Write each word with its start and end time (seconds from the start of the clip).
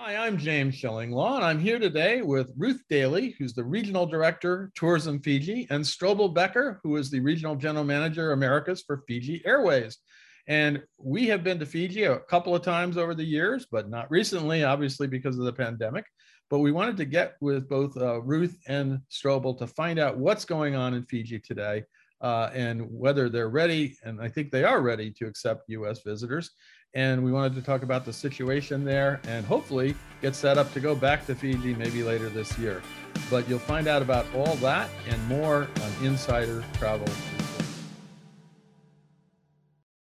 Hi, 0.00 0.14
I'm 0.14 0.38
James 0.38 0.76
Shillinglaw, 0.76 1.34
and 1.34 1.44
I'm 1.44 1.58
here 1.58 1.80
today 1.80 2.22
with 2.22 2.52
Ruth 2.56 2.80
Daly, 2.88 3.34
who's 3.36 3.52
the 3.52 3.64
Regional 3.64 4.06
Director, 4.06 4.70
Tourism 4.76 5.20
Fiji, 5.20 5.66
and 5.70 5.84
Strobel 5.84 6.32
Bekker, 6.32 6.78
who 6.84 6.96
is 6.96 7.10
the 7.10 7.18
Regional 7.18 7.56
General 7.56 7.84
Manager, 7.84 8.30
Americas 8.30 8.84
for 8.86 9.02
Fiji 9.08 9.42
Airways. 9.44 9.98
And 10.46 10.80
we 10.98 11.26
have 11.26 11.42
been 11.42 11.58
to 11.58 11.66
Fiji 11.66 12.04
a 12.04 12.20
couple 12.20 12.54
of 12.54 12.62
times 12.62 12.96
over 12.96 13.12
the 13.12 13.24
years, 13.24 13.66
but 13.68 13.90
not 13.90 14.08
recently, 14.08 14.62
obviously, 14.62 15.08
because 15.08 15.36
of 15.36 15.46
the 15.46 15.52
pandemic. 15.52 16.04
But 16.48 16.60
we 16.60 16.70
wanted 16.70 16.96
to 16.98 17.04
get 17.04 17.34
with 17.40 17.68
both 17.68 17.96
uh, 17.96 18.20
Ruth 18.22 18.56
and 18.68 19.00
Strobel 19.10 19.58
to 19.58 19.66
find 19.66 19.98
out 19.98 20.16
what's 20.16 20.44
going 20.44 20.76
on 20.76 20.94
in 20.94 21.02
Fiji 21.06 21.40
today 21.40 21.82
uh, 22.20 22.50
and 22.54 22.88
whether 22.88 23.28
they're 23.28 23.50
ready, 23.50 23.96
and 24.04 24.20
I 24.20 24.28
think 24.28 24.52
they 24.52 24.62
are 24.62 24.80
ready 24.80 25.10
to 25.18 25.26
accept 25.26 25.68
US 25.68 26.02
visitors 26.02 26.52
and 26.94 27.22
we 27.22 27.30
wanted 27.30 27.54
to 27.54 27.62
talk 27.62 27.82
about 27.82 28.04
the 28.04 28.12
situation 28.12 28.84
there 28.84 29.20
and 29.28 29.44
hopefully 29.44 29.94
get 30.22 30.34
set 30.34 30.58
up 30.58 30.72
to 30.72 30.80
go 30.80 30.94
back 30.94 31.26
to 31.26 31.34
Fiji 31.34 31.74
maybe 31.74 32.02
later 32.02 32.28
this 32.28 32.58
year. 32.58 32.82
But 33.30 33.48
you'll 33.48 33.58
find 33.58 33.86
out 33.86 34.02
about 34.02 34.26
all 34.34 34.54
that 34.56 34.88
and 35.08 35.28
more 35.28 35.68
on 35.82 36.06
Insider 36.06 36.64
Travel. 36.74 37.08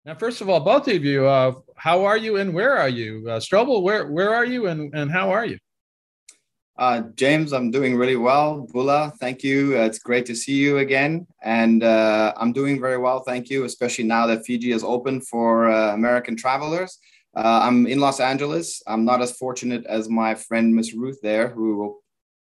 Now, 0.05 0.15
first 0.15 0.41
of 0.41 0.49
all, 0.49 0.59
both 0.59 0.87
of 0.87 1.05
you, 1.05 1.27
uh, 1.27 1.53
how 1.75 2.05
are 2.05 2.17
you 2.17 2.37
and 2.37 2.53
where 2.53 2.75
are 2.75 2.89
you? 2.89 3.25
Uh, 3.27 3.39
Strobel, 3.39 3.83
where, 3.83 4.07
where 4.11 4.33
are 4.33 4.45
you 4.45 4.65
and, 4.65 4.93
and 4.95 5.11
how 5.11 5.29
are 5.29 5.45
you? 5.45 5.59
Uh, 6.81 7.01
James, 7.13 7.53
I'm 7.53 7.69
doing 7.69 7.95
really 7.95 8.15
well. 8.15 8.67
Bula, 8.73 9.13
thank 9.19 9.43
you. 9.43 9.77
Uh, 9.77 9.81
it's 9.81 9.99
great 9.99 10.25
to 10.25 10.35
see 10.35 10.55
you 10.55 10.79
again. 10.79 11.27
And 11.43 11.83
uh, 11.83 12.33
I'm 12.35 12.51
doing 12.51 12.81
very 12.81 12.97
well, 12.97 13.19
thank 13.19 13.51
you, 13.51 13.65
especially 13.65 14.05
now 14.05 14.25
that 14.25 14.47
Fiji 14.47 14.71
is 14.71 14.83
open 14.83 15.21
for 15.21 15.69
uh, 15.69 15.93
American 15.93 16.35
travelers. 16.35 16.97
Uh, 17.37 17.59
I'm 17.61 17.85
in 17.85 17.99
Los 17.99 18.19
Angeles. 18.19 18.81
I'm 18.87 19.05
not 19.05 19.21
as 19.21 19.31
fortunate 19.33 19.85
as 19.85 20.09
my 20.09 20.33
friend, 20.33 20.73
Miss 20.75 20.95
Ruth, 20.95 21.19
there, 21.21 21.49
who 21.49 21.99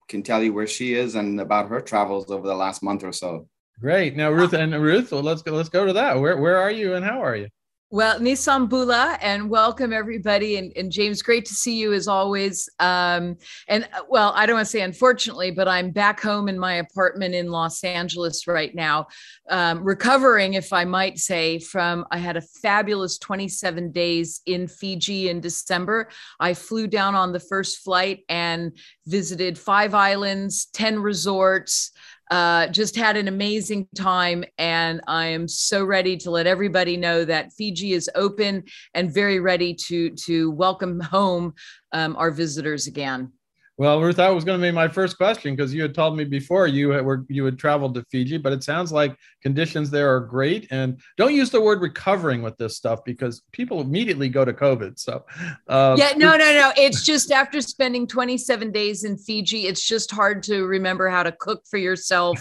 can 0.09 0.23
tell 0.23 0.43
you 0.43 0.55
where 0.55 0.67
she 0.67 0.95
is 0.95 1.17
and 1.17 1.39
about 1.39 1.69
her 1.69 1.83
travels 1.83 2.31
over 2.31 2.49
the 2.49 2.55
last 2.55 2.83
month 2.83 3.05
or 3.05 3.13
so. 3.13 3.47
Great. 3.79 4.17
Now, 4.17 4.31
Ruth 4.31 4.55
and 4.55 4.73
Ruth, 4.73 5.13
well, 5.13 5.23
let's 5.23 5.43
go. 5.43 5.53
Let's 5.53 5.69
go 5.69 5.85
to 5.85 5.93
that. 5.93 6.19
Where 6.19 6.39
Where 6.39 6.57
are 6.57 6.71
you 6.71 6.95
and 6.95 7.05
how 7.05 7.23
are 7.23 7.37
you? 7.37 7.49
Well, 7.93 8.21
Ni 8.21 8.37
sa 8.37 8.57
Bula, 8.61 9.19
and 9.21 9.51
welcome 9.51 9.93
everybody. 9.93 10.59
And, 10.59 10.73
and, 10.77 10.93
James, 10.93 11.23
great 11.23 11.45
to 11.47 11.55
see 11.55 11.77
you 11.77 11.93
as 11.93 12.07
always. 12.07 12.69
Um, 12.79 13.37
and 13.67 13.83
uh, 13.93 14.03
well, 14.09 14.33
I 14.37 14.47
don't 14.47 14.55
want 14.55 14.67
to 14.67 14.71
say 14.71 14.83
unfortunately, 14.83 15.51
but 15.51 15.67
I'm 15.67 15.91
back 15.91 16.21
home 16.21 16.49
in 16.49 16.57
my 16.57 16.75
apartment 16.75 17.35
in 17.35 17.51
Los 17.51 17.83
Angeles 17.83 18.47
right 18.47 18.73
now, 18.77 19.09
um, 19.49 19.83
recovering, 19.83 20.55
if 20.55 20.73
I 20.73 20.85
might 20.85 21.19
say, 21.19 21.59
from 21.59 22.05
I 22.13 22.19
had 22.19 22.37
a 22.37 22.43
fabulous 22.63 23.19
27 23.19 23.91
days 23.91 24.41
in 24.47 24.69
Fiji 24.69 25.29
in 25.29 25.41
December. 25.41 26.11
I 26.39 26.55
flew 26.55 26.87
down 26.87 27.17
on 27.17 27.33
the 27.33 27.41
first 27.41 27.79
flight 27.79 28.21
and 28.29 28.71
visited 29.09 29.59
five 29.59 29.95
islands, 29.95 30.67
10 30.75 31.01
resorts. 31.01 31.91
Uh, 32.31 32.69
just 32.69 32.95
had 32.95 33.17
an 33.17 33.27
amazing 33.27 33.89
time, 33.97 34.45
and 34.57 35.01
I 35.09 35.27
am 35.27 35.49
so 35.49 35.85
ready 35.85 36.17
to 36.19 36.31
let 36.31 36.47
everybody 36.47 36.97
know 36.97 37.25
that 37.25 37.53
Fiji 37.53 37.93
is 37.93 38.09
open 38.15 38.63
and 38.95 39.13
very 39.13 39.41
ready 39.41 39.75
to 39.75 40.11
to 40.11 40.51
welcome 40.53 41.01
home 41.01 41.55
um, 41.93 42.15
our 42.17 42.31
visitors 42.31 42.87
again. 42.87 43.33
Well, 43.81 43.99
Ruth, 43.99 44.17
that 44.17 44.29
was 44.29 44.45
going 44.45 44.61
to 44.61 44.63
be 44.63 44.71
my 44.71 44.89
first 44.89 45.17
question 45.17 45.57
because 45.57 45.73
you 45.73 45.81
had 45.81 45.95
told 45.95 46.15
me 46.15 46.25
before 46.25 46.67
you 46.67 46.91
had, 46.91 47.03
were 47.03 47.25
you 47.31 47.47
had 47.47 47.59
traveled 47.59 47.95
to 47.95 48.05
Fiji, 48.11 48.37
but 48.37 48.53
it 48.53 48.63
sounds 48.63 48.93
like 48.93 49.17
conditions 49.41 49.91
there 49.91 50.15
are 50.15 50.21
great. 50.21 50.69
And 50.71 51.01
don't 51.17 51.35
use 51.35 51.49
the 51.49 51.63
word 51.63 51.81
recovering 51.81 52.43
with 52.43 52.59
this 52.59 52.77
stuff 52.77 53.03
because 53.07 53.41
people 53.53 53.81
immediately 53.81 54.29
go 54.29 54.45
to 54.45 54.53
COVID. 54.53 54.99
So 54.99 55.25
uh, 55.67 55.97
yeah, 55.99 56.13
no, 56.15 56.37
no, 56.37 56.53
no. 56.53 56.73
It's 56.77 57.07
just 57.07 57.33
after 57.33 57.63
spending 57.63 58.07
27 58.07 58.71
days 58.71 59.05
in 59.05 59.17
Fiji, 59.17 59.67
it's 59.67 59.87
just 59.87 60.11
hard 60.11 60.43
to 60.43 60.67
remember 60.67 61.09
how 61.09 61.23
to 61.23 61.33
cook 61.33 61.63
for 61.67 61.79
yourself, 61.79 62.39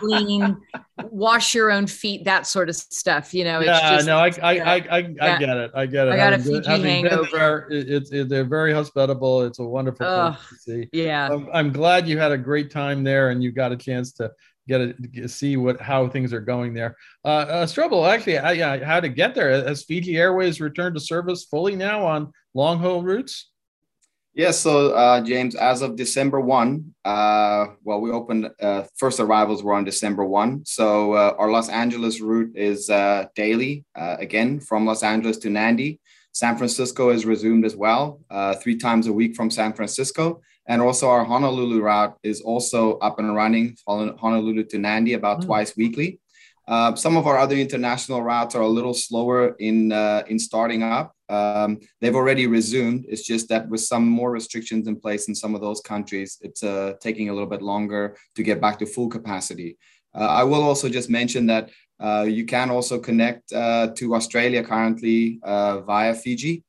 clean, 0.00 0.56
wash 1.04 1.54
your 1.54 1.70
own 1.70 1.86
feet, 1.86 2.24
that 2.24 2.48
sort 2.48 2.68
of 2.68 2.74
stuff. 2.74 3.32
You 3.32 3.44
know, 3.44 3.60
yeah, 3.60 3.94
just, 3.94 4.06
no, 4.08 4.18
I, 4.18 4.32
I, 4.42 4.52
yeah. 4.52 4.70
I, 4.70 4.74
I, 4.74 4.96
I, 4.98 5.38
get 5.38 5.56
it. 5.56 5.70
I 5.72 5.86
get 5.86 6.08
it. 6.08 6.14
I 6.14 6.16
got 6.16 6.32
having, 6.32 6.56
a 6.56 6.62
Fiji 6.62 6.82
hangover. 6.82 7.28
There, 7.32 7.66
it's, 7.70 8.10
it, 8.10 8.28
they're 8.28 8.44
very 8.44 8.72
hospitable. 8.72 9.42
It's 9.42 9.60
a 9.60 9.64
wonderful 9.64 10.04
place 10.04 10.48
to 10.48 10.56
see. 10.56 10.79
Yeah. 10.92 11.28
I'm, 11.30 11.48
I'm, 11.52 11.72
glad 11.72 12.08
you 12.08 12.18
had 12.18 12.32
a 12.32 12.38
great 12.38 12.70
time 12.70 13.04
there 13.04 13.30
and 13.30 13.42
you 13.42 13.52
got 13.52 13.72
a 13.72 13.76
chance 13.76 14.12
to 14.14 14.30
get 14.68 14.80
a 14.80 15.28
see 15.28 15.56
what 15.56 15.80
how 15.80 16.08
things 16.08 16.32
are 16.32 16.40
going 16.40 16.74
there. 16.74 16.96
Uh, 17.24 17.28
uh 17.28 17.66
Strobel, 17.66 18.08
actually, 18.08 18.38
I, 18.38 18.84
how 18.84 19.00
to 19.00 19.08
get 19.08 19.34
there? 19.34 19.50
Has 19.50 19.84
Fiji 19.84 20.16
Airways 20.16 20.60
returned 20.60 20.94
to 20.94 21.00
service 21.00 21.44
fully 21.44 21.76
now 21.76 22.06
on 22.06 22.32
long 22.54 22.78
haul 22.78 23.02
routes? 23.02 23.50
Yes, 24.32 24.60
so 24.60 24.92
uh, 24.92 25.20
James, 25.22 25.56
as 25.56 25.82
of 25.82 25.96
December 25.96 26.40
1, 26.40 26.94
uh, 27.04 27.66
well, 27.82 28.00
we 28.00 28.12
opened, 28.12 28.48
uh, 28.62 28.84
first 28.96 29.18
arrivals 29.18 29.64
were 29.64 29.74
on 29.74 29.82
December 29.82 30.24
1. 30.24 30.64
So 30.66 31.14
uh, 31.14 31.34
our 31.36 31.50
Los 31.50 31.68
Angeles 31.68 32.20
route 32.20 32.56
is 32.56 32.88
uh, 32.88 33.26
daily, 33.34 33.84
uh, 33.96 34.16
again, 34.20 34.60
from 34.60 34.86
Los 34.86 35.02
Angeles 35.02 35.36
to 35.38 35.48
Nadi. 35.48 35.98
San 36.32 36.56
Francisco 36.56 37.10
is 37.10 37.26
resumed 37.26 37.64
as 37.64 37.74
well, 37.74 38.20
three 38.62 38.76
times 38.76 39.08
a 39.08 39.12
week 39.12 39.34
from 39.34 39.50
San 39.50 39.72
Francisco. 39.72 40.40
And 40.70 40.80
also 40.80 41.08
our 41.08 41.24
Honolulu 41.24 41.82
route 41.82 42.16
is 42.22 42.40
also 42.42 42.96
up 42.98 43.18
and 43.18 43.34
running, 43.34 43.76
Honolulu 43.88 44.62
to 44.66 44.76
Nadi 44.78 45.16
about 45.16 45.40
mm. 45.40 45.46
twice 45.46 45.76
weekly. 45.76 46.20
Uh, 46.68 46.94
some 46.94 47.16
of 47.16 47.26
our 47.26 47.38
other 47.38 47.56
international 47.56 48.22
routes 48.22 48.54
are 48.54 48.62
a 48.62 48.68
little 48.78 48.94
slower 48.94 49.56
in 49.58 49.90
uh, 49.90 50.22
in 50.28 50.38
starting 50.38 50.84
up. 50.84 51.12
Um, 51.28 51.80
they've 52.00 52.14
already 52.14 52.46
resumed. 52.46 53.04
It's 53.08 53.26
just 53.26 53.48
that 53.48 53.68
with 53.68 53.80
some 53.80 54.06
more 54.06 54.30
restrictions 54.30 54.86
in 54.86 54.94
place 54.94 55.26
in 55.26 55.34
some 55.34 55.56
of 55.56 55.60
those 55.60 55.80
countries, 55.80 56.38
it's 56.40 56.62
uh, 56.62 56.92
taking 57.00 57.28
a 57.28 57.32
little 57.32 57.48
bit 57.48 57.62
longer 57.62 58.16
to 58.36 58.42
get 58.44 58.60
back 58.60 58.78
to 58.78 58.86
full 58.86 59.08
capacity. 59.08 59.76
Uh, 60.14 60.28
I 60.40 60.44
will 60.44 60.62
also 60.62 60.88
just 60.88 61.10
mention 61.10 61.46
that 61.46 61.70
uh, 61.98 62.26
you 62.28 62.44
can 62.44 62.70
also 62.70 63.00
connect 63.00 63.52
uh, 63.52 63.88
to 63.96 64.14
Australia 64.14 64.62
currently 64.62 65.40
via 65.42 66.14
Fiji. 66.14 66.62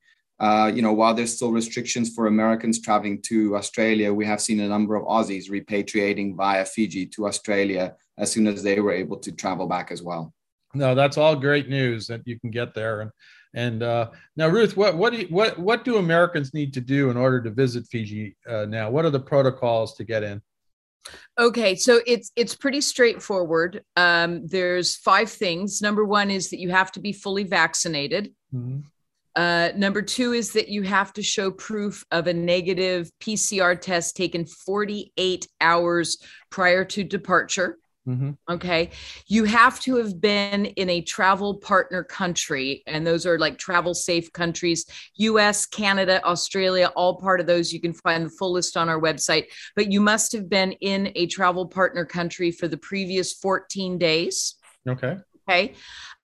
You 0.74 0.82
know, 0.82 0.94
while 0.94 1.14
there's 1.14 1.36
still 1.36 1.52
restrictions 1.52 2.14
for 2.14 2.28
Americans 2.28 2.82
traveling 2.82 3.22
to 3.24 3.56
Australia, 3.56 4.14
we 4.14 4.26
have 4.26 4.42
seen 4.42 4.60
a 4.60 4.68
number 4.68 4.96
of 4.96 5.04
Aussies 5.06 5.50
repatriating 5.50 6.36
via 6.36 6.66
Fiji 6.66 7.06
to 7.08 7.28
Australia 7.28 7.96
as 8.18 8.32
soon 8.32 8.48
as 8.48 8.64
they 8.64 8.80
were 8.80 8.92
able 8.92 9.18
to 9.18 9.32
travel 9.32 9.68
back 9.68 9.92
as 9.92 10.02
well. 10.02 10.34
No, 10.74 10.96
that's 10.96 11.18
all 11.18 11.36
great 11.36 11.70
news 11.70 12.08
that 12.08 12.22
you 12.26 12.40
can 12.40 12.50
get 12.50 12.74
there. 12.74 13.02
And 13.02 13.12
and 13.54 13.84
uh, 13.84 14.12
now, 14.38 14.48
Ruth, 14.48 14.78
what 14.78 14.96
what 14.98 15.12
do 15.12 15.20
you, 15.20 15.28
what 15.28 15.60
what 15.60 15.84
do 15.84 15.98
Americans 15.98 16.54
need 16.54 16.74
to 16.74 16.82
do 16.82 17.10
in 17.10 17.18
order 17.18 17.42
to 17.42 17.50
visit 17.52 17.86
Fiji 17.88 18.36
uh, 18.48 18.66
now? 18.66 18.90
What 18.90 19.06
are 19.06 19.10
the 19.10 19.20
protocols 19.20 19.96
to 19.96 20.04
get 20.04 20.24
in? 20.24 20.42
Okay, 21.38 21.76
so 21.76 22.00
it's 22.08 22.32
it's 22.36 22.56
pretty 22.56 22.80
straightforward. 22.80 23.84
Um, 23.98 24.48
there's 24.48 24.96
five 24.96 25.30
things. 25.30 25.82
Number 25.82 26.06
one 26.06 26.32
is 26.32 26.50
that 26.52 26.60
you 26.60 26.70
have 26.70 26.92
to 26.94 27.00
be 27.00 27.12
fully 27.12 27.44
vaccinated. 27.44 28.34
Mm-hmm. 28.54 28.80
Uh, 29.36 29.70
number 29.76 30.02
two 30.02 30.34
is 30.34 30.52
that 30.54 30.68
you 30.68 30.84
have 30.84 31.14
to 31.14 31.24
show 31.24 31.52
proof 31.52 32.04
of 32.12 32.28
a 32.28 32.34
negative 32.34 33.10
PCR 33.20 33.80
test 33.80 34.18
taken 34.18 34.46
48 34.46 35.48
hours 35.62 36.18
prior 36.50 36.84
to 36.86 37.04
departure. 37.04 37.78
Mm-hmm. 38.08 38.32
Okay. 38.50 38.90
You 39.28 39.44
have 39.46 39.80
to 39.82 39.96
have 39.98 40.20
been 40.20 40.66
in 40.66 40.90
a 40.90 41.02
travel 41.02 41.56
partner 41.56 42.04
country, 42.04 42.82
and 42.88 43.06
those 43.06 43.26
are 43.28 43.38
like 43.38 43.58
travel 43.60 43.94
safe 43.94 44.32
countries 44.34 44.86
US, 45.16 45.68
Canada, 45.68 46.24
Australia, 46.26 46.92
all 46.96 47.18
part 47.18 47.40
of 47.40 47.46
those. 47.46 47.72
You 47.72 47.80
can 47.80 47.94
find 47.94 48.26
the 48.26 48.30
full 48.30 48.54
list 48.54 48.76
on 48.76 48.90
our 48.90 49.00
website, 49.00 49.46
but 49.76 49.92
you 49.92 50.02
must 50.02 50.32
have 50.34 50.50
been 50.50 50.72
in 50.74 51.12
a 51.16 51.28
travel 51.28 51.68
partner 51.68 52.04
country 52.04 52.52
for 52.52 52.68
the 52.68 52.78
previous 52.78 53.34
14 53.34 54.00
days. 54.00 54.56
Okay. 54.90 55.18
Okay. 55.48 55.74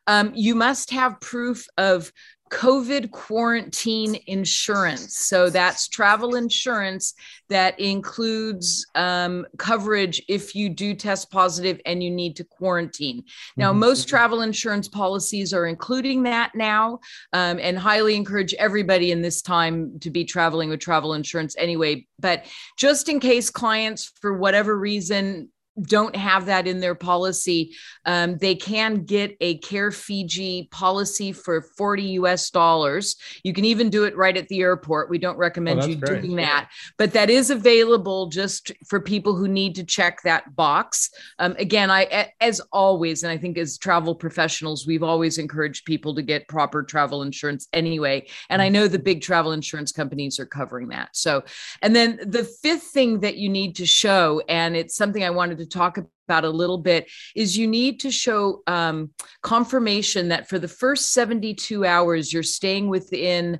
Um, 0.07 0.31
you 0.33 0.55
must 0.55 0.89
have 0.91 1.19
proof 1.19 1.67
of 1.77 2.11
COVID 2.49 3.11
quarantine 3.11 4.19
insurance. 4.27 5.17
So 5.17 5.49
that's 5.49 5.87
travel 5.87 6.35
insurance 6.35 7.13
that 7.49 7.79
includes 7.79 8.85
um, 8.95 9.45
coverage 9.57 10.21
if 10.27 10.55
you 10.55 10.69
do 10.69 10.93
test 10.93 11.31
positive 11.31 11.79
and 11.85 12.03
you 12.03 12.11
need 12.11 12.35
to 12.37 12.43
quarantine. 12.43 13.23
Now, 13.55 13.71
mm-hmm. 13.71 13.79
most 13.79 14.07
travel 14.07 14.41
insurance 14.41 14.87
policies 14.87 15.53
are 15.53 15.65
including 15.65 16.23
that 16.23 16.51
now 16.55 16.99
um, 17.33 17.59
and 17.61 17.77
highly 17.77 18.15
encourage 18.15 18.53
everybody 18.55 19.11
in 19.11 19.21
this 19.21 19.41
time 19.41 19.99
to 19.99 20.09
be 20.09 20.25
traveling 20.25 20.69
with 20.69 20.79
travel 20.79 21.13
insurance 21.13 21.55
anyway. 21.57 22.05
But 22.19 22.45
just 22.77 23.09
in 23.09 23.19
case 23.19 23.49
clients, 23.49 24.11
for 24.19 24.37
whatever 24.37 24.77
reason, 24.77 25.49
don't 25.81 26.15
have 26.15 26.45
that 26.47 26.67
in 26.67 26.79
their 26.79 26.95
policy, 26.95 27.75
um, 28.05 28.37
they 28.37 28.55
can 28.55 29.03
get 29.03 29.37
a 29.41 29.57
Care 29.59 29.91
Fiji 29.91 30.67
policy 30.71 31.31
for 31.31 31.61
40 31.61 32.03
US 32.03 32.49
dollars. 32.49 33.15
You 33.43 33.53
can 33.53 33.65
even 33.65 33.89
do 33.89 34.05
it 34.05 34.15
right 34.15 34.35
at 34.35 34.47
the 34.47 34.61
airport. 34.61 35.09
We 35.09 35.17
don't 35.17 35.37
recommend 35.37 35.81
oh, 35.81 35.85
you 35.85 35.95
great. 35.95 36.21
doing 36.21 36.37
that, 36.37 36.69
but 36.97 37.13
that 37.13 37.29
is 37.29 37.49
available 37.49 38.27
just 38.27 38.71
for 38.87 38.99
people 38.99 39.35
who 39.35 39.47
need 39.47 39.75
to 39.75 39.83
check 39.83 40.21
that 40.23 40.55
box. 40.55 41.09
Um, 41.39 41.55
again, 41.59 41.91
I, 41.91 42.31
as 42.41 42.61
always, 42.71 43.23
and 43.23 43.31
I 43.31 43.37
think 43.37 43.57
as 43.57 43.77
travel 43.77 44.15
professionals, 44.15 44.87
we've 44.87 45.03
always 45.03 45.37
encouraged 45.37 45.85
people 45.85 46.15
to 46.15 46.21
get 46.21 46.47
proper 46.47 46.83
travel 46.83 47.21
insurance 47.21 47.67
anyway. 47.73 48.27
And 48.49 48.61
I 48.61 48.69
know 48.69 48.87
the 48.87 48.99
big 48.99 49.21
travel 49.21 49.51
insurance 49.51 49.91
companies 49.91 50.39
are 50.39 50.45
covering 50.45 50.87
that. 50.89 51.09
So, 51.15 51.43
and 51.81 51.95
then 51.95 52.19
the 52.25 52.43
fifth 52.43 52.83
thing 52.83 53.19
that 53.19 53.37
you 53.37 53.49
need 53.49 53.75
to 53.75 53.85
show, 53.85 54.41
and 54.47 54.75
it's 54.75 54.95
something 54.95 55.23
I 55.23 55.29
wanted 55.29 55.57
to 55.59 55.66
talk 55.69 55.97
about 56.27 56.43
a 56.43 56.49
little 56.49 56.77
bit 56.77 57.09
is 57.35 57.57
you 57.57 57.67
need 57.67 57.99
to 58.01 58.11
show 58.11 58.61
um, 58.67 59.11
confirmation 59.41 60.29
that 60.29 60.49
for 60.49 60.59
the 60.59 60.67
first 60.67 61.13
72 61.13 61.85
hours 61.85 62.33
you're 62.33 62.43
staying 62.43 62.89
within 62.89 63.59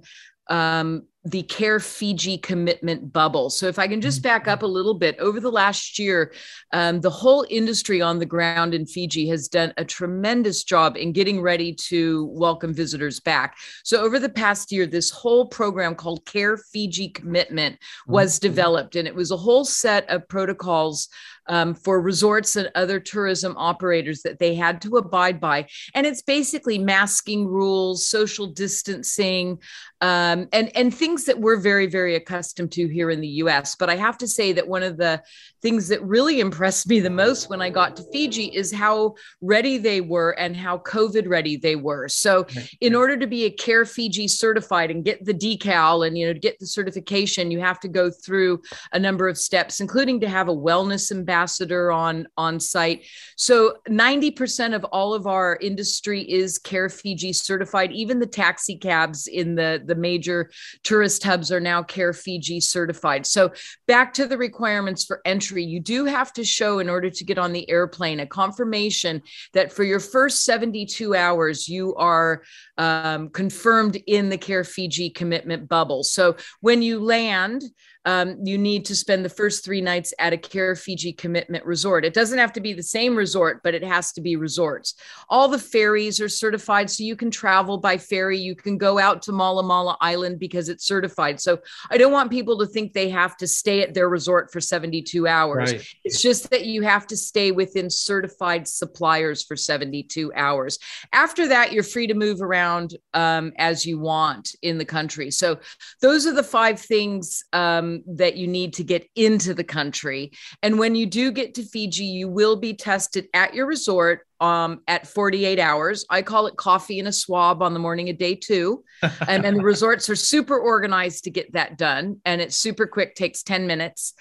um, 0.49 1.03
the 1.25 1.43
Care 1.43 1.79
Fiji 1.79 2.37
commitment 2.37 3.11
bubble. 3.11 3.49
So, 3.49 3.67
if 3.67 3.77
I 3.77 3.87
can 3.87 3.99
just 3.99 4.21
back 4.21 4.47
up 4.47 4.63
a 4.63 4.67
little 4.67 4.93
bit, 4.93 5.17
over 5.19 5.41
the 5.41 5.51
last 5.51 5.99
year, 5.99 6.31
um, 6.71 7.01
the 7.01 7.09
whole 7.09 7.45
industry 7.49 8.01
on 8.01 8.19
the 8.19 8.25
ground 8.25 8.73
in 8.73 8.85
Fiji 8.85 9.27
has 9.27 9.49
done 9.49 9.73
a 9.75 9.83
tremendous 9.83 10.63
job 10.63 10.95
in 10.95 11.11
getting 11.11 11.41
ready 11.41 11.73
to 11.89 12.25
welcome 12.27 12.73
visitors 12.73 13.19
back. 13.19 13.57
So, 13.83 14.01
over 14.01 14.19
the 14.19 14.29
past 14.29 14.71
year, 14.71 14.85
this 14.85 15.09
whole 15.09 15.47
program 15.47 15.95
called 15.95 16.25
Care 16.25 16.55
Fiji 16.55 17.09
Commitment 17.09 17.77
was 18.07 18.35
mm-hmm. 18.35 18.47
developed, 18.47 18.95
and 18.95 19.07
it 19.07 19.15
was 19.15 19.31
a 19.31 19.37
whole 19.37 19.65
set 19.65 20.09
of 20.09 20.27
protocols 20.29 21.09
um, 21.47 21.73
for 21.73 22.01
resorts 22.01 22.55
and 22.55 22.69
other 22.75 22.99
tourism 22.99 23.55
operators 23.57 24.21
that 24.21 24.39
they 24.39 24.55
had 24.55 24.81
to 24.81 24.97
abide 24.97 25.39
by. 25.39 25.67
And 25.93 26.05
it's 26.05 26.21
basically 26.21 26.77
masking 26.77 27.47
rules, 27.47 28.07
social 28.07 28.47
distancing, 28.47 29.59
um, 30.01 30.47
and, 30.51 30.75
and 30.75 30.93
things 30.93 31.25
that 31.25 31.39
we're 31.39 31.59
very, 31.59 31.87
very 31.87 32.15
accustomed 32.15 32.71
to 32.73 32.87
here 32.87 33.09
in 33.09 33.21
the 33.21 33.27
US. 33.27 33.75
But 33.75 33.89
I 33.89 33.95
have 33.95 34.17
to 34.19 34.27
say 34.27 34.53
that 34.53 34.67
one 34.67 34.83
of 34.83 34.97
the 34.97 35.21
things 35.61 35.87
that 35.87 36.01
really 36.03 36.39
impressed 36.39 36.87
me 36.87 36.99
the 36.99 37.09
most 37.09 37.49
when 37.49 37.61
I 37.61 37.69
got 37.69 37.95
to 37.95 38.03
Fiji 38.11 38.45
is 38.55 38.71
how 38.71 39.15
ready 39.41 39.77
they 39.77 40.01
were 40.01 40.31
and 40.31 40.55
how 40.55 40.77
COVID 40.79 41.27
ready 41.27 41.57
they 41.57 41.75
were. 41.75 42.07
So, 42.07 42.45
in 42.79 42.93
order 42.93 43.17
to 43.17 43.27
be 43.27 43.45
a 43.45 43.49
Care 43.49 43.85
Fiji 43.85 44.27
certified 44.27 44.91
and 44.91 45.03
get 45.03 45.25
the 45.25 45.33
decal 45.33 46.05
and 46.05 46.17
you 46.17 46.27
know 46.27 46.39
get 46.39 46.59
the 46.59 46.67
certification, 46.67 47.51
you 47.51 47.59
have 47.59 47.79
to 47.81 47.87
go 47.87 48.11
through 48.11 48.61
a 48.93 48.99
number 48.99 49.27
of 49.27 49.37
steps, 49.37 49.79
including 49.79 50.19
to 50.21 50.29
have 50.29 50.47
a 50.47 50.55
wellness 50.55 51.11
ambassador 51.37 51.91
on 51.91 52.27
on 52.37 52.59
site. 52.59 53.05
So, 53.35 53.77
90% 53.87 54.75
of 54.75 54.83
all 54.85 55.13
of 55.13 55.27
our 55.27 55.57
industry 55.61 56.21
is 56.21 56.57
Care 56.57 56.89
Fiji 56.89 57.33
certified. 57.33 57.91
Even 57.91 58.19
the 58.19 58.25
taxi 58.25 58.75
cabs 58.75 59.27
in 59.27 59.55
the 59.55 59.81
the 59.85 59.95
major 59.95 60.49
tourist 60.83 61.23
hubs 61.23 61.51
are 61.51 61.59
now 61.59 61.83
Care 61.83 62.13
Fiji 62.13 62.59
certified. 62.59 63.25
So, 63.25 63.51
back 63.87 64.13
to 64.15 64.25
the 64.25 64.37
requirements 64.37 65.05
for 65.05 65.21
entry 65.25 65.63
you 65.63 65.79
do 65.79 66.05
have 66.05 66.33
to 66.33 66.43
show, 66.43 66.79
in 66.79 66.89
order 66.89 67.09
to 67.09 67.23
get 67.23 67.37
on 67.37 67.53
the 67.53 67.69
airplane, 67.69 68.19
a 68.19 68.25
confirmation 68.25 69.21
that 69.53 69.71
for 69.71 69.83
your 69.83 69.99
first 69.99 70.43
72 70.43 71.15
hours, 71.15 71.67
you 71.67 71.95
are 71.95 72.43
um, 72.77 73.29
confirmed 73.29 73.97
in 74.07 74.29
the 74.29 74.37
Care 74.37 74.63
Fiji 74.63 75.09
commitment 75.09 75.67
bubble. 75.67 76.03
So 76.03 76.35
when 76.61 76.81
you 76.81 76.99
land, 76.99 77.63
um, 78.07 78.37
you 78.41 78.57
need 78.57 78.85
to 78.85 78.95
spend 78.95 79.25
the 79.25 79.29
first 79.29 79.65
three 79.65 79.81
nights 79.81 80.13
at 80.17 80.31
a 80.31 80.37
Care 80.37 80.77
Fiji 80.77 81.11
commitment 81.11 81.65
resort. 81.65 82.05
It 82.05 82.13
doesn't 82.13 82.39
have 82.39 82.53
to 82.53 82.61
be 82.61 82.71
the 82.71 82.81
same 82.81 83.17
resort, 83.17 83.61
but 83.63 83.75
it 83.75 83.83
has 83.83 84.13
to 84.13 84.21
be 84.21 84.37
resorts. 84.37 84.93
All 85.27 85.49
the 85.49 85.59
ferries 85.59 86.21
are 86.21 86.29
certified, 86.29 86.89
so 86.89 87.03
you 87.03 87.17
can 87.17 87.29
travel 87.29 87.77
by 87.77 87.97
ferry. 87.97 88.39
You 88.39 88.55
can 88.55 88.77
go 88.77 88.97
out 88.97 89.21
to 89.23 89.33
Malamala 89.33 89.97
Island 89.99 90.39
because 90.39 90.69
it's 90.69 90.87
certified. 90.87 91.41
So 91.41 91.59
I 91.91 91.97
don't 91.97 92.13
want 92.13 92.31
people 92.31 92.57
to 92.59 92.65
think 92.65 92.93
they 92.93 93.09
have 93.09 93.35
to 93.37 93.47
stay 93.47 93.81
at 93.81 93.93
their 93.93 94.07
resort 94.07 94.53
for 94.53 94.61
72 94.61 95.27
hours. 95.27 95.73
Right. 95.73 95.85
It's 96.05 96.21
just 96.21 96.49
that 96.51 96.65
you 96.65 96.83
have 96.83 97.07
to 97.07 97.17
stay 97.17 97.51
within 97.51 97.89
certified 97.89 98.69
suppliers 98.69 99.43
for 99.43 99.57
72 99.57 100.31
hours. 100.33 100.79
After 101.11 101.49
that, 101.49 101.73
you're 101.73 101.83
free 101.83 102.07
to 102.07 102.13
move 102.13 102.41
around 102.41 102.95
um, 103.13 103.51
as 103.57 103.85
you 103.85 103.99
want 103.99 104.55
in 104.61 104.77
the 104.77 104.85
country. 104.85 105.29
So 105.29 105.59
those 106.01 106.25
are 106.25 106.33
the 106.33 106.41
five 106.41 106.79
things. 106.79 107.43
Um, 107.51 107.96
that 108.05 108.37
you 108.37 108.47
need 108.47 108.73
to 108.73 108.83
get 108.83 109.09
into 109.15 109.53
the 109.53 109.63
country. 109.63 110.31
And 110.61 110.79
when 110.79 110.95
you 110.95 111.05
do 111.05 111.31
get 111.31 111.55
to 111.55 111.63
Fiji, 111.63 112.05
you 112.05 112.29
will 112.29 112.55
be 112.55 112.73
tested 112.73 113.27
at 113.33 113.53
your 113.53 113.65
resort 113.65 114.27
um, 114.39 114.81
at 114.87 115.07
48 115.07 115.59
hours. 115.59 116.05
I 116.09 116.21
call 116.21 116.47
it 116.47 116.57
coffee 116.57 116.99
and 116.99 117.07
a 117.07 117.13
swab 117.13 117.61
on 117.61 117.73
the 117.73 117.79
morning 117.79 118.09
of 118.09 118.17
day 118.17 118.35
two. 118.35 118.83
and, 119.27 119.45
and 119.45 119.57
the 119.57 119.63
resorts 119.63 120.09
are 120.09 120.15
super 120.15 120.57
organized 120.57 121.23
to 121.25 121.31
get 121.31 121.53
that 121.53 121.77
done. 121.77 122.21
And 122.25 122.41
it's 122.41 122.55
super 122.55 122.87
quick, 122.87 123.15
takes 123.15 123.43
10 123.43 123.67
minutes. 123.67 124.13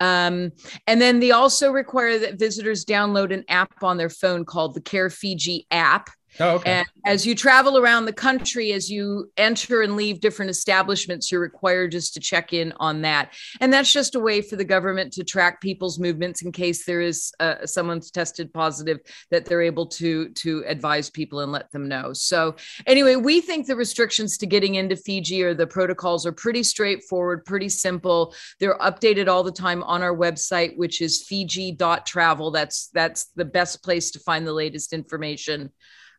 Um, 0.00 0.50
and 0.86 1.00
then 1.00 1.20
they 1.20 1.30
also 1.30 1.70
require 1.70 2.18
that 2.18 2.38
visitors 2.38 2.84
download 2.84 3.32
an 3.32 3.44
app 3.48 3.82
on 3.84 3.98
their 3.98 4.10
phone 4.10 4.44
called 4.44 4.74
the 4.74 4.80
Care 4.80 5.10
Fiji 5.10 5.66
app. 5.70 6.10
Oh, 6.40 6.56
okay. 6.56 6.70
And 6.70 6.86
as 7.04 7.26
you 7.26 7.34
travel 7.34 7.76
around 7.76 8.06
the 8.06 8.12
country, 8.12 8.72
as 8.72 8.90
you 8.90 9.30
enter 9.36 9.82
and 9.82 9.96
leave 9.96 10.20
different 10.20 10.50
establishments, 10.50 11.30
you're 11.30 11.40
required 11.40 11.92
just 11.92 12.14
to 12.14 12.20
check 12.20 12.52
in 12.52 12.72
on 12.76 13.02
that. 13.02 13.34
And 13.60 13.72
that's 13.72 13.92
just 13.92 14.14
a 14.14 14.20
way 14.20 14.40
for 14.40 14.56
the 14.56 14.64
government 14.64 15.12
to 15.14 15.24
track 15.24 15.60
people's 15.60 15.98
movements 15.98 16.42
in 16.42 16.50
case 16.50 16.84
there 16.86 17.02
is 17.02 17.32
uh, 17.38 17.66
someone's 17.66 18.10
tested 18.10 18.52
positive 18.52 19.00
that 19.30 19.44
they're 19.44 19.62
able 19.62 19.86
to 19.86 20.30
to 20.30 20.64
advise 20.66 21.10
people 21.10 21.40
and 21.40 21.52
let 21.52 21.70
them 21.70 21.86
know. 21.86 22.12
So 22.12 22.56
anyway, 22.86 23.16
we 23.16 23.40
think 23.40 23.66
the 23.66 23.76
restrictions 23.76 24.38
to 24.38 24.46
getting 24.46 24.76
into 24.76 24.96
Fiji 24.96 25.42
or 25.42 25.54
the 25.54 25.66
protocols 25.66 26.24
are 26.24 26.32
pretty 26.32 26.62
straightforward, 26.62 27.44
pretty 27.44 27.68
simple. 27.68 28.34
They're 28.58 28.78
updated 28.78 29.28
all 29.28 29.42
the 29.42 29.52
time 29.52 29.82
on 29.82 30.02
our 30.02 30.16
website, 30.16 30.76
which 30.76 31.02
is 31.02 31.22
fiji.travel. 31.24 32.50
That's 32.52 32.88
that's 32.94 33.26
the 33.36 33.44
best 33.44 33.82
place 33.82 34.10
to 34.12 34.18
find 34.20 34.46
the 34.46 34.52
latest 34.52 34.92
information. 34.92 35.70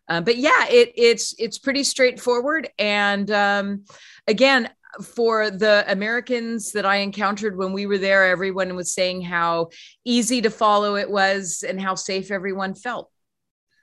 Uh, 0.10 0.22
but 0.22 0.38
yeah, 0.38 0.68
it, 0.68 0.92
it's 0.96 1.34
it's 1.40 1.58
pretty 1.58 1.84
straightforward. 1.84 2.70
And 2.78 3.30
um, 3.32 3.86
again, 4.28 4.70
for 5.02 5.50
the 5.50 5.86
Americans 5.88 6.72
that 6.74 6.86
I 6.86 6.98
encountered 6.98 7.58
when 7.58 7.74
we 7.74 7.86
were 7.86 7.98
there, 7.98 8.28
everyone 8.28 8.76
was 8.76 8.94
saying 8.94 9.22
how 9.22 9.70
easy 10.06 10.42
to 10.42 10.50
follow 10.50 10.96
it 10.96 11.10
was 11.10 11.64
and 11.68 11.82
how 11.82 11.96
safe 11.96 12.32
everyone 12.32 12.76
felt. 12.76 13.10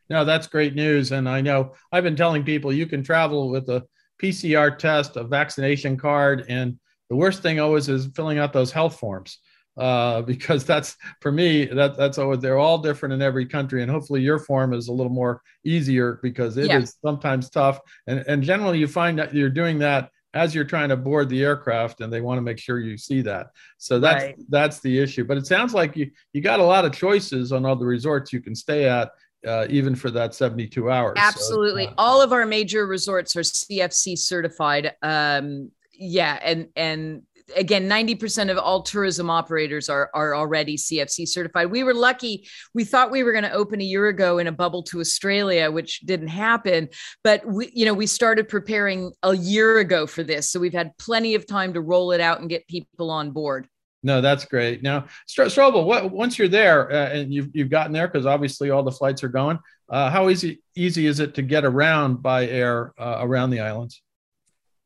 No, 0.09 0.25
that's 0.25 0.47
great 0.47 0.75
news. 0.75 1.13
And 1.13 1.29
I 1.29 1.41
know 1.41 1.73
I've 1.93 2.05
been 2.05 2.17
telling 2.17 2.45
people 2.45 2.73
you 2.73 2.87
can 2.87 3.03
travel 3.03 3.49
with 3.49 3.69
a 3.69 3.85
PCR 4.23 4.77
test, 4.77 5.17
a 5.17 5.25
vaccination 5.25 5.97
card, 5.97 6.45
and 6.49 6.79
the 7.09 7.17
worst 7.17 7.43
thing 7.43 7.59
always 7.59 7.89
is 7.89 8.09
filling 8.15 8.39
out 8.39 8.53
those 8.53 8.71
health 8.71 8.99
forms 8.99 9.39
uh, 9.77 10.23
because 10.33 10.65
that's 10.65 10.97
for 11.21 11.33
me 11.33 11.67
that 11.67 11.97
that's 11.97 12.19
always 12.19 12.41
they're 12.41 12.59
all 12.59 12.79
different 12.79 13.13
in 13.13 13.23
every 13.23 13.47
country 13.47 13.83
and 13.83 13.91
hopefully 13.91 14.21
your 14.21 14.39
form 14.39 14.73
is 14.73 14.89
a 14.89 14.93
little 14.93 15.13
more 15.13 15.43
easier 15.65 16.19
because 16.23 16.57
it 16.57 16.67
yeah. 16.67 16.79
is 16.79 16.97
sometimes 17.05 17.51
tough. 17.51 17.81
And 18.07 18.25
and 18.27 18.43
generally 18.43 18.79
you 18.79 18.87
find 18.87 19.19
that 19.19 19.35
you're 19.35 19.51
doing 19.51 19.79
that 19.81 20.11
as 20.33 20.55
you're 20.55 20.65
trying 20.65 20.89
to 20.91 20.97
board 20.97 21.29
the 21.29 21.43
aircraft 21.43 22.01
and 22.01 22.13
they 22.13 22.21
want 22.21 22.39
to 22.39 22.43
make 22.43 22.59
sure 22.59 22.79
you 22.79 22.97
see 22.97 23.21
that. 23.23 23.49
So 23.79 23.99
that's 23.99 24.25
right. 24.25 24.37
that's 24.49 24.81
the 24.81 24.99
issue. 24.99 25.25
But 25.25 25.39
it 25.39 25.47
sounds 25.47 25.75
like 25.75 25.97
you 25.97 26.11
you 26.33 26.41
got 26.41 26.61
a 26.61 26.65
lot 26.65 26.85
of 26.85 26.93
choices 26.93 27.53
on 27.53 27.67
all 27.67 27.77
the 27.77 27.87
resorts 27.87 28.33
you 28.33 28.41
can 28.41 28.55
stay 28.55 28.89
at 28.89 29.11
uh, 29.47 29.67
even 29.71 29.95
for 29.95 30.11
that 30.11 30.35
72 30.35 30.91
hours. 30.91 31.15
Absolutely. 31.17 31.87
so, 31.87 31.91
uh, 31.91 31.95
all 31.97 32.21
of 32.21 32.33
our 32.33 32.45
major 32.45 32.87
resorts 32.87 33.35
are 33.37 33.41
cfc 33.41 34.19
certified. 34.19 34.95
Um 35.03 35.71
yeah 35.93 36.39
and 36.43 36.69
and 36.77 37.23
again 37.57 37.89
90% 37.89 38.51
of 38.51 38.59
all 38.59 38.83
tourism 38.83 39.31
operators 39.31 39.89
are 39.89 40.11
are 40.15 40.35
already 40.35 40.77
cfc 40.77 41.29
certified 41.29 41.71
we 41.71 41.83
were 41.83 41.95
lucky 41.95 42.49
we 42.75 42.85
thought 42.85 43.11
we 43.11 43.23
were 43.23 43.33
going 43.33 43.45
to 43.45 43.53
open 43.53 43.81
a 43.81 43.85
year 43.85 44.09
ago 44.09 44.39
in 44.39 44.47
a 44.47 44.53
bubble 44.53 44.83
to 44.83 45.01
australia 45.01 45.71
which 45.71 46.01
didn't 46.01 46.29
happen 46.29 46.89
but 47.25 47.45
we 47.47 47.71
you 47.75 47.85
know 47.85 47.95
we 47.95 48.07
started 48.07 48.49
preparing 48.49 49.13
a 49.23 49.37
year 49.37 49.79
ago 49.79 50.07
for 50.07 50.23
this 50.23 50.51
so 50.51 50.61
we've 50.61 50.73
had 50.73 50.97
plenty 50.99 51.35
of 51.35 51.47
time 51.47 51.73
to 51.73 51.81
roll 51.81 52.13
it 52.13 52.21
out 52.21 52.41
and 52.41 52.49
get 52.49 52.67
people 52.69 53.11
on 53.11 53.31
board 53.31 53.69
no, 54.03 54.23
that's 54.23 54.47
great. 54.47 54.83
Now, 54.83 55.07
Strobel, 55.29 55.85
what, 55.85 56.11
once 56.11 56.39
you're 56.39 56.49
there 56.49 56.91
uh, 56.91 57.11
and 57.11 57.33
you've, 57.33 57.51
you've 57.53 57.69
gotten 57.69 57.93
there, 57.93 58.09
because 58.09 58.25
obviously 58.25 58.71
all 58.71 58.83
the 58.83 58.91
flights 58.91 59.23
are 59.23 59.29
going, 59.29 59.59
uh, 59.91 60.09
how 60.09 60.29
easy 60.29 60.63
easy 60.75 61.07
is 61.07 61.21
it 61.21 61.35
to 61.35 61.43
get 61.43 61.65
around 61.65 62.23
by 62.23 62.47
air 62.47 62.95
uh, 62.99 63.19
around 63.21 63.51
the 63.51 63.61
islands? 63.61 64.01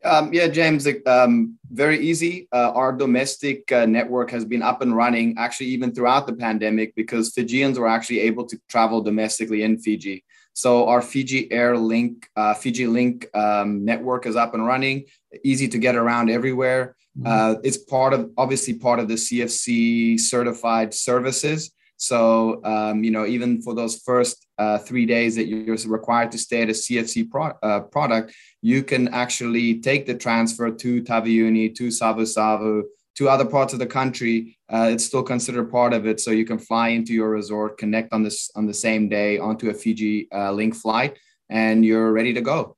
Um, 0.05 0.33
yeah, 0.33 0.49
James, 0.49 0.87
um, 1.07 1.59
very 1.71 1.99
easy. 1.99 2.47
Uh, 2.53 2.73
our 2.73 2.93
domestic 2.93 3.71
uh, 3.73 3.87
network 3.87 4.31
has 4.31 4.45
been 4.45 4.63
up 4.63 4.83
and 4.83 4.95
running 4.95 5.35
actually 5.39 5.67
even 5.69 5.95
throughout 5.95 6.27
the 6.27 6.35
pandemic 6.35 6.95
because 6.95 7.33
Fijians 7.33 7.79
were 7.79 7.89
actually 7.89 8.21
able 8.21 8.45
to 8.47 8.59
travel 8.69 9.01
domestically 9.01 9.63
in 9.63 9.79
Fiji. 9.79 10.25
So 10.53 10.87
our 10.87 11.03
Fiji 11.03 11.51
Air 11.51 11.77
Link, 11.77 12.29
uh, 12.37 12.55
Fiji 12.55 12.87
Link 12.87 13.27
um, 13.35 13.85
network 13.85 14.27
is 14.27 14.37
up 14.37 14.55
and 14.55 14.65
running, 14.65 15.07
easy 15.43 15.67
to 15.69 15.79
get 15.79 15.97
around 15.97 16.31
everywhere. 16.31 16.97
Mm-hmm. 17.19 17.27
Uh, 17.27 17.61
it's 17.65 17.79
part 17.79 18.13
of 18.13 18.31
obviously 18.37 18.75
part 18.75 19.01
of 19.01 19.09
the 19.09 19.15
CFC 19.15 20.21
certified 20.21 20.93
services. 20.95 21.73
So, 21.97 22.63
um, 22.65 23.03
you 23.03 23.11
know, 23.11 23.25
even 23.27 23.63
for 23.63 23.75
those 23.75 24.01
first 24.01 24.44
uh, 24.59 24.79
three 24.79 25.07
days 25.07 25.35
that 25.37 25.47
you're 25.47 25.77
required 25.87 26.31
to 26.33 26.39
stay 26.39 26.63
at 26.63 26.69
a 26.69 26.73
CFC 26.73 27.31
pro- 27.31 27.59
uh, 27.63 27.81
product, 27.81 28.35
you 28.63 28.83
can 28.83 29.09
actually 29.09 29.81
take 29.81 30.07
the 30.07 30.15
transfer 30.15 30.71
to 30.71 31.03
Taveuni, 31.03 31.75
to 31.75 31.91
Savu, 31.91 32.85
to 33.17 33.29
other 33.29 33.45
parts 33.45 33.73
of 33.73 33.79
the 33.79 33.87
country. 33.87 34.59
Uh, 34.69 34.89
it's 34.93 35.05
still 35.05 35.23
considered 35.23 35.71
part 35.71 35.93
of 35.93 36.07
it. 36.07 36.21
So 36.21 36.31
you 36.31 36.45
can 36.45 36.59
fly 36.59 36.89
into 36.89 37.13
your 37.13 37.31
resort, 37.31 37.79
connect 37.79 38.13
on 38.13 38.23
this 38.23 38.51
on 38.57 38.67
the 38.67 38.75
same 38.75 39.09
day 39.09 39.39
onto 39.39 39.71
a 39.71 39.75
Fiji 39.75 40.29
uh, 40.33 40.53
Link 40.53 40.75
flight, 40.75 41.19
and 41.49 41.85
you're 41.85 42.13
ready 42.13 42.33
to 42.35 42.41
go. 42.41 42.77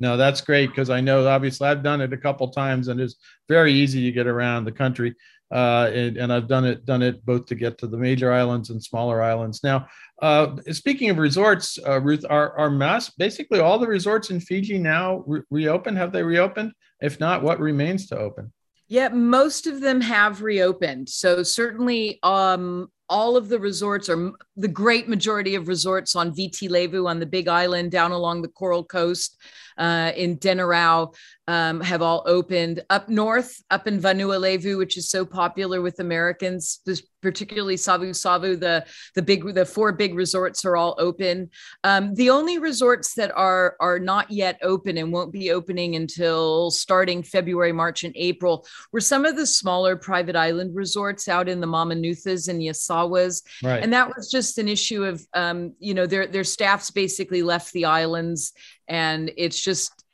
No, 0.00 0.16
that's 0.16 0.40
great 0.40 0.70
because 0.70 0.90
I 0.90 1.00
know 1.00 1.26
obviously 1.26 1.68
I've 1.68 1.82
done 1.82 2.00
it 2.00 2.12
a 2.12 2.18
couple 2.18 2.48
times 2.48 2.88
and 2.88 3.00
it's 3.00 3.14
very 3.48 3.72
easy 3.72 4.02
to 4.02 4.12
get 4.12 4.26
around 4.26 4.64
the 4.64 4.72
country. 4.72 5.14
Uh, 5.52 5.90
and, 5.92 6.16
and, 6.16 6.32
I've 6.32 6.48
done 6.48 6.64
it 6.64 6.84
done 6.86 7.02
it 7.02 7.24
both 7.24 7.46
to 7.46 7.54
get 7.54 7.78
to 7.78 7.86
the 7.86 7.98
major 7.98 8.32
islands 8.32 8.70
and 8.70 8.82
smaller 8.82 9.22
islands. 9.22 9.62
Now, 9.62 9.86
uh, 10.22 10.56
speaking 10.72 11.10
of 11.10 11.18
resorts, 11.18 11.78
uh, 11.86 12.00
Ruth, 12.00 12.24
are 12.28 12.58
are 12.58 12.70
mass 12.70 13.10
basically 13.10 13.60
all 13.60 13.78
the 13.78 13.86
resorts 13.86 14.30
in 14.30 14.40
Fiji 14.40 14.78
now 14.78 15.22
re- 15.26 15.42
reopened? 15.50 15.98
Have 15.98 16.12
they 16.12 16.22
reopened? 16.22 16.72
If 17.00 17.20
not, 17.20 17.42
what 17.42 17.60
remains 17.60 18.06
to 18.08 18.18
open? 18.18 18.52
Yeah, 18.88 19.08
most 19.08 19.66
of 19.66 19.80
them 19.80 20.00
have 20.00 20.42
reopened. 20.42 21.08
So 21.08 21.42
certainly, 21.42 22.18
um, 22.22 22.90
all 23.08 23.36
of 23.36 23.48
the 23.48 23.58
resorts 23.58 24.08
or 24.08 24.32
the 24.56 24.68
great 24.68 25.08
majority 25.08 25.54
of 25.54 25.68
resorts 25.68 26.16
on 26.16 26.34
Viti 26.34 26.68
Levu 26.68 27.06
on 27.06 27.20
the 27.20 27.26
Big 27.26 27.48
Island 27.48 27.90
down 27.90 28.12
along 28.12 28.42
the 28.42 28.48
Coral 28.48 28.84
Coast 28.84 29.38
uh, 29.78 30.12
in 30.16 30.38
Denarau 30.38 31.14
um, 31.46 31.80
have 31.80 32.02
all 32.02 32.22
opened. 32.26 32.82
Up 32.90 33.08
north, 33.08 33.62
up 33.70 33.86
in 33.86 34.00
Vanua 34.00 34.40
Levu, 34.40 34.78
which 34.78 34.96
is 34.96 35.10
so 35.10 35.24
popular 35.24 35.82
with 35.82 36.00
Americans, 36.00 36.80
particularly 37.20 37.76
Savu 37.76 38.12
Savu, 38.12 38.56
the 38.56 38.84
the 39.14 39.22
big 39.22 39.54
the 39.54 39.64
four 39.64 39.92
big 39.92 40.14
resorts 40.14 40.64
are 40.64 40.76
all 40.76 40.94
open. 40.98 41.50
Um, 41.82 42.14
the 42.14 42.30
only 42.30 42.58
resorts 42.58 43.14
that 43.14 43.32
are 43.34 43.76
are 43.80 43.98
not 43.98 44.30
yet 44.30 44.58
open 44.62 44.96
and 44.96 45.12
won't 45.12 45.32
be 45.32 45.50
opening 45.50 45.96
until 45.96 46.70
starting 46.70 47.22
February, 47.22 47.72
March, 47.72 48.04
and 48.04 48.14
April 48.16 48.66
were 48.92 49.00
some 49.00 49.24
of 49.24 49.36
the 49.36 49.46
smaller 49.46 49.96
private 49.96 50.36
island 50.36 50.74
resorts 50.74 51.28
out 51.28 51.48
in 51.48 51.60
the 51.60 51.66
Mamanucas 51.66 52.48
and 52.48 52.60
Yasawas, 52.60 53.42
right. 53.62 53.82
and 53.82 53.92
that 53.92 54.14
was 54.14 54.30
just 54.30 54.58
an 54.58 54.68
issue 54.68 55.04
of 55.04 55.26
um, 55.34 55.74
you 55.78 55.94
know 55.94 56.06
their 56.06 56.26
their 56.26 56.44
staffs 56.44 56.90
basically 56.90 57.42
left 57.42 57.72
the 57.72 57.84
islands 57.84 58.52
and 58.88 59.30
it's 59.36 59.62
just 59.62 60.04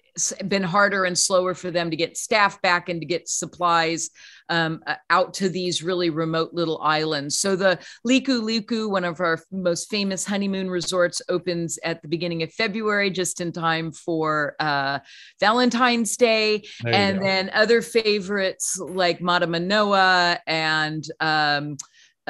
been 0.49 0.62
harder 0.62 1.05
and 1.05 1.17
slower 1.17 1.55
for 1.55 1.71
them 1.71 1.91
to 1.91 1.97
get 1.97 2.17
staff 2.17 2.61
back 2.62 2.89
and 2.89 3.00
to 3.00 3.07
get 3.07 3.29
supplies 3.29 4.11
um, 4.49 4.83
out 5.09 5.33
to 5.35 5.49
these 5.49 5.83
really 5.83 6.11
remote 6.11 6.53
little 6.53 6.81
islands. 6.83 7.39
So 7.39 7.57
the 7.57 7.79
Likuliku, 8.07 8.91
one 8.91 9.05
of 9.05 9.21
our 9.21 9.39
most 9.53 9.89
famous 9.89 10.25
honeymoon 10.25 10.69
resorts, 10.69 11.23
opens 11.29 11.79
at 11.85 12.03
the 12.03 12.09
beginning 12.09 12.43
of 12.43 12.53
February, 12.53 13.11
just 13.11 13.41
in 13.41 13.53
time 13.53 13.93
for 13.93 14.57
uh, 14.59 14.99
Valentine's 15.39 16.17
Day. 16.17 16.65
And 16.85 17.19
go. 17.19 17.25
then 17.25 17.50
other 17.55 17.81
favorites 17.81 18.79
like 18.79 19.21
Matamanoa 19.21 20.39
and 20.47 21.05
um, 21.21 21.77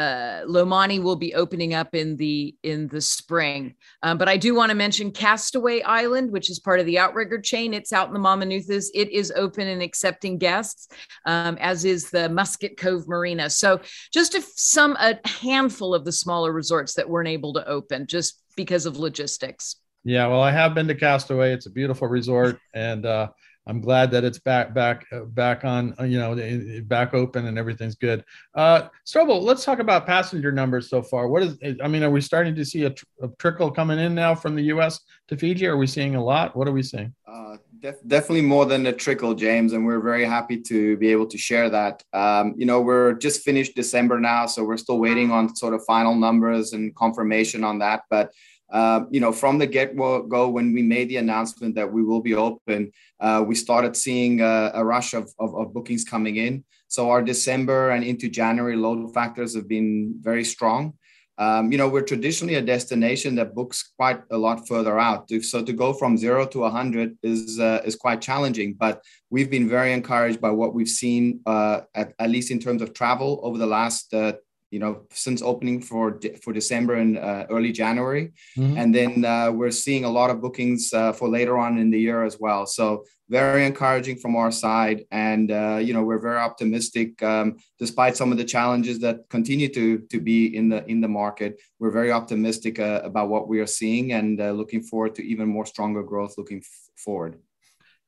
uh, 0.01 0.47
Lomani 0.47 1.03
will 1.03 1.17
be 1.17 1.35
opening 1.35 1.75
up 1.75 1.95
in 1.95 2.17
the 2.17 2.57
in 2.63 2.89
the 2.89 3.03
spring. 3.03 3.75
Um, 4.03 4.17
but 4.17 4.29
I 4.29 4.39
do 4.39 4.55
want 4.55 4.71
to 4.71 4.75
mention 4.75 5.11
Castaway 5.11 5.83
Island, 5.83 6.33
which 6.33 6.49
is 6.49 6.59
part 6.59 6.81
of 6.81 6.87
the 6.87 6.99
Outrigger 6.99 7.39
chain. 7.39 7.75
It's 7.75 7.93
out 7.93 8.09
in 8.09 8.15
the 8.15 8.21
Mamanucas. 8.21 8.87
It 8.95 9.11
is 9.11 9.31
open 9.37 9.69
and 9.69 9.83
accepting 9.83 10.39
guests, 10.39 10.89
um, 11.27 11.59
as 11.61 11.85
is 11.85 12.11
the 12.11 12.31
Musket 12.31 12.79
Cove 12.79 13.07
Marina. 13.09 13.51
So 13.51 13.81
just 14.11 14.35
a, 14.35 14.43
some 14.57 14.97
a 14.99 15.19
handful 15.29 15.95
of 15.95 16.07
the 16.07 16.13
smaller 16.13 16.53
resorts 16.53 16.95
that 16.95 17.09
weren't 17.09 17.29
able 17.29 17.53
to 17.53 17.69
open 17.69 18.07
just 18.07 18.43
because 18.57 18.87
of 18.87 18.97
logistics. 18.97 19.77
Yeah, 20.05 20.29
well, 20.29 20.41
I 20.41 20.51
have 20.51 20.75
been 20.75 20.89
to 20.89 20.95
Castaway. 20.95 21.53
It's 21.53 21.67
a 21.67 21.71
beautiful 21.71 22.09
resort, 22.09 22.59
and 22.73 23.05
uh, 23.05 23.29
I'm 23.67 23.81
glad 23.81 24.11
that 24.13 24.25
it's 24.25 24.39
back, 24.39 24.75
back, 24.75 25.07
uh, 25.13 25.21
back 25.21 25.65
on, 25.65 25.95
uh, 26.01 26.05
you 26.05 26.19
know, 26.19 26.83
back 26.85 27.15
open 27.15 27.47
and 27.47 27.59
everything's 27.59 27.95
good. 27.95 28.25
Uh, 28.55 28.89
Strobel, 29.07 29.43
let's 29.43 29.65
talk 29.65 29.79
about 29.79 30.07
passenger 30.07 30.51
numbers 30.51 30.89
so 30.89 31.03
far. 31.03 31.29
What 31.29 31.43
is, 31.43 31.59
I 31.83 31.87
mean, 31.87 32.03
are 32.03 32.11
we 32.11 32.21
starting 32.21 32.55
to 32.55 32.65
see 32.65 32.85
a, 32.85 32.91
tr- 32.91 33.05
a 33.23 33.29
trickle 33.39 33.71
coming 33.71 33.99
in 33.99 34.15
now 34.15 34.35
from 34.35 34.57
the 34.57 34.63
U.S. 34.63 35.01
to 35.29 35.37
Fiji? 35.37 35.67
Are 35.67 35.77
we 35.77 35.87
seeing 35.87 36.17
a 36.17 36.25
lot? 36.25 36.57
What 36.57 36.69
are 36.69 36.73
we 36.73 36.83
seeing? 36.83 37.15
Uh, 37.29 37.59
def- 37.81 38.07
definitely 38.07 38.43
more 38.43 38.67
than 38.67 38.87
a 38.87 38.93
trickle, 38.93 39.35
James, 39.35 39.73
and 39.73 39.85
we're 39.85 40.01
very 40.01 40.25
happy 40.25 40.61
to 40.63 40.97
be 40.97 41.09
able 41.09 41.27
to 41.27 41.39
share 41.39 41.69
that. 41.71 42.03
Um, 42.13 42.55
you 42.57 42.67
know, 42.67 42.81
we're 42.81 43.13
just 43.15 43.43
finished 43.43 43.77
December 43.77 44.19
now, 44.19 44.47
so 44.47 44.65
we're 44.65 44.79
still 44.79 44.99
waiting 44.99 45.31
on 45.31 45.55
sort 45.55 45.75
of 45.75 45.85
final 45.85 46.15
numbers 46.15 46.73
and 46.73 46.95
confirmation 46.97 47.63
on 47.63 47.79
that, 47.81 48.03
but 48.11 48.33
uh, 48.71 49.05
you 49.11 49.21
know, 49.21 49.33
from 49.33 49.59
the 49.59 49.67
get 49.67 49.97
go, 49.97 50.49
when 50.49 50.73
we 50.73 50.83
made 50.83 51.09
the 51.09 51.17
announcement 51.17 51.75
that 51.75 51.93
we 51.93 52.03
will 52.03 52.21
be 52.21 52.35
open, 52.35 52.93
uh, 53.19 53.43
we 53.47 53.55
started 53.55 53.97
seeing 53.97 54.41
a, 54.41 54.71
a 54.75 54.85
rush 54.85 55.13
of, 55.15 55.31
of, 55.39 55.55
of, 55.57 55.75
bookings 55.75 56.05
coming 56.05 56.37
in. 56.37 56.65
So 56.89 57.11
our 57.11 57.23
December 57.23 57.91
and 57.91 58.05
into 58.05 58.29
January 58.29 58.77
load 58.77 59.13
factors 59.13 59.55
have 59.55 59.69
been 59.69 60.15
very 60.21 60.45
strong. 60.45 60.95
Um, 61.39 61.73
you 61.73 61.79
know, 61.79 61.89
we're 61.89 62.03
traditionally 62.03 62.57
a 62.57 62.63
destination 62.63 63.35
that 63.37 63.55
books 63.55 63.93
quite 63.97 64.21
a 64.31 64.37
lot 64.37 64.69
further 64.69 64.99
out. 64.99 65.31
So 65.43 65.65
to 65.65 65.73
go 65.73 65.95
from 65.95 66.19
zero 66.19 66.47
to 66.47 66.59
100 66.61 67.17
is 67.23 67.59
uh, 67.59 67.81
is 67.83 67.97
quite 67.97 68.21
challenging. 68.21 68.75
But 68.75 69.03
we've 69.31 69.51
been 69.51 69.67
very 69.67 69.95
encouraged 69.95 70.41
by 70.41 70.51
what 70.51 70.75
we've 70.75 70.95
seen, 71.03 71.41
uh, 71.47 71.81
at, 71.95 72.13
at, 72.19 72.29
least 72.29 72.51
in 72.51 72.59
terms 72.59 72.83
of 72.83 72.93
travel 72.93 73.41
over 73.43 73.57
the 73.57 73.67
last 73.67 74.13
uh, 74.13 74.35
you 74.71 74.79
know 74.79 75.03
since 75.11 75.43
opening 75.43 75.81
for 75.81 76.19
for 76.43 76.53
December 76.53 76.95
and 76.95 77.19
uh, 77.19 77.47
early 77.51 77.73
January, 77.73 78.33
mm-hmm. 78.57 78.77
and 78.79 78.95
then 78.95 79.25
uh, 79.25 79.51
we're 79.51 79.71
seeing 79.71 80.05
a 80.05 80.11
lot 80.11 80.31
of 80.31 80.41
bookings 80.41 80.93
uh, 80.93 81.13
for 81.13 81.29
later 81.29 81.59
on 81.59 81.79
in 81.79 81.91
the 81.91 81.99
year 81.99 82.25
as 82.25 82.39
well. 82.39 82.67
So 82.67 83.05
very 83.29 83.65
encouraging 83.67 84.17
from 84.17 84.37
our 84.37 84.53
side, 84.53 85.05
and 85.11 85.51
uh, 85.51 85.79
you 85.83 85.93
know 85.93 86.03
we're 86.03 86.21
very 86.21 86.39
optimistic 86.39 87.21
um, 87.23 87.57
despite 87.79 88.17
some 88.17 88.31
of 88.31 88.39
the 88.39 88.45
challenges 88.45 89.01
that 89.01 89.29
continue 89.29 89.69
to 89.69 89.99
to 90.11 90.21
be 90.21 90.57
in 90.57 90.69
the 90.69 90.85
in 90.87 91.01
the 91.01 91.09
market. 91.09 91.61
We're 91.81 91.91
very 91.91 92.13
optimistic 92.13 92.79
uh, 92.79 93.01
about 93.03 93.29
what 93.29 93.49
we 93.49 93.61
are 93.61 93.67
seeing, 93.67 94.13
and 94.13 94.41
uh, 94.41 94.53
looking 94.53 94.83
forward 94.83 95.17
to 95.17 95.25
even 95.25 95.49
more 95.49 95.67
stronger 95.67 96.03
growth 96.05 96.35
looking 96.39 96.59
f- 96.59 96.91
forward. 96.97 97.39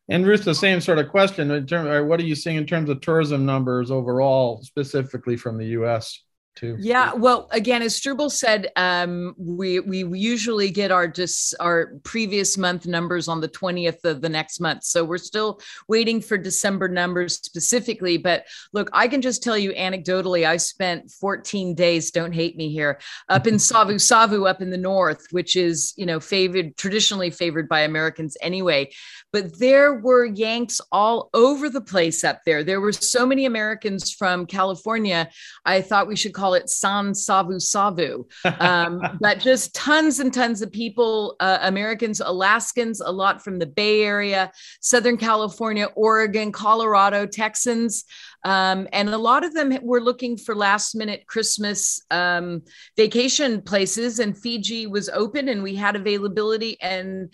And 0.08 0.26
Ruth, 0.26 0.44
the 0.44 0.54
same 0.54 0.80
sort 0.80 0.98
of 0.98 1.08
question 1.08 1.50
in 1.50 1.66
terms, 1.66 2.08
what 2.08 2.20
are 2.20 2.24
you 2.24 2.34
seeing 2.34 2.56
in 2.56 2.66
terms 2.66 2.90
of 2.90 3.00
tourism 3.00 3.46
numbers 3.46 3.90
overall, 3.90 4.60
specifically 4.62 5.36
from 5.36 5.58
the 5.58 5.66
U.S.? 5.78 6.20
Too. 6.54 6.76
Yeah, 6.78 7.14
well, 7.14 7.48
again, 7.50 7.82
as 7.82 7.98
Strobel 7.98 8.30
said, 8.30 8.70
um, 8.76 9.34
we 9.38 9.80
we 9.80 10.04
usually 10.18 10.70
get 10.70 10.90
our 10.90 11.08
just 11.08 11.54
our 11.60 11.94
previous 12.04 12.58
month 12.58 12.86
numbers 12.86 13.28
on 13.28 13.40
the 13.40 13.48
twentieth 13.48 14.04
of 14.04 14.20
the 14.20 14.28
next 14.28 14.60
month, 14.60 14.84
so 14.84 15.04
we're 15.04 15.18
still 15.18 15.60
waiting 15.88 16.20
for 16.20 16.36
December 16.38 16.88
numbers 16.88 17.34
specifically. 17.34 18.18
But 18.18 18.44
look, 18.72 18.90
I 18.92 19.08
can 19.08 19.22
just 19.22 19.42
tell 19.42 19.56
you 19.56 19.72
anecdotally, 19.72 20.46
I 20.46 20.56
spent 20.56 21.10
14 21.10 21.74
days. 21.74 22.10
Don't 22.10 22.32
hate 22.32 22.56
me 22.56 22.70
here, 22.70 23.00
up 23.28 23.46
in 23.46 23.58
Savu 23.58 23.98
Savu, 23.98 24.46
up 24.46 24.62
in 24.62 24.70
the 24.70 24.76
north, 24.76 25.26
which 25.30 25.56
is 25.56 25.94
you 25.96 26.06
know 26.06 26.20
favored 26.20 26.76
traditionally 26.76 27.30
favored 27.30 27.68
by 27.68 27.80
Americans 27.80 28.36
anyway. 28.40 28.90
But 29.32 29.58
there 29.58 29.94
were 29.94 30.24
Yanks 30.24 30.80
all 30.90 31.30
over 31.32 31.68
the 31.70 31.80
place 31.80 32.22
up 32.22 32.40
there. 32.44 32.62
There 32.62 32.80
were 32.80 32.92
so 32.92 33.26
many 33.26 33.46
Americans 33.46 34.12
from 34.12 34.46
California. 34.46 35.30
I 35.64 35.80
thought 35.80 36.06
we 36.06 36.16
should 36.16 36.34
call 36.34 36.54
it 36.54 36.68
San 36.68 37.14
Savu 37.14 37.58
Savu. 37.58 38.26
Um, 38.60 39.00
but 39.20 39.40
just 39.40 39.74
tons 39.74 40.20
and 40.20 40.32
tons 40.32 40.60
of 40.60 40.70
people, 40.70 41.36
uh, 41.40 41.58
Americans, 41.62 42.20
Alaskans, 42.20 43.00
a 43.00 43.10
lot 43.10 43.42
from 43.42 43.58
the 43.58 43.66
Bay 43.66 44.02
Area, 44.02 44.52
Southern 44.80 45.16
California, 45.16 45.86
Oregon, 45.94 46.52
Colorado, 46.52 47.26
Texans. 47.26 48.04
Um, 48.44 48.88
and 48.92 49.08
a 49.08 49.18
lot 49.18 49.44
of 49.44 49.54
them 49.54 49.76
were 49.82 50.00
looking 50.00 50.36
for 50.36 50.54
last 50.54 50.94
minute 50.94 51.26
Christmas 51.26 52.02
um, 52.10 52.62
vacation 52.96 53.62
places, 53.62 54.18
and 54.18 54.36
Fiji 54.36 54.86
was 54.86 55.08
open 55.08 55.48
and 55.48 55.62
we 55.62 55.74
had 55.76 55.96
availability. 55.96 56.80
And 56.80 57.32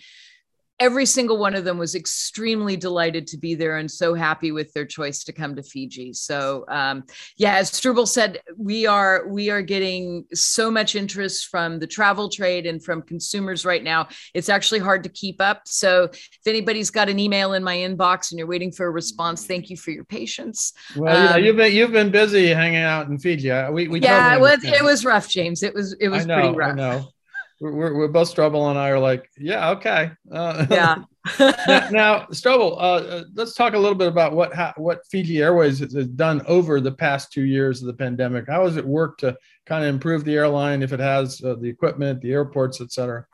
every 0.79 1.05
single 1.05 1.37
one 1.37 1.55
of 1.55 1.65
them 1.65 1.77
was 1.77 1.93
extremely 1.93 2.77
delighted 2.77 3.27
to 3.27 3.37
be 3.37 3.53
there 3.53 3.77
and 3.77 3.91
so 3.91 4.13
happy 4.13 4.51
with 4.51 4.71
their 4.73 4.85
choice 4.85 5.23
to 5.25 5.33
come 5.33 5.55
to 5.55 5.63
Fiji. 5.63 6.13
So 6.13 6.63
um, 6.69 7.03
yeah, 7.37 7.55
as 7.55 7.71
Strobel 7.71 8.07
said, 8.07 8.39
we 8.57 8.85
are 8.85 9.27
we 9.27 9.49
are 9.49 9.61
getting 9.61 10.25
so 10.33 10.71
much 10.71 10.95
interest 10.95 11.47
from 11.47 11.79
the 11.79 11.87
travel 11.87 12.29
trade 12.29 12.65
and 12.65 12.83
from 12.83 13.01
consumers 13.01 13.65
right 13.65 13.83
now. 13.83 14.07
It's 14.33 14.49
actually 14.49 14.79
hard 14.79 15.03
to 15.03 15.09
keep 15.09 15.41
up. 15.41 15.63
So 15.65 16.05
if 16.05 16.47
anybody's 16.47 16.89
got 16.89 17.09
an 17.09 17.19
email 17.19 17.53
in 17.53 17.63
my 17.63 17.75
inbox 17.75 18.31
and 18.31 18.39
you're 18.39 18.47
waiting 18.47 18.71
for 18.71 18.85
a 18.85 18.91
response, 18.91 19.45
thank 19.45 19.69
you 19.69 19.75
for 19.77 19.91
your 19.91 20.05
patience. 20.05 20.73
Well, 20.95 21.15
um, 21.15 21.23
yeah, 21.23 21.37
you've 21.37 21.57
been 21.57 21.73
you've 21.73 21.91
been 21.91 22.11
busy 22.11 22.47
hanging 22.47 22.83
out 22.83 23.07
in 23.07 23.17
Fiji. 23.17 23.49
We, 23.71 23.87
we 23.87 23.99
yeah, 23.99 24.35
it 24.35 24.39
was 24.39 24.63
it 24.63 24.83
was 24.83 25.03
rough, 25.03 25.27
James. 25.27 25.61
It 25.61 25.73
was 25.73 25.93
it 25.99 26.07
was 26.07 26.25
know, 26.25 26.35
pretty 26.35 26.57
rough. 26.57 27.05
I 27.61 27.65
know 27.65 27.71
we're, 27.71 27.93
we're 27.95 28.07
both 28.07 28.33
Strobel 28.33 28.69
and 28.69 28.79
I 28.79 28.89
are 28.89 28.99
like, 28.99 29.29
yeah, 29.37 29.71
okay. 29.71 30.11
Uh, 30.31 30.65
yeah. 30.71 31.03
now, 31.39 31.89
now 31.91 32.25
Strobel, 32.31 32.73
uh, 32.73 33.05
uh, 33.05 33.23
let's 33.33 33.53
talk 33.53 33.73
a 33.73 33.77
little 33.77 33.97
bit 33.97 34.07
about 34.07 34.33
what 34.33 34.53
how, 34.53 34.73
what 34.77 35.05
Fiji 35.09 35.41
Airways 35.41 35.79
has, 35.79 35.93
has, 35.93 36.07
done 36.07 36.41
over 36.47 36.79
the 36.79 36.91
past 36.91 37.31
two 37.31 37.43
years 37.43 37.81
of 37.81 37.87
the 37.87 37.93
pandemic. 37.93 38.47
How 38.47 38.65
has 38.65 38.77
it 38.77 38.85
worked 38.85 39.21
to 39.21 39.37
kind 39.65 39.83
of 39.83 39.89
improve 39.93 40.23
the 40.23 40.35
airline 40.35 40.81
if 40.81 40.93
it 40.93 40.99
has 40.99 41.41
uh, 41.43 41.55
the 41.55 41.69
equipment, 41.69 42.21
the 42.21 42.31
airports, 42.31 42.81
et 42.81 42.91
cetera? 42.91 43.25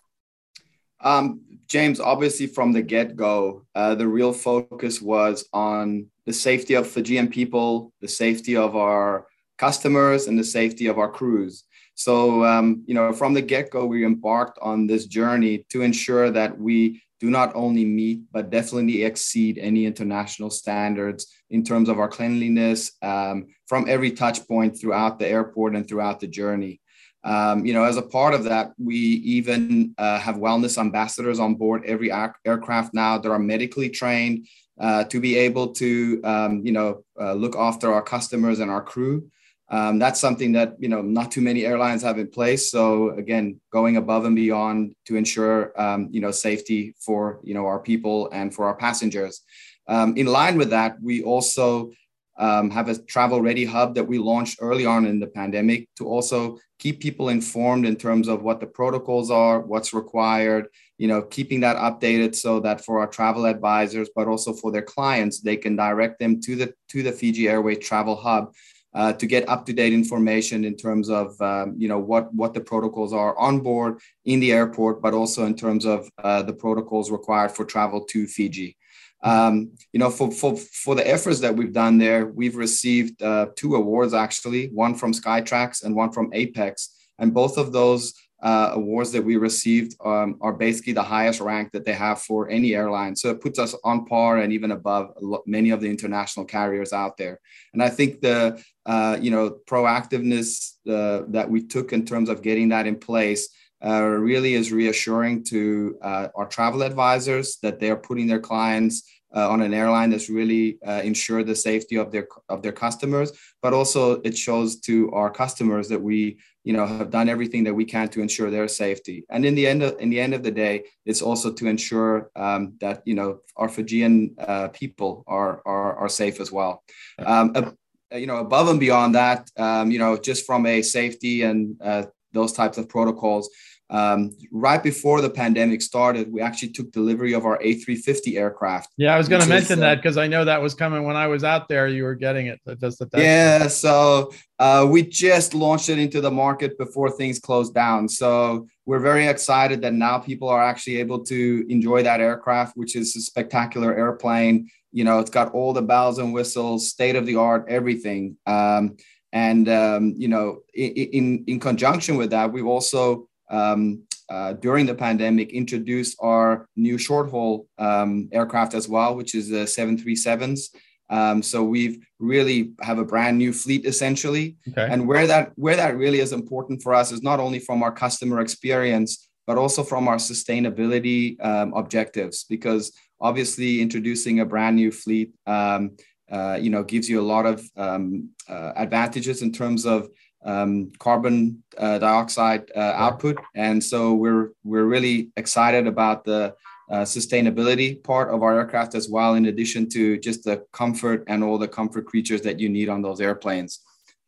Um, 1.02 1.42
James, 1.68 2.00
obviously 2.00 2.48
from 2.48 2.72
the 2.72 2.82
get 2.82 3.16
go, 3.16 3.66
uh, 3.76 3.96
the 3.96 4.08
real 4.08 4.34
focus 4.34 5.02
was 5.02 5.48
on 5.54 6.08
the 6.26 6.34
safety 6.34 6.74
of 6.74 6.88
Fijian 6.88 7.28
people, 7.28 7.94
the 8.02 8.08
safety 8.08 8.56
of 8.56 8.76
our 8.76 9.28
customers, 9.58 10.28
and 10.28 10.38
the 10.38 10.44
safety 10.44 10.88
of 10.88 10.98
our 10.98 11.10
crews. 11.10 11.64
So, 11.96 12.44
um, 12.46 12.84
you 12.86 12.94
know, 12.94 13.14
from 13.14 13.34
the 13.34 13.42
get 13.42 13.72
go, 13.72 13.86
we 13.86 14.06
embarked 14.06 14.60
on 14.62 14.86
this 14.86 15.06
journey 15.06 15.66
to 15.70 15.82
ensure 15.82 16.30
that 16.30 16.58
we 16.58 17.02
do 17.22 17.30
not 17.30 17.56
only 17.56 17.86
meet, 17.86 18.20
but 18.32 18.50
definitely 18.50 19.04
exceed 19.04 19.58
any 19.58 19.86
international 19.86 20.50
standards 20.50 21.28
in 21.50 21.64
terms 21.64 21.88
of 21.88 21.98
our 22.00 22.10
cleanliness 22.10 22.92
um, 23.02 23.48
from 23.68 23.86
every 23.88 24.12
touch 24.12 24.46
point 24.48 24.78
throughout 24.80 25.18
the 25.18 25.28
airport 25.28 25.76
and 25.76 25.88
throughout 25.88 26.20
the 26.20 26.28
journey. 26.28 26.82
Um, 27.24 27.66
you 27.66 27.74
know, 27.74 27.86
as 27.86 27.98
a 27.98 28.04
part 28.04 28.34
of 28.34 28.44
that, 28.44 28.74
we 28.78 28.98
even 28.98 29.96
uh, 29.98 30.20
have 30.20 30.36
wellness 30.36 30.78
ambassadors 30.78 31.40
on 31.40 31.56
board 31.56 31.84
every 31.86 32.12
air- 32.12 32.36
aircraft 32.46 32.94
now 32.94 33.18
that 33.18 33.32
are 33.32 33.40
medically 33.40 33.90
trained 33.90 34.48
uh, 34.80 35.06
to 35.06 35.20
be 35.20 35.38
able 35.38 35.70
to, 35.70 36.22
um, 36.24 36.62
you 36.64 36.72
know, 36.72 37.04
uh, 37.20 37.34
look 37.34 37.56
after 37.56 37.92
our 37.92 38.04
customers 38.04 38.60
and 38.60 38.70
our 38.70 38.84
crew. 38.84 39.32
Um, 39.70 39.98
that's 39.98 40.20
something 40.20 40.52
that 40.52 40.76
you 40.80 40.90
know 40.90 41.02
not 41.02 41.32
too 41.32 41.42
many 41.42 41.66
airlines 41.66 42.04
have 42.04 42.20
in 42.20 42.30
place. 42.30 42.70
So 42.70 43.12
again, 43.12 43.60
going 43.72 43.98
above 43.98 44.26
and 44.26 44.36
beyond 44.36 44.96
to 45.06 45.16
ensure 45.16 45.80
um, 45.80 46.10
you 46.12 46.22
know 46.22 46.32
safety 46.32 46.96
for 47.00 47.40
you 47.44 47.54
know 47.54 47.66
our 47.66 47.80
people 47.80 48.30
and 48.32 48.54
for 48.54 48.66
our 48.66 48.76
passengers. 48.76 49.42
Um, 49.88 50.18
in 50.18 50.28
line 50.28 50.58
with 50.58 50.70
that, 50.72 50.98
we 51.02 51.24
also 51.24 51.92
um, 52.38 52.70
have 52.70 52.90
a 52.90 52.98
travel 52.98 53.42
ready 53.42 53.66
hub 53.66 53.96
that 53.96 54.04
we 54.04 54.18
launched 54.18 54.58
early 54.62 54.86
on 54.86 55.06
in 55.06 55.20
the 55.20 55.28
pandemic 55.28 55.88
to 55.98 56.08
also 56.08 56.60
keep 56.80 57.00
people 57.00 57.30
informed 57.30 57.86
in 57.86 57.96
terms 57.96 58.28
of 58.28 58.44
what 58.44 58.60
the 58.60 58.68
protocols 58.68 59.32
are, 59.32 59.62
what's 59.62 59.94
required, 59.94 60.68
you 60.98 61.08
know, 61.08 61.22
keeping 61.22 61.62
that 61.62 61.78
updated 61.78 62.36
so 62.36 62.60
that 62.60 62.84
for 62.84 63.00
our 63.00 63.08
travel 63.08 63.46
advisors, 63.46 64.10
but 64.16 64.28
also 64.28 64.52
for 64.54 64.72
their 64.72 64.82
clients, 64.82 65.40
they 65.40 65.56
can 65.56 65.76
direct 65.76 66.20
them 66.20 66.42
to 66.42 66.56
the 66.56 66.74
to 66.90 67.02
the 67.02 67.12
Fiji 67.12 67.48
Airways 67.48 67.80
Travel 67.80 68.16
Hub 68.16 68.54
uh, 68.96 69.12
to 69.14 69.28
get 69.28 69.48
up 69.50 69.66
to 69.66 69.74
date 69.74 69.94
information 69.94 70.64
in 70.64 70.76
terms 70.76 71.10
of 71.10 71.40
um, 71.42 71.76
you 71.78 71.88
know 71.88 72.00
what 72.00 72.34
what 72.34 72.54
the 72.54 72.62
protocols 72.62 73.14
are 73.14 73.38
on 73.38 73.60
board 73.60 74.00
in 74.24 74.40
the 74.40 74.52
airport, 74.52 75.02
but 75.02 75.14
also 75.14 75.46
in 75.46 75.56
terms 75.56 75.86
of 75.86 76.10
uh, 76.24 76.42
the 76.42 76.54
protocols 76.54 77.12
required 77.12 77.52
for 77.52 77.66
travel 77.66 78.06
to 78.06 78.26
Fiji. 78.26 78.78
Um, 79.24 79.72
you 79.92 80.00
know, 80.00 80.12
for, 80.12 80.32
for, 80.32 80.56
for 80.56 80.94
the 80.94 81.08
efforts 81.08 81.40
that 81.40 81.56
we've 81.56 81.74
done 81.74 81.98
there, 81.98 82.28
we've 82.28 82.56
received 82.56 83.24
uh, 83.24 83.48
two 83.56 83.76
awards 83.76 84.14
actually, 84.14 84.68
one 84.68 84.94
from 84.94 85.14
Skytrax 85.14 85.84
and 85.84 85.96
one 85.96 86.12
from 86.12 86.30
Apex. 86.32 86.96
And 87.18 87.34
both 87.34 87.58
of 87.58 87.72
those 87.72 88.14
uh, 88.42 88.72
awards 88.74 89.12
that 89.12 89.24
we 89.24 89.38
received 89.38 89.96
um, 90.04 90.38
are 90.42 90.54
basically 90.54 90.94
the 90.94 91.04
highest 91.04 91.40
rank 91.40 91.72
that 91.72 91.86
they 91.86 91.94
have 91.94 92.22
for 92.22 92.50
any 92.50 92.76
airline. 92.76 93.16
So 93.16 93.30
it 93.30 93.42
puts 93.42 93.58
us 93.60 93.76
on 93.84 94.06
par 94.06 94.40
and 94.40 94.52
even 94.52 94.72
above 94.72 95.14
many 95.46 95.70
of 95.70 95.82
the 95.82 95.90
international 95.90 96.46
carriers 96.46 96.94
out 96.94 97.18
there. 97.18 97.40
And 97.74 97.82
I 97.82 97.90
think 97.90 98.22
the 98.22 98.62
uh, 98.86 99.18
you 99.20 99.32
know 99.32 99.58
proactiveness 99.68 100.74
uh, 100.88 101.24
that 101.30 101.50
we 101.50 101.66
took 101.66 101.94
in 101.94 102.06
terms 102.06 102.30
of 102.30 102.42
getting 102.42 102.70
that 102.70 102.88
in 102.88 102.98
place 102.98 103.50
uh, 103.86 104.02
really 104.02 104.54
is 104.54 104.72
reassuring 104.72 105.44
to 105.44 105.98
uh, 106.02 106.28
our 106.36 106.48
travel 106.48 106.84
advisors 106.84 107.58
that 107.62 107.80
they 107.80 107.90
are 107.90 107.98
putting 107.98 108.28
their 108.28 108.40
clients 108.40 109.04
uh, 109.36 109.50
on 109.50 109.62
an 109.62 109.74
airline 109.74 110.10
that's 110.10 110.30
really 110.30 110.78
uh, 110.88 111.02
ensure 111.04 111.44
the 111.44 111.56
safety 111.56 111.98
of 111.98 112.12
their 112.12 112.28
of 112.48 112.62
their 112.62 112.72
customers 112.72 113.32
but 113.62 113.74
also 113.74 114.22
it 114.22 114.38
shows 114.38 114.80
to 114.80 115.12
our 115.12 115.30
customers 115.30 115.90
that 115.90 116.02
we 116.02 116.38
you 116.66 116.74
know 116.74 116.86
have 116.86 117.12
done 117.12 117.30
everything 117.30 117.64
that 117.64 117.74
we 117.74 117.86
can 117.86 118.10
to 118.10 118.22
ensure 118.22 118.50
their 118.50 118.68
safety. 118.68 119.24
And 119.30 119.46
in 119.46 119.56
the 119.56 119.68
end 119.68 119.84
of 119.84 119.92
in 120.00 120.10
the 120.10 120.20
end 120.20 120.34
of 120.34 120.44
the 120.44 120.52
day 120.52 120.84
it's 121.06 121.22
also 121.22 121.54
to 121.54 121.68
ensure 121.68 122.32
um, 122.36 122.74
that 122.82 123.04
you 123.06 123.14
know 123.14 123.40
our 123.56 123.70
fijian 123.70 124.36
uh, 124.40 124.68
people 124.70 125.24
are, 125.28 125.62
are 125.66 125.96
are 125.96 126.10
safe 126.10 126.42
as 126.42 126.52
well. 126.52 126.84
Um, 127.20 127.54
uh, 127.56 128.18
you 128.18 128.28
know 128.28 128.38
above 128.38 128.68
and 128.70 128.80
beyond 128.80 129.16
that 129.16 129.50
um, 129.58 129.92
you 129.92 130.00
know 130.00 130.18
just 130.18 130.46
from 130.46 130.66
a 130.66 130.82
safety 130.82 131.44
and 131.44 131.80
uh, 131.82 132.04
those 132.34 132.52
types 132.52 132.78
of 132.78 132.90
protocols 132.90 133.50
um, 133.90 134.36
right 134.52 134.82
before 134.82 135.22
the 135.22 135.30
pandemic 135.30 135.82
started, 135.82 136.32
we 136.32 136.42
actually 136.42 136.70
took 136.70 136.92
delivery 136.92 137.34
of 137.34 137.46
our 137.46 137.60
A350 137.60 138.38
aircraft. 138.38 138.92
Yeah, 138.98 139.14
I 139.14 139.18
was 139.18 139.30
going 139.30 139.42
to 139.42 139.48
mention 139.48 139.74
is, 139.74 139.80
that 139.80 139.96
because 139.96 140.18
I 140.18 140.28
know 140.28 140.44
that 140.44 140.62
was 140.62 140.74
coming 140.74 141.04
when 141.04 141.16
I 141.16 141.28
was 141.28 141.44
out 141.44 141.70
there. 141.70 141.88
You 141.88 142.04
were 142.04 142.16
getting 142.16 142.48
it. 142.48 142.60
That's 142.66 142.98
the 142.98 143.08
yeah. 143.14 143.68
So 143.68 144.32
uh, 144.58 144.88
we 144.90 145.04
just 145.04 145.54
launched 145.54 145.90
it 145.90 146.00
into 146.00 146.20
the 146.20 146.32
market 146.32 146.78
before 146.80 147.12
things 147.12 147.40
closed 147.40 147.76
down. 147.76 148.10
So 148.10 148.68
we're 148.86 149.00
very 149.00 149.28
excited 149.28 149.82
that 149.84 149.94
now 149.94 150.18
people 150.18 150.50
are 150.50 150.64
actually 150.64 150.98
able 150.98 151.24
to 151.26 151.66
enjoy 151.70 152.02
that 152.04 152.22
aircraft, 152.22 152.76
which 152.76 152.96
is 152.96 153.16
a 153.16 153.22
spectacular 153.22 153.96
airplane. 153.96 154.70
You 154.92 155.04
know, 155.04 155.20
it's 155.20 155.30
got 155.30 155.54
all 155.54 155.74
the 155.74 155.82
bells 155.84 156.18
and 156.18 156.34
whistles, 156.34 156.90
state 156.90 157.16
of 157.16 157.28
the 157.28 157.36
art, 157.36 157.66
everything. 157.68 158.38
Um, 158.48 158.98
and 159.32 159.70
um, 159.70 160.14
you 160.18 160.30
know, 160.30 160.62
in, 160.74 160.92
in 160.92 161.44
in 161.46 161.60
conjunction 161.60 162.16
with 162.16 162.32
that, 162.32 162.52
we've 162.52 162.66
also 162.66 163.28
um, 163.50 164.04
uh, 164.30 164.54
during 164.54 164.86
the 164.86 164.96
pandemic 164.96 165.52
introduced 165.54 166.18
our 166.20 166.68
new 166.76 166.98
short 166.98 167.30
haul 167.30 167.68
um, 167.78 168.28
aircraft 168.32 168.74
as 168.74 168.90
well, 168.90 169.16
which 169.16 169.36
is 169.36 169.50
the 169.50 169.66
737s. 169.66 170.76
Um, 171.10 171.44
so 171.44 171.64
we've 171.64 172.04
really 172.18 172.72
have 172.82 172.98
a 172.98 173.06
brand 173.06 173.38
new 173.38 173.54
fleet 173.54 173.86
essentially. 173.86 174.56
Okay. 174.70 174.88
And 174.90 175.08
where 175.08 175.28
that 175.28 175.52
where 175.56 175.76
that 175.76 175.98
really 175.98 176.20
is 176.20 176.34
important 176.34 176.82
for 176.82 176.96
us 176.96 177.12
is 177.12 177.22
not 177.22 177.40
only 177.40 177.60
from 177.60 177.84
our 177.84 177.92
customer 177.92 178.42
experience, 178.42 179.30
but 179.46 179.58
also 179.58 179.84
from 179.84 180.08
our 180.08 180.16
sustainability 180.16 181.40
um, 181.46 181.74
objectives. 181.74 182.46
Because 182.50 182.92
obviously, 183.22 183.82
introducing 183.82 184.40
a 184.40 184.46
brand 184.46 184.76
new 184.76 184.92
fleet, 184.92 185.32
um, 185.46 185.92
uh, 186.32 186.58
you 186.60 186.72
know, 186.72 186.84
gives 186.84 187.08
you 187.08 187.22
a 187.22 187.30
lot 187.34 187.46
of 187.46 187.64
um, 187.78 188.30
uh, 188.50 188.72
advantages 188.76 189.44
in 189.44 189.52
terms 189.52 189.86
of 189.86 190.10
um, 190.46 190.92
carbon 191.00 191.64
uh, 191.78 191.98
dioxide 192.00 192.72
uh, 192.76 192.94
output. 192.96 193.38
And 193.56 193.84
so 193.84 194.14
we're 194.14 194.52
we're 194.64 194.86
really 194.86 195.32
excited 195.36 195.88
about 195.88 196.24
the 196.24 196.56
uh, 196.90 197.02
sustainability 197.02 198.04
part 198.04 198.30
of 198.34 198.44
our 198.44 198.60
aircraft 198.60 198.96
as 198.96 199.10
well, 199.10 199.34
in 199.34 199.48
addition 199.48 199.90
to 199.90 200.18
just 200.20 200.44
the 200.44 200.64
comfort 200.72 201.24
and 201.28 201.44
all 201.44 201.58
the 201.58 201.68
comfort 201.68 202.06
creatures 202.06 202.42
that 202.42 202.60
you 202.60 202.70
need 202.70 202.90
on 202.90 203.02
those 203.02 203.20
airplanes. 203.20 203.80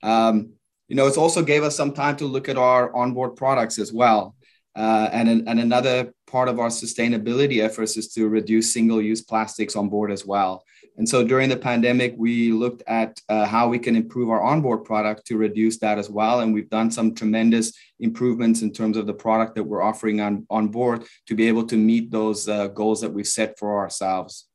Um, 0.04 0.54
you 0.88 0.96
know, 0.96 1.08
it's 1.08 1.18
also 1.18 1.44
gave 1.44 1.64
us 1.64 1.76
some 1.76 1.94
time 1.94 2.16
to 2.18 2.26
look 2.26 2.50
at 2.50 2.58
our 2.58 2.96
onboard 2.96 3.36
products 3.36 3.78
as 3.78 3.94
well. 3.94 4.36
Uh, 4.76 5.10
and, 5.12 5.28
and 5.48 5.60
another 5.60 6.14
part 6.28 6.48
of 6.48 6.60
our 6.60 6.70
sustainability 6.70 7.64
efforts 7.64 7.98
is 7.98 8.14
to 8.14 8.28
reduce 8.28 8.74
single-use 8.74 9.22
plastics 9.22 9.76
on 9.76 9.90
board 9.90 10.12
as 10.12 10.26
well. 10.26 10.64
And 10.98 11.08
so 11.08 11.24
during 11.24 11.48
the 11.48 11.58
pandemic, 11.58 12.16
we 12.18 12.52
looked 12.52 12.82
at 12.88 13.22
uh, 13.30 13.46
how 13.46 13.68
we 13.68 13.78
can 13.78 13.96
improve 13.96 14.32
our 14.32 14.42
onboard 14.42 14.84
product 14.84 15.28
to 15.28 15.38
reduce 15.38 15.78
that 15.80 16.00
as 16.00 16.10
well. 16.10 16.40
And 16.40 16.54
we've 16.54 16.70
done 16.70 16.90
some 16.90 17.14
tremendous 17.14 17.72
improvements 18.00 18.64
in 18.64 18.74
terms 18.74 18.98
of 18.98 19.06
the 19.06 19.14
product 19.14 19.56
that 19.56 19.64
we're 19.64 19.84
offering 19.84 20.22
on, 20.22 20.48
on 20.50 20.70
board 20.70 21.06
to 21.28 21.36
be 21.36 21.48
able 21.48 21.66
to 21.68 21.78
meet 21.78 22.10
those 22.10 22.50
uh, 22.50 22.68
goals 22.68 23.02
that 23.02 23.14
we've 23.14 23.28
set 23.28 23.60
for 23.60 23.78
ourselves. 23.78 24.48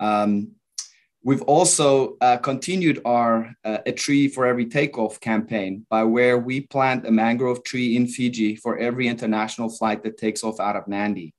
Um, 0.00 0.52
we've 1.22 1.42
also 1.42 2.16
uh, 2.22 2.38
continued 2.38 3.02
our 3.04 3.54
uh, 3.62 3.78
A 3.84 3.92
Tree 3.92 4.28
for 4.28 4.46
Every 4.46 4.66
Takeoff 4.66 5.20
campaign 5.20 5.84
by 5.90 6.02
where 6.04 6.38
we 6.38 6.62
plant 6.62 7.06
a 7.06 7.10
mangrove 7.10 7.62
tree 7.62 7.94
in 7.96 8.06
Fiji 8.06 8.56
for 8.56 8.78
every 8.78 9.06
international 9.06 9.68
flight 9.68 10.02
that 10.04 10.16
takes 10.16 10.42
off 10.42 10.60
out 10.60 10.76
of 10.76 10.86
Nadi. 10.86 11.34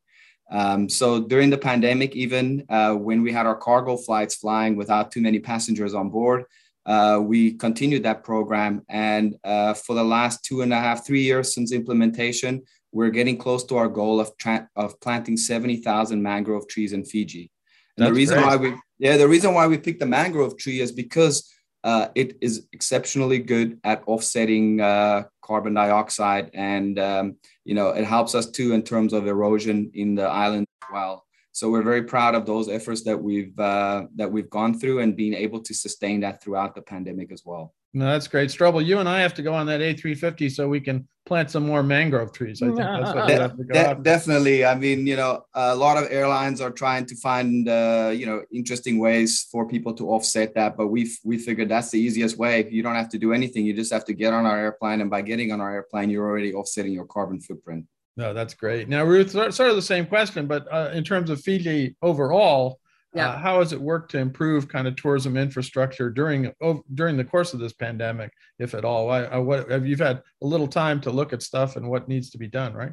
Um, 0.51 0.87
so 0.87 1.21
during 1.21 1.49
the 1.49 1.57
pandemic, 1.57 2.15
even 2.15 2.65
uh, 2.69 2.93
when 2.93 3.21
we 3.21 3.31
had 3.31 3.45
our 3.45 3.55
cargo 3.55 3.97
flights 3.97 4.35
flying 4.35 4.75
without 4.75 5.11
too 5.11 5.21
many 5.21 5.39
passengers 5.39 5.93
on 5.93 6.09
board, 6.09 6.45
uh, 6.85 7.19
we 7.21 7.53
continued 7.53 8.03
that 8.03 8.23
program. 8.23 8.83
And 8.89 9.35
uh, 9.43 9.73
for 9.73 9.95
the 9.95 10.03
last 10.03 10.43
two 10.43 10.61
and 10.61 10.71
a 10.71 10.79
half, 10.79 11.05
three 11.05 11.23
years 11.23 11.53
since 11.53 11.71
implementation, 11.71 12.61
we're 12.91 13.09
getting 13.09 13.37
close 13.37 13.63
to 13.65 13.77
our 13.77 13.87
goal 13.87 14.19
of, 14.19 14.37
tra- 14.37 14.69
of 14.75 14.99
planting 15.01 15.35
70,000 15.35 16.21
mangrove 16.21 16.67
trees 16.67 16.93
in 16.93 17.03
Fiji. 17.03 17.51
And 17.97 18.05
That's 18.05 18.11
the 18.11 18.15
reason 18.15 18.37
great. 18.37 18.47
why 18.47 18.55
we, 18.57 18.73
yeah, 18.99 19.17
the 19.17 19.27
reason 19.27 19.53
why 19.53 19.67
we 19.67 19.77
picked 19.77 19.99
the 19.99 20.05
mangrove 20.05 20.57
tree 20.57 20.79
is 20.79 20.91
because 20.91 21.51
uh, 21.83 22.07
it 22.15 22.37
is 22.41 22.67
exceptionally 22.71 23.39
good 23.39 23.79
at 23.83 24.03
offsetting 24.07 24.81
uh, 24.81 25.23
carbon 25.41 25.73
dioxide 25.73 26.51
and 26.53 26.97
um, 26.99 27.35
you 27.65 27.73
know, 27.73 27.89
it 27.89 28.05
helps 28.05 28.35
us 28.35 28.49
too 28.49 28.73
in 28.73 28.83
terms 28.83 29.11
of 29.11 29.27
erosion 29.27 29.91
in 29.93 30.15
the 30.15 30.23
island 30.23 30.67
as 30.83 30.89
well. 30.93 31.25
So 31.51 31.69
we're 31.69 31.83
very 31.83 32.03
proud 32.03 32.35
of 32.35 32.45
those 32.45 32.69
efforts 32.69 33.03
that 33.03 33.21
we've 33.21 33.57
uh, 33.59 34.05
that 34.15 34.31
we've 34.31 34.49
gone 34.49 34.77
through 34.79 34.99
and 34.99 35.15
being 35.15 35.33
able 35.33 35.61
to 35.61 35.73
sustain 35.73 36.19
that 36.21 36.41
throughout 36.41 36.75
the 36.75 36.81
pandemic 36.81 37.31
as 37.31 37.43
well. 37.45 37.73
No, 37.95 38.11
that's 38.11 38.27
great. 38.27 38.49
Strobel, 38.49 38.85
you 38.85 38.99
and 38.99 39.07
I 39.07 39.21
have 39.21 39.33
to 39.35 39.41
go 39.41 39.53
on 39.53 39.65
that 39.67 39.79
A350 39.79 40.51
so 40.51 40.67
we 40.67 40.81
can 40.81 41.07
plant 41.25 41.49
some 41.49 41.65
more 41.65 41.81
mangrove 41.81 42.33
trees. 42.33 42.61
I 42.61 42.65
think 42.65 42.77
that's 42.77 43.15
what 43.15 43.27
we 43.27 43.31
have 43.31 43.55
to 43.55 43.63
go 43.63 43.73
De- 43.73 43.99
definitely. 44.01 44.65
I 44.65 44.75
mean, 44.75 45.07
you 45.07 45.15
know, 45.15 45.45
a 45.53 45.73
lot 45.73 45.95
of 45.95 46.11
airlines 46.11 46.59
are 46.59 46.71
trying 46.71 47.05
to 47.05 47.15
find, 47.15 47.69
uh, 47.69 48.11
you 48.13 48.25
know, 48.25 48.43
interesting 48.51 48.99
ways 48.99 49.47
for 49.49 49.65
people 49.65 49.93
to 49.93 50.09
offset 50.09 50.53
that. 50.55 50.75
But 50.75 50.87
we've, 50.87 51.17
we 51.23 51.37
figured 51.37 51.69
that's 51.69 51.89
the 51.89 51.97
easiest 51.97 52.37
way. 52.37 52.67
You 52.69 52.83
don't 52.83 52.95
have 52.95 53.07
to 53.09 53.17
do 53.17 53.31
anything. 53.31 53.65
You 53.65 53.73
just 53.73 53.93
have 53.93 54.03
to 54.05 54.13
get 54.13 54.33
on 54.33 54.45
our 54.45 54.59
airplane, 54.59 54.99
and 54.99 55.09
by 55.09 55.21
getting 55.21 55.53
on 55.53 55.61
our 55.61 55.73
airplane, 55.73 56.09
you're 56.09 56.27
already 56.27 56.53
offsetting 56.53 56.91
your 56.91 57.05
carbon 57.05 57.39
footprint. 57.39 57.85
No, 58.17 58.33
that's 58.33 58.53
great. 58.53 58.89
Now, 58.89 59.05
Ruth, 59.05 59.31
sort 59.31 59.69
of 59.69 59.75
the 59.77 59.81
same 59.81 60.05
question, 60.05 60.47
but 60.47 60.67
uh, 60.69 60.91
in 60.93 61.05
terms 61.05 61.29
of 61.29 61.39
Fiji 61.39 61.95
overall, 62.01 62.79
yeah. 63.15 63.29
Uh, 63.29 63.37
how 63.37 63.59
has 63.59 63.71
it 63.71 63.79
worked 63.79 64.11
to 64.11 64.19
improve 64.19 64.67
kind 64.67 64.87
of 64.87 64.95
tourism 64.95 65.37
infrastructure 65.37 66.09
during 66.09 66.51
oh, 66.61 66.83
during 66.93 67.15
the 67.15 67.23
course 67.23 67.53
of 67.53 67.59
this 67.59 67.73
pandemic, 67.73 68.31
if 68.59 68.73
at 68.73 68.83
all? 68.83 69.09
I, 69.09 69.23
I, 69.23 69.37
what 69.37 69.71
have 69.71 69.87
you 69.87 69.95
had 69.95 70.21
a 70.43 70.45
little 70.45 70.67
time 70.67 70.99
to 71.01 71.11
look 71.11 71.31
at 71.31 71.41
stuff 71.41 71.77
and 71.77 71.89
what 71.89 72.09
needs 72.09 72.29
to 72.31 72.37
be 72.37 72.47
done, 72.47 72.73
right? 72.73 72.91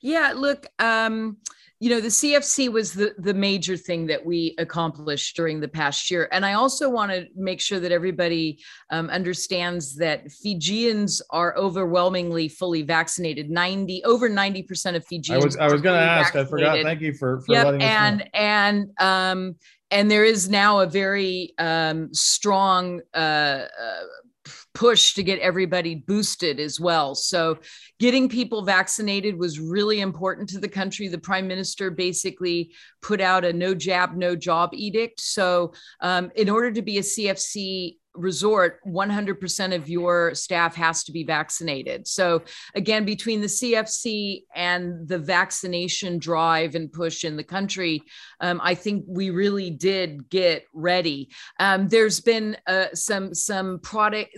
Yeah, 0.00 0.34
look, 0.36 0.66
um, 0.78 1.38
you 1.80 1.88
know 1.88 2.00
the 2.00 2.08
cfc 2.08 2.70
was 2.70 2.92
the 2.92 3.14
the 3.18 3.32
major 3.32 3.76
thing 3.76 4.06
that 4.06 4.24
we 4.24 4.54
accomplished 4.58 5.34
during 5.34 5.60
the 5.60 5.68
past 5.68 6.10
year 6.10 6.28
and 6.30 6.44
i 6.44 6.52
also 6.52 6.88
want 6.88 7.10
to 7.10 7.26
make 7.34 7.60
sure 7.60 7.80
that 7.80 7.90
everybody 7.90 8.58
um, 8.90 9.08
understands 9.08 9.96
that 9.96 10.30
fijians 10.30 11.22
are 11.30 11.56
overwhelmingly 11.56 12.48
fully 12.48 12.82
vaccinated 12.82 13.50
90 13.50 14.04
over 14.04 14.28
90 14.28 14.62
percent 14.64 14.96
of 14.96 15.04
fijians 15.06 15.42
i 15.42 15.44
was, 15.44 15.56
I 15.56 15.72
was 15.72 15.80
going 15.80 15.98
to 15.98 16.06
ask 16.06 16.34
vaccinated. 16.34 16.68
i 16.68 16.72
forgot 16.72 16.84
thank 16.84 17.00
you 17.00 17.14
for, 17.14 17.40
for 17.40 17.52
yep, 17.52 17.64
letting 17.64 17.82
and 17.82 18.20
us 18.20 18.26
know. 18.26 18.40
and 18.40 18.90
um 18.98 19.56
and 19.90 20.10
there 20.10 20.24
is 20.24 20.48
now 20.48 20.80
a 20.80 20.86
very 20.86 21.52
um, 21.58 22.14
strong 22.14 23.00
uh, 23.12 23.16
uh, 23.16 23.66
push 24.74 25.14
to 25.14 25.22
get 25.22 25.38
everybody 25.40 25.94
boosted 25.94 26.60
as 26.60 26.78
well. 26.80 27.14
So, 27.14 27.58
getting 27.98 28.28
people 28.28 28.64
vaccinated 28.64 29.38
was 29.38 29.60
really 29.60 30.00
important 30.00 30.48
to 30.50 30.58
the 30.58 30.68
country. 30.68 31.08
The 31.08 31.18
prime 31.18 31.46
minister 31.46 31.90
basically 31.90 32.72
put 33.02 33.20
out 33.20 33.44
a 33.44 33.52
no 33.52 33.74
jab, 33.74 34.16
no 34.16 34.36
job 34.36 34.70
edict. 34.72 35.20
So, 35.20 35.72
um, 36.00 36.30
in 36.34 36.48
order 36.48 36.72
to 36.72 36.82
be 36.82 36.98
a 36.98 37.02
CFC 37.02 37.96
resort 38.14 38.80
100% 38.86 39.74
of 39.74 39.88
your 39.88 40.34
staff 40.34 40.74
has 40.74 41.04
to 41.04 41.12
be 41.12 41.24
vaccinated. 41.24 42.06
So 42.06 42.42
again 42.74 43.04
between 43.04 43.40
the 43.40 43.46
cfc 43.46 44.42
and 44.54 45.06
the 45.08 45.18
vaccination 45.18 46.18
drive 46.18 46.74
and 46.74 46.92
push 46.92 47.24
in 47.24 47.36
the 47.36 47.44
country 47.44 48.02
um, 48.40 48.60
i 48.62 48.74
think 48.74 49.04
we 49.06 49.30
really 49.30 49.70
did 49.70 50.28
get 50.30 50.64
ready. 50.72 51.28
Um, 51.58 51.88
there's 51.88 52.20
been 52.20 52.56
uh, 52.66 52.86
some 52.94 53.34
some 53.34 53.78
product 53.80 54.36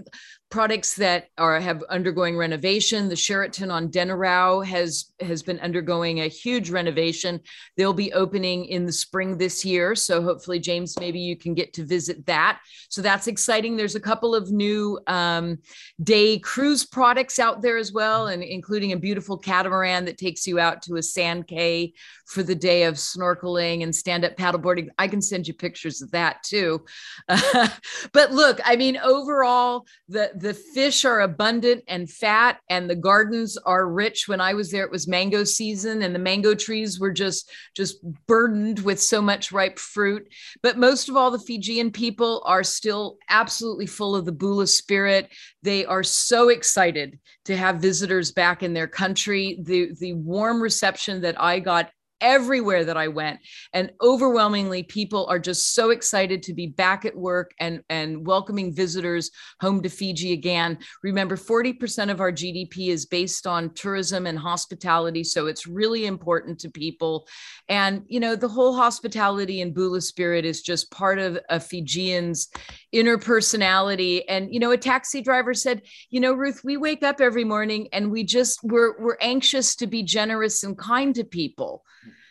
products 0.53 0.95
that 0.97 1.29
are 1.39 1.59
have 1.59 1.83
undergoing 1.89 2.37
renovation. 2.37 3.09
The 3.09 3.17
Sheraton 3.17 3.71
on 3.71 3.89
Denarau 3.89 4.65
has 4.65 5.07
has 5.21 5.43
been 5.43 5.59
undergoing 5.61 6.21
a 6.21 6.29
huge 6.29 6.69
renovation. 6.69 7.41
They'll 7.79 7.95
be 7.95 8.13
opening 8.13 8.67
in 8.67 8.85
the 8.85 8.93
spring 8.93 9.39
this 9.39 9.65
year, 9.65 9.97
so 9.97 10.23
hopefully, 10.23 10.61
James, 10.61 11.01
maybe 11.01 11.19
you 11.19 11.37
can 11.37 11.55
get 11.55 11.73
to 11.73 11.85
visit 11.85 12.27
that. 12.27 12.61
So 12.91 13.01
that's 13.01 13.29
exciting. 13.29 13.77
There's 13.77 13.95
a 13.95 14.01
couple 14.01 14.35
of 14.35 14.53
new 14.53 15.01
um, 15.07 15.59
day 16.03 16.39
cruise 16.39 16.85
products 16.85 17.39
out 17.39 17.63
there 17.63 17.79
as 17.79 17.93
well, 17.95 18.27
and 18.27 18.43
including 18.43 18.93
a 18.93 18.97
beautiful 18.99 19.39
catamaran 19.39 20.05
that 20.05 20.19
takes 20.19 20.47
you 20.47 20.61
out 20.61 20.83
to 20.83 20.97
a 20.97 21.03
sand 21.03 21.47
cay 21.47 21.95
for 22.27 22.43
the 22.43 22.55
day 22.55 22.85
of 22.85 22.95
snorkeling 22.95 23.83
and 23.83 23.95
stand 23.95 24.25
up 24.25 24.37
paddleboarding. 24.37 24.89
I 24.99 25.09
can 25.09 25.23
send 25.23 25.49
you 25.49 25.55
pictures 25.55 26.03
of 26.03 26.11
that 26.11 26.43
too. 26.43 26.85
Uh, 27.27 27.69
but 28.13 28.33
look, 28.33 28.61
I 28.65 28.77
mean, 28.77 28.99
overall, 28.99 29.87
the 30.09 30.31
the 30.43 30.55
fish 30.55 31.05
are 31.05 31.21
abundant 31.21 31.85
and 31.87 32.11
fat, 32.11 32.59
and 32.69 32.91
the 32.91 32.97
gardens 32.97 33.57
are 33.59 33.89
rich. 33.89 34.27
When 34.27 34.41
I 34.41 34.55
was 34.55 34.73
there, 34.73 34.85
it 34.85 34.91
was 34.91 35.07
mango 35.07 35.45
season, 35.45 36.03
and 36.03 36.13
the 36.13 36.19
mango 36.19 36.53
trees 36.53 36.99
were 36.99 37.13
just 37.13 37.49
just 37.77 38.03
burdened 38.27 38.81
with 38.81 39.01
so 39.01 39.23
much 39.23 39.53
ripe 39.53 39.79
fruit. 39.79 40.27
But 40.61 40.79
most 40.79 41.09
of 41.09 41.17
all, 41.17 41.31
the 41.31 41.39
Fijian 41.39 41.93
people 41.93 42.43
are 42.45 42.65
still 42.65 43.19
absolutely 43.29 43.87
full 43.87 44.17
of 44.17 44.25
the 44.25 44.33
Bula 44.33 44.67
spirit. 44.67 45.31
They 45.63 45.85
are 45.87 46.03
so 46.03 46.49
excited 46.49 47.21
to 47.45 47.57
have 47.57 47.77
visitors 47.77 48.33
back 48.33 48.65
in 48.65 48.75
their 48.75 48.89
country. 48.89 49.61
The 49.63 49.93
the 50.01 50.15
warm 50.15 50.61
reception 50.61 51.21
that 51.21 51.41
I 51.41 51.61
got 51.61 51.89
everywhere 52.23 52.85
that 52.85 52.97
I 52.97 53.09
went. 53.09 53.41
And 53.75 53.93
overwhelmingly, 54.01 54.85
people 54.85 55.27
are 55.27 55.39
just 55.39 55.75
so 55.75 55.91
excited 55.91 56.43
to 56.45 56.55
be 56.55 56.69
back 56.69 57.05
at 57.05 57.15
work 57.15 57.53
and, 57.61 57.83
and 57.91 58.27
welcoming 58.27 58.75
visitors 58.75 59.31
home 59.61 59.83
to 59.83 59.91
Fiji 59.91 60.33
again. 60.33 60.79
Remember, 61.03 61.37
40% 61.37 62.11
of 62.11 62.21
our 62.21 62.33
GDP 62.33 62.89
is 62.89 63.05
based 63.05 63.47
on 63.47 63.75
tourism 63.75 64.27
and 64.27 64.39
hospitality. 64.39 65.25
So 65.25 65.49
it's 65.49 65.67
really 65.67 66.07
important 66.07 66.59
to 66.61 66.71
people. 66.71 67.27
And, 67.69 68.05
you 68.07 68.21
know, 68.21 68.37
the 68.37 68.49
whole 68.49 68.75
hospitality 68.75 69.61
and 69.61 69.75
Bula 69.75 70.01
spirit 70.01 70.45
is 70.45 70.63
just 70.63 70.91
part 70.91 71.19
of 71.19 71.39
a 71.51 71.59
Fijian's 71.59 72.49
inner 72.93 73.19
personality. 73.19 74.27
And, 74.29 74.53
you 74.55 74.61
know, 74.61 74.71
a 74.71 74.79
taxi 74.79 75.21
driver 75.21 75.55
said, 75.55 75.83
you 76.11 76.21
know, 76.21 76.33
Ruth, 76.33 76.63
we 76.63 76.77
wake 76.77 77.03
up 77.03 77.21
every 77.21 77.45
morning 77.45 77.89
and 77.93 78.13
we 78.13 78.23
just, 78.23 78.61
we're, 78.63 79.01
we're 79.01 79.19
anxious 79.21 79.75
to 79.77 79.87
be 79.87 80.03
generous 80.03 80.63
and 80.63 80.79
kind 80.79 81.15
to 81.17 81.25
people 81.25 81.83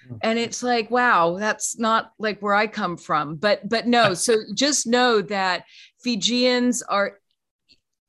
Mm. 0.09 0.17
and 0.23 0.39
it's 0.39 0.63
like 0.63 0.89
wow 0.89 1.37
that's 1.37 1.77
not 1.77 2.13
like 2.17 2.41
where 2.41 2.53
i 2.53 2.67
come 2.67 2.97
from. 2.97 3.35
But 3.35 3.67
but 3.67 3.87
no 3.87 4.13
so 4.25 4.37
just 4.53 4.87
know 4.87 5.21
that 5.21 5.65
fijians 6.03 6.81
are 6.83 7.17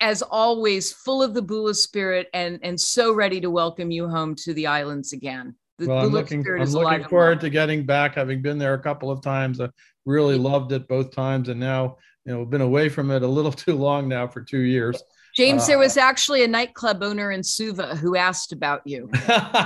as 0.00 0.22
always 0.22 0.92
full 0.92 1.22
of 1.22 1.34
the 1.34 1.42
bula 1.42 1.74
spirit 1.74 2.28
and 2.34 2.58
and 2.62 2.80
so 2.80 3.12
ready 3.14 3.40
to 3.40 3.50
welcome 3.50 3.90
you 3.90 4.08
home 4.08 4.34
to 4.36 4.54
the 4.54 4.66
islands 4.66 5.12
again. 5.12 5.54
The 5.78 5.88
well, 5.88 6.04
I'm 6.04 6.08
looking, 6.08 6.44
I'm 6.46 6.70
looking 6.70 7.04
forward 7.08 7.40
to 7.40 7.50
getting 7.50 7.86
back 7.86 8.14
having 8.14 8.42
been 8.42 8.58
there 8.58 8.74
a 8.74 8.82
couple 8.82 9.10
of 9.10 9.22
times. 9.22 9.60
I 9.60 9.68
really 10.04 10.36
loved 10.36 10.72
it 10.72 10.88
both 10.88 11.12
times 11.12 11.48
and 11.48 11.58
now 11.58 11.96
you 12.24 12.32
know 12.32 12.44
been 12.44 12.60
away 12.60 12.88
from 12.88 13.10
it 13.10 13.22
a 13.22 13.26
little 13.26 13.52
too 13.64 13.74
long 13.74 14.08
now 14.08 14.26
for 14.26 14.40
two 14.40 14.60
years 14.60 15.02
James, 15.34 15.62
uh, 15.62 15.66
there 15.66 15.78
was 15.78 15.96
actually 15.96 16.44
a 16.44 16.48
nightclub 16.48 17.02
owner 17.02 17.30
in 17.30 17.42
Suva 17.42 17.96
who 17.96 18.16
asked 18.16 18.52
about 18.52 18.82
you. 18.84 19.10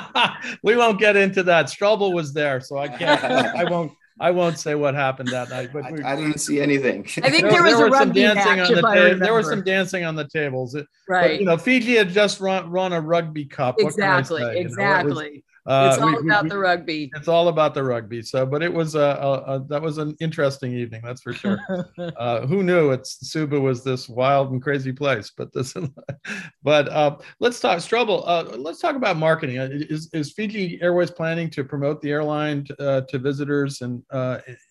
we 0.63 0.77
won't 0.77 1.01
get 1.01 1.17
into 1.17 1.43
that. 1.45 1.67
Strobel 1.67 2.15
was 2.15 2.33
there, 2.33 2.61
so 2.61 2.79
I 2.79 2.89
can't. 2.89 3.23
I 3.25 3.65
won't. 3.65 3.93
I 4.19 4.31
won't 4.31 4.59
say 4.59 4.75
what 4.75 4.95
happened 4.95 5.29
that 5.29 5.51
night. 5.51 5.71
But 5.75 5.93
we, 5.93 6.03
I, 6.03 6.13
I, 6.13 6.17
didn't 6.17 6.39
see 6.39 6.59
anything. 6.59 7.07
I 7.23 7.29
think 7.29 7.43
there, 7.43 7.51
there 7.51 7.63
was 7.65 7.77
there 7.77 7.87
a 7.87 7.91
rugby 7.91 8.23
dancing 8.23 8.57
match, 8.57 8.71
on 8.71 8.75
the 8.75 8.81
ta- 8.81 9.25
There 9.25 9.35
was 9.35 9.47
some 9.47 9.63
dancing 9.63 10.05
on 10.05 10.15
the 10.15 10.27
tables. 10.27 10.75
right. 11.07 11.33
But, 11.33 11.41
you 11.41 11.45
know, 11.45 11.59
Fiji 11.59 11.97
had 11.97 12.09
just 12.09 12.41
run 12.41 12.71
run 12.71 12.95
a 12.95 13.01
rugby 13.01 13.45
cup. 13.45 13.77
Exactly. 13.79 14.59
Exactly. 14.59 15.27
You 15.27 15.35
know, 15.35 15.41
uh, 15.67 15.91
it's 15.93 16.03
all 16.03 16.13
we, 16.13 16.29
about 16.29 16.45
we, 16.45 16.49
the 16.51 16.59
rugby. 16.59 17.11
It's 17.17 17.29
all 17.29 17.49
about 17.49 17.75
the 17.75 17.83
rugby. 17.83 18.23
So, 18.23 18.47
but 18.47 18.63
it 18.63 18.73
was 18.73 18.95
a, 18.95 19.01
a, 19.01 19.33
a 19.55 19.65
that 19.69 19.83
was 19.83 19.99
an 19.99 20.17
interesting 20.21 20.73
evening, 20.73 21.03
that's 21.05 21.23
for 21.23 21.33
sure. 21.33 21.59
uh, 22.17 22.47
who 22.47 22.63
knew 22.63 22.91
it's 22.91 23.29
Suva 23.29 23.59
was 23.59 23.83
this 23.83 24.09
wild 24.09 24.53
and 24.53 24.63
crazy 24.63 24.93
place? 24.93 25.33
But 25.37 25.53
this, 25.53 25.75
but 26.63 26.89
uh, 26.89 27.17
let's 27.41 27.59
talk 27.59 27.79
Strobel. 27.79 28.23
Uh, 28.27 28.57
let's 28.57 28.81
talk 28.81 28.97
about 28.97 29.17
marketing. 29.17 29.59
Uh, 29.59 29.69
is, 29.71 30.09
is 30.13 30.33
Fiji 30.33 30.79
Airways 30.81 31.11
planning 31.11 31.51
to 31.51 31.65
promote 31.65 32.01
the 32.01 32.13
airline 32.13 32.65
to, 32.65 32.83
uh, 32.83 33.01
to 33.03 33.19
visitors 33.19 33.81
and 33.81 34.03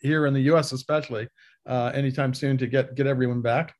here 0.01 0.25
in 0.27 0.33
the 0.33 0.41
U.S. 0.41 0.71
especially 0.71 1.27
anytime 1.67 2.33
soon 2.33 2.57
to 2.57 2.67
get 2.67 2.95
get 2.95 3.07
everyone 3.07 3.41
back? 3.41 3.75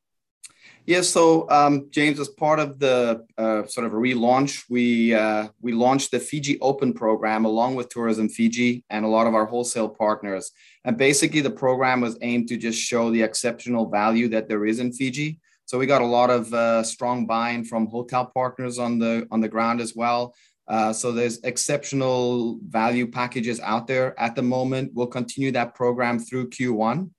Yeah, 0.88 1.02
so 1.02 1.50
um, 1.50 1.88
James, 1.89 2.19
as 2.19 2.28
part 2.28 2.60
of 2.60 2.78
the 2.78 3.26
uh, 3.39 3.65
sort 3.65 3.88
of 3.88 3.93
a 3.93 3.95
relaunch, 3.95 4.65
we 4.69 5.15
uh, 5.15 5.48
we 5.60 5.71
launched 5.71 6.12
the 6.12 6.19
Fiji 6.19 6.60
Open 6.60 6.93
program 6.93 7.43
along 7.45 7.74
with 7.74 7.89
Tourism 7.89 8.30
Fiji 8.30 8.84
and 8.91 9.04
a 9.04 9.08
lot 9.08 9.26
of 9.26 9.34
our 9.34 9.48
wholesale 9.48 9.89
partners. 9.89 10.52
And 10.84 10.95
basically, 10.95 11.41
the 11.41 11.50
program 11.50 12.02
was 12.02 12.19
aimed 12.21 12.50
to 12.50 12.58
just 12.58 12.80
show 12.80 13.10
the 13.10 13.24
exceptional 13.24 13.89
value 13.89 14.28
that 14.30 14.48
there 14.48 14.63
is 14.63 14.80
in 14.80 14.93
Fiji. 14.93 15.39
So 15.65 15.80
we 15.80 15.88
got 15.88 16.04
a 16.04 16.06
lot 16.06 16.30
of 16.30 16.54
uh, 16.54 16.84
strong 16.84 17.26
buy-in 17.26 17.65
from 17.65 17.88
hotel 17.88 18.28
partners 18.32 18.78
on 18.78 19.00
the 19.00 19.28
on 19.32 19.41
the 19.41 19.50
ground 19.50 19.82
as 19.82 19.95
well. 19.95 20.36
Uh, 20.67 20.93
so 20.93 21.12
there's 21.12 21.39
exceptional 21.39 22.60
value 22.67 23.08
packages 23.08 23.60
out 23.60 23.88
there 23.88 24.19
at 24.19 24.36
the 24.36 24.43
moment. 24.43 24.91
We'll 24.93 25.08
continue 25.08 25.52
that 25.54 25.74
program 25.74 26.19
through 26.19 26.50
Q1. 26.50 27.10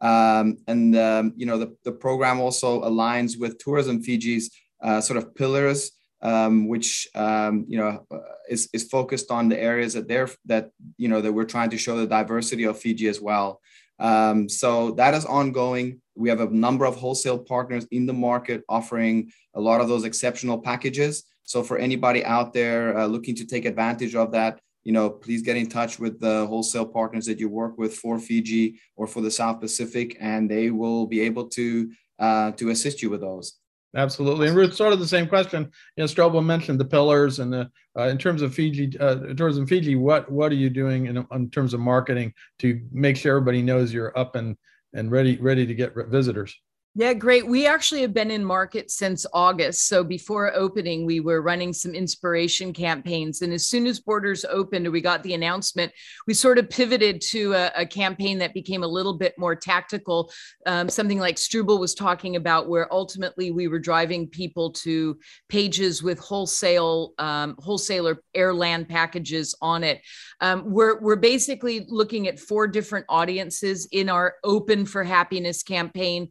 Um, 0.00 0.58
and 0.66 0.96
um, 0.96 1.32
you 1.36 1.46
know 1.46 1.58
the, 1.58 1.76
the 1.84 1.92
program 1.92 2.40
also 2.40 2.82
aligns 2.82 3.38
with 3.38 3.58
Tourism 3.58 4.02
Fiji's 4.02 4.50
uh, 4.82 5.00
sort 5.00 5.16
of 5.16 5.34
pillars, 5.34 5.92
um, 6.22 6.68
which 6.68 7.08
um, 7.14 7.64
you 7.68 7.78
know 7.78 8.06
uh, 8.10 8.18
is, 8.48 8.68
is 8.72 8.84
focused 8.84 9.30
on 9.30 9.48
the 9.48 9.58
areas 9.58 9.94
that 9.94 10.08
they're 10.08 10.28
that 10.44 10.70
you 10.96 11.08
know 11.08 11.20
that 11.20 11.32
we're 11.32 11.44
trying 11.44 11.70
to 11.70 11.78
show 11.78 11.96
the 11.96 12.06
diversity 12.06 12.64
of 12.64 12.78
Fiji 12.78 13.08
as 13.08 13.20
well. 13.20 13.60
Um, 13.98 14.48
so 14.48 14.90
that 14.92 15.14
is 15.14 15.24
ongoing. 15.24 16.00
We 16.14 16.28
have 16.28 16.40
a 16.40 16.50
number 16.50 16.84
of 16.84 16.96
wholesale 16.96 17.38
partners 17.38 17.86
in 17.90 18.06
the 18.06 18.12
market 18.12 18.62
offering 18.68 19.32
a 19.54 19.60
lot 19.60 19.80
of 19.80 19.88
those 19.88 20.04
exceptional 20.04 20.58
packages. 20.58 21.24
So 21.44 21.62
for 21.62 21.78
anybody 21.78 22.24
out 22.24 22.52
there 22.52 22.98
uh, 22.98 23.06
looking 23.06 23.36
to 23.36 23.46
take 23.46 23.64
advantage 23.64 24.14
of 24.14 24.32
that, 24.32 24.60
you 24.86 24.92
know, 24.92 25.10
please 25.10 25.42
get 25.42 25.56
in 25.56 25.68
touch 25.68 25.98
with 25.98 26.20
the 26.20 26.46
wholesale 26.46 26.86
partners 26.86 27.26
that 27.26 27.40
you 27.40 27.48
work 27.48 27.76
with 27.76 27.92
for 27.96 28.20
Fiji 28.20 28.78
or 28.94 29.08
for 29.08 29.20
the 29.20 29.32
South 29.32 29.60
Pacific, 29.60 30.16
and 30.20 30.48
they 30.48 30.70
will 30.70 31.08
be 31.08 31.20
able 31.22 31.48
to 31.48 31.90
uh, 32.20 32.52
to 32.52 32.70
assist 32.70 33.02
you 33.02 33.10
with 33.10 33.20
those. 33.20 33.54
Absolutely. 33.96 34.46
And 34.46 34.56
Ruth, 34.56 34.74
sort 34.74 34.92
of 34.92 35.00
the 35.00 35.08
same 35.08 35.26
question. 35.26 35.64
You 35.96 36.02
know, 36.02 36.04
Strobel 36.04 36.44
mentioned 36.44 36.78
the 36.78 36.84
pillars 36.84 37.40
and 37.40 37.52
the 37.52 37.68
uh, 37.98 38.04
in 38.04 38.16
terms 38.16 38.42
of 38.42 38.54
Fiji 38.54 38.96
uh, 39.00 39.34
tourism 39.34 39.66
Fiji. 39.66 39.96
What 39.96 40.30
what 40.30 40.52
are 40.52 40.60
you 40.64 40.70
doing 40.70 41.06
in, 41.06 41.26
in 41.32 41.50
terms 41.50 41.74
of 41.74 41.80
marketing 41.80 42.32
to 42.60 42.80
make 42.92 43.16
sure 43.16 43.36
everybody 43.36 43.62
knows 43.62 43.92
you're 43.92 44.16
up 44.16 44.36
and 44.36 44.56
and 44.94 45.10
ready 45.10 45.36
ready 45.38 45.66
to 45.66 45.74
get 45.74 45.96
visitors? 45.96 46.54
Yeah, 46.98 47.12
great. 47.12 47.46
We 47.46 47.66
actually 47.66 48.00
have 48.00 48.14
been 48.14 48.30
in 48.30 48.42
market 48.42 48.90
since 48.90 49.26
August. 49.34 49.86
So 49.86 50.02
before 50.02 50.54
opening, 50.54 51.04
we 51.04 51.20
were 51.20 51.42
running 51.42 51.74
some 51.74 51.94
inspiration 51.94 52.72
campaigns. 52.72 53.42
And 53.42 53.52
as 53.52 53.66
soon 53.66 53.86
as 53.86 54.00
borders 54.00 54.46
opened, 54.46 54.90
we 54.90 55.02
got 55.02 55.22
the 55.22 55.34
announcement, 55.34 55.92
we 56.26 56.32
sort 56.32 56.56
of 56.56 56.70
pivoted 56.70 57.20
to 57.32 57.52
a, 57.52 57.70
a 57.76 57.86
campaign 57.86 58.38
that 58.38 58.54
became 58.54 58.82
a 58.82 58.86
little 58.86 59.12
bit 59.12 59.34
more 59.36 59.54
tactical, 59.54 60.32
um, 60.64 60.88
something 60.88 61.18
like 61.18 61.36
Strobel 61.36 61.78
was 61.78 61.94
talking 61.94 62.36
about, 62.36 62.66
where 62.66 62.90
ultimately 62.90 63.50
we 63.50 63.68
were 63.68 63.78
driving 63.78 64.26
people 64.26 64.72
to 64.72 65.18
pages 65.50 66.02
with 66.02 66.18
wholesale, 66.18 67.12
um, 67.18 67.56
wholesaler 67.58 68.22
air 68.34 68.54
land 68.54 68.88
packages 68.88 69.54
on 69.60 69.84
it. 69.84 70.00
Um, 70.40 70.64
we're, 70.64 70.98
we're 71.00 71.16
basically 71.16 71.84
looking 71.90 72.26
at 72.26 72.40
four 72.40 72.66
different 72.66 73.04
audiences 73.10 73.86
in 73.92 74.08
our 74.08 74.36
Open 74.44 74.86
for 74.86 75.04
Happiness 75.04 75.62
campaign. 75.62 76.30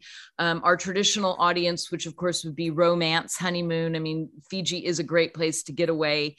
Um, 0.56 0.62
our 0.64 0.78
traditional 0.78 1.36
audience, 1.38 1.92
which 1.92 2.06
of 2.06 2.16
course 2.16 2.46
would 2.46 2.56
be 2.56 2.70
romance, 2.70 3.36
honeymoon. 3.36 3.96
I 3.96 4.00
mean, 4.00 4.30
Fiji 4.50 4.86
is 4.86 5.00
a 5.00 5.04
great 5.04 5.34
place 5.34 5.64
to 5.64 5.74
get 5.74 5.90
away. 5.90 6.38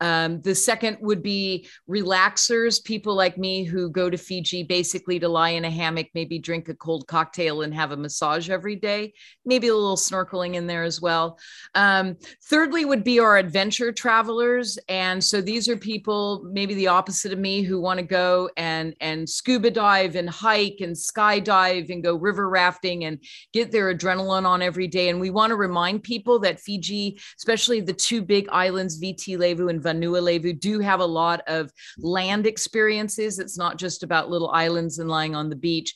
Um, 0.00 0.40
the 0.42 0.54
second 0.54 0.98
would 1.00 1.22
be 1.22 1.68
relaxers, 1.88 2.82
people 2.82 3.14
like 3.14 3.36
me 3.36 3.64
who 3.64 3.90
go 3.90 4.08
to 4.08 4.16
Fiji 4.16 4.62
basically 4.62 5.18
to 5.18 5.28
lie 5.28 5.50
in 5.50 5.64
a 5.64 5.70
hammock, 5.70 6.08
maybe 6.14 6.38
drink 6.38 6.68
a 6.68 6.74
cold 6.74 7.06
cocktail 7.06 7.62
and 7.62 7.74
have 7.74 7.90
a 7.90 7.96
massage 7.96 8.50
every 8.50 8.76
day, 8.76 9.12
maybe 9.44 9.68
a 9.68 9.74
little 9.74 9.96
snorkeling 9.96 10.54
in 10.54 10.66
there 10.66 10.84
as 10.84 11.00
well. 11.00 11.38
Um, 11.74 12.16
thirdly, 12.44 12.84
would 12.84 13.04
be 13.04 13.18
our 13.18 13.36
adventure 13.38 13.92
travelers. 13.92 14.78
And 14.88 15.22
so 15.22 15.40
these 15.40 15.68
are 15.68 15.76
people, 15.76 16.48
maybe 16.52 16.74
the 16.74 16.88
opposite 16.88 17.32
of 17.32 17.38
me, 17.38 17.62
who 17.62 17.80
want 17.80 17.98
to 17.98 18.06
go 18.06 18.50
and, 18.56 18.94
and 19.00 19.28
scuba 19.28 19.70
dive 19.70 20.14
and 20.16 20.30
hike 20.30 20.78
and 20.80 20.94
skydive 20.94 21.90
and 21.90 22.04
go 22.04 22.14
river 22.14 22.48
rafting 22.48 23.04
and 23.04 23.22
get 23.52 23.72
their 23.72 23.94
adrenaline 23.94 24.46
on 24.46 24.62
every 24.62 24.86
day. 24.86 25.08
And 25.08 25.20
we 25.20 25.30
want 25.30 25.50
to 25.50 25.56
remind 25.56 26.02
people 26.02 26.38
that 26.40 26.60
Fiji, 26.60 27.18
especially 27.36 27.80
the 27.80 27.92
two 27.92 28.22
big 28.22 28.48
islands, 28.50 28.96
Viti 28.96 29.36
Levu 29.36 29.68
and 29.68 29.82
Vanua 29.88 30.22
Levu 30.22 30.52
do 30.52 30.78
have 30.80 31.00
a 31.00 31.06
lot 31.06 31.40
of 31.46 31.70
land 31.98 32.46
experiences. 32.46 33.38
It's 33.38 33.58
not 33.58 33.78
just 33.78 34.02
about 34.02 34.30
little 34.30 34.50
islands 34.50 34.98
and 34.98 35.08
lying 35.08 35.34
on 35.34 35.48
the 35.48 35.56
beach. 35.56 35.94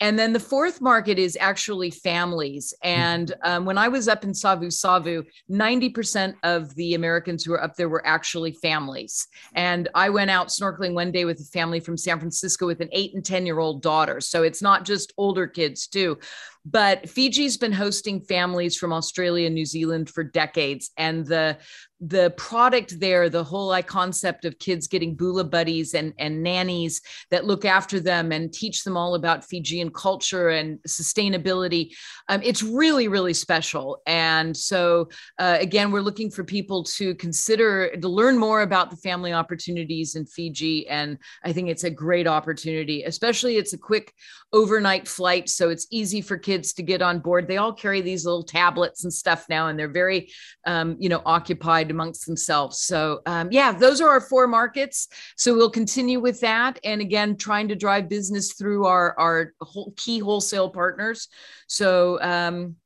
And 0.00 0.18
then 0.18 0.32
the 0.32 0.40
fourth 0.40 0.80
market 0.80 1.18
is 1.18 1.38
actually 1.40 1.90
families. 1.90 2.74
And 2.82 3.32
um, 3.44 3.64
when 3.64 3.78
I 3.78 3.88
was 3.88 4.08
up 4.08 4.24
in 4.24 4.34
Savu 4.34 4.70
Savu, 4.70 5.24
90% 5.50 6.34
of 6.42 6.74
the 6.74 6.94
Americans 6.94 7.44
who 7.44 7.52
were 7.52 7.62
up 7.62 7.76
there 7.76 7.88
were 7.88 8.04
actually 8.06 8.52
families. 8.52 9.28
And 9.54 9.88
I 9.94 10.10
went 10.10 10.30
out 10.30 10.48
snorkeling 10.48 10.94
one 10.94 11.12
day 11.12 11.24
with 11.24 11.40
a 11.40 11.44
family 11.44 11.78
from 11.78 11.96
San 11.96 12.18
Francisco 12.18 12.66
with 12.66 12.80
an 12.80 12.88
eight 12.92 13.14
and 13.14 13.24
10 13.24 13.46
year 13.46 13.60
old 13.60 13.82
daughter. 13.82 14.20
So 14.20 14.42
it's 14.42 14.62
not 14.62 14.84
just 14.84 15.12
older 15.16 15.46
kids, 15.46 15.86
too. 15.86 16.18
But 16.64 17.08
Fiji's 17.08 17.56
been 17.56 17.72
hosting 17.72 18.22
families 18.22 18.76
from 18.76 18.92
Australia 18.92 19.46
and 19.46 19.54
New 19.54 19.66
Zealand 19.66 20.08
for 20.08 20.24
decades. 20.24 20.90
And 20.96 21.26
the 21.26 21.58
the 22.06 22.30
product 22.36 23.00
there, 23.00 23.30
the 23.30 23.44
whole 23.44 23.74
concept 23.82 24.44
of 24.44 24.58
kids 24.58 24.86
getting 24.86 25.14
bula 25.14 25.44
buddies 25.44 25.94
and, 25.94 26.12
and 26.18 26.42
nannies 26.42 27.00
that 27.30 27.46
look 27.46 27.64
after 27.64 27.98
them 27.98 28.30
and 28.30 28.52
teach 28.52 28.84
them 28.84 28.96
all 28.96 29.14
about 29.14 29.44
Fijian 29.44 29.90
culture 29.90 30.50
and 30.50 30.78
sustainability, 30.86 31.94
um, 32.28 32.40
it's 32.42 32.62
really, 32.62 33.08
really 33.08 33.32
special. 33.32 34.02
And 34.06 34.56
so, 34.56 35.08
uh, 35.38 35.56
again, 35.60 35.90
we're 35.90 36.00
looking 36.00 36.30
for 36.30 36.44
people 36.44 36.84
to 36.84 37.14
consider, 37.14 37.96
to 37.96 38.08
learn 38.08 38.36
more 38.36 38.62
about 38.62 38.90
the 38.90 38.96
family 38.96 39.32
opportunities 39.32 40.14
in 40.14 40.26
Fiji. 40.26 40.86
And 40.88 41.18
I 41.42 41.52
think 41.52 41.68
it's 41.68 41.84
a 41.84 41.90
great 41.90 42.26
opportunity, 42.26 43.04
especially 43.04 43.56
it's 43.56 43.72
a 43.72 43.78
quick 43.78 44.12
overnight 44.52 45.08
flight. 45.08 45.48
So 45.48 45.70
it's 45.70 45.86
easy 45.90 46.20
for 46.20 46.36
kids 46.36 46.53
to 46.62 46.82
get 46.82 47.02
on 47.02 47.18
board. 47.18 47.46
They 47.46 47.56
all 47.56 47.72
carry 47.72 48.00
these 48.00 48.24
little 48.24 48.42
tablets 48.42 49.04
and 49.04 49.12
stuff 49.12 49.46
now, 49.48 49.68
and 49.68 49.78
they're 49.78 49.88
very, 49.88 50.30
um, 50.66 50.96
you 50.98 51.08
know, 51.08 51.22
occupied 51.26 51.90
amongst 51.90 52.26
themselves. 52.26 52.80
So, 52.80 53.20
um, 53.26 53.48
yeah, 53.50 53.72
those 53.72 54.00
are 54.00 54.08
our 54.08 54.20
four 54.20 54.46
markets. 54.46 55.08
So 55.36 55.54
we'll 55.54 55.70
continue 55.70 56.20
with 56.20 56.40
that. 56.40 56.78
And 56.84 57.00
again, 57.00 57.36
trying 57.36 57.68
to 57.68 57.76
drive 57.76 58.08
business 58.08 58.54
through 58.54 58.86
our, 58.86 59.18
our 59.18 59.52
key 59.96 60.18
wholesale 60.20 60.70
partners. 60.70 61.28
So, 61.66 62.20
um, 62.20 62.76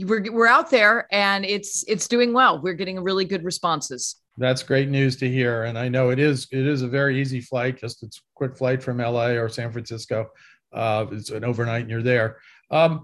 we're, 0.00 0.30
we're 0.30 0.46
out 0.46 0.70
there 0.70 1.06
and 1.10 1.44
it's 1.44 1.84
it's 1.88 2.08
doing 2.08 2.32
well. 2.32 2.60
We're 2.60 2.74
getting 2.74 3.02
really 3.02 3.24
good 3.24 3.44
responses. 3.44 4.16
That's 4.38 4.62
great 4.62 4.88
news 4.90 5.16
to 5.16 5.30
hear, 5.30 5.64
and 5.64 5.78
I 5.78 5.88
know 5.88 6.10
it 6.10 6.18
is. 6.18 6.46
It 6.52 6.66
is 6.66 6.82
a 6.82 6.88
very 6.88 7.18
easy 7.20 7.40
flight. 7.40 7.78
Just 7.78 8.02
it's 8.02 8.18
a 8.18 8.20
quick 8.34 8.54
flight 8.54 8.82
from 8.82 8.98
LA 8.98 9.28
or 9.28 9.48
San 9.48 9.72
Francisco. 9.72 10.28
Uh, 10.72 11.06
it's 11.12 11.30
an 11.30 11.42
overnight, 11.42 11.82
and 11.82 11.90
you're 11.90 12.02
there. 12.02 12.36
Um, 12.70 13.02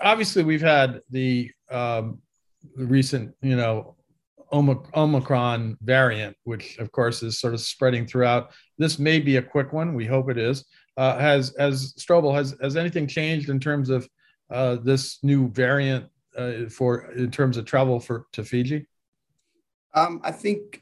obviously, 0.00 0.42
we've 0.42 0.60
had 0.60 1.00
the 1.10 1.50
um, 1.70 2.18
recent, 2.76 3.34
you 3.42 3.56
know, 3.56 3.96
Omicron 4.52 5.78
variant, 5.82 6.36
which 6.44 6.78
of 6.78 6.90
course 6.90 7.22
is 7.22 7.38
sort 7.38 7.54
of 7.54 7.60
spreading 7.60 8.06
throughout. 8.06 8.50
This 8.78 8.98
may 8.98 9.20
be 9.20 9.36
a 9.36 9.42
quick 9.42 9.72
one. 9.72 9.94
We 9.94 10.06
hope 10.06 10.28
it 10.28 10.38
is. 10.38 10.64
Uh, 10.96 11.18
has 11.18 11.52
as 11.54 11.94
Strobel 11.94 12.34
has 12.34 12.56
has 12.60 12.76
anything 12.76 13.06
changed 13.06 13.48
in 13.48 13.60
terms 13.60 13.90
of 13.90 14.08
uh, 14.50 14.76
this 14.82 15.22
new 15.22 15.48
variant 15.50 16.06
uh, 16.36 16.68
for 16.68 17.12
in 17.12 17.30
terms 17.30 17.56
of 17.56 17.64
travel 17.64 18.00
for 18.00 18.26
to 18.32 18.44
Fiji? 18.44 18.86
Um, 19.94 20.20
I 20.24 20.32
think 20.32 20.80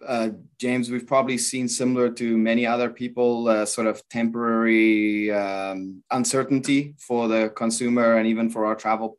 uh, 0.00 0.04
uh, 0.04 0.30
James, 0.58 0.90
we've 0.90 1.06
probably 1.06 1.38
seen 1.38 1.68
similar 1.68 2.10
to 2.10 2.36
many 2.38 2.66
other 2.66 2.90
people, 2.90 3.48
uh, 3.48 3.64
sort 3.64 3.86
of 3.86 4.02
temporary 4.08 5.30
um, 5.30 6.02
uncertainty 6.10 6.94
for 6.98 7.28
the 7.28 7.50
consumer 7.56 8.16
and 8.16 8.26
even 8.26 8.50
for 8.50 8.66
our 8.66 8.74
travel 8.74 9.18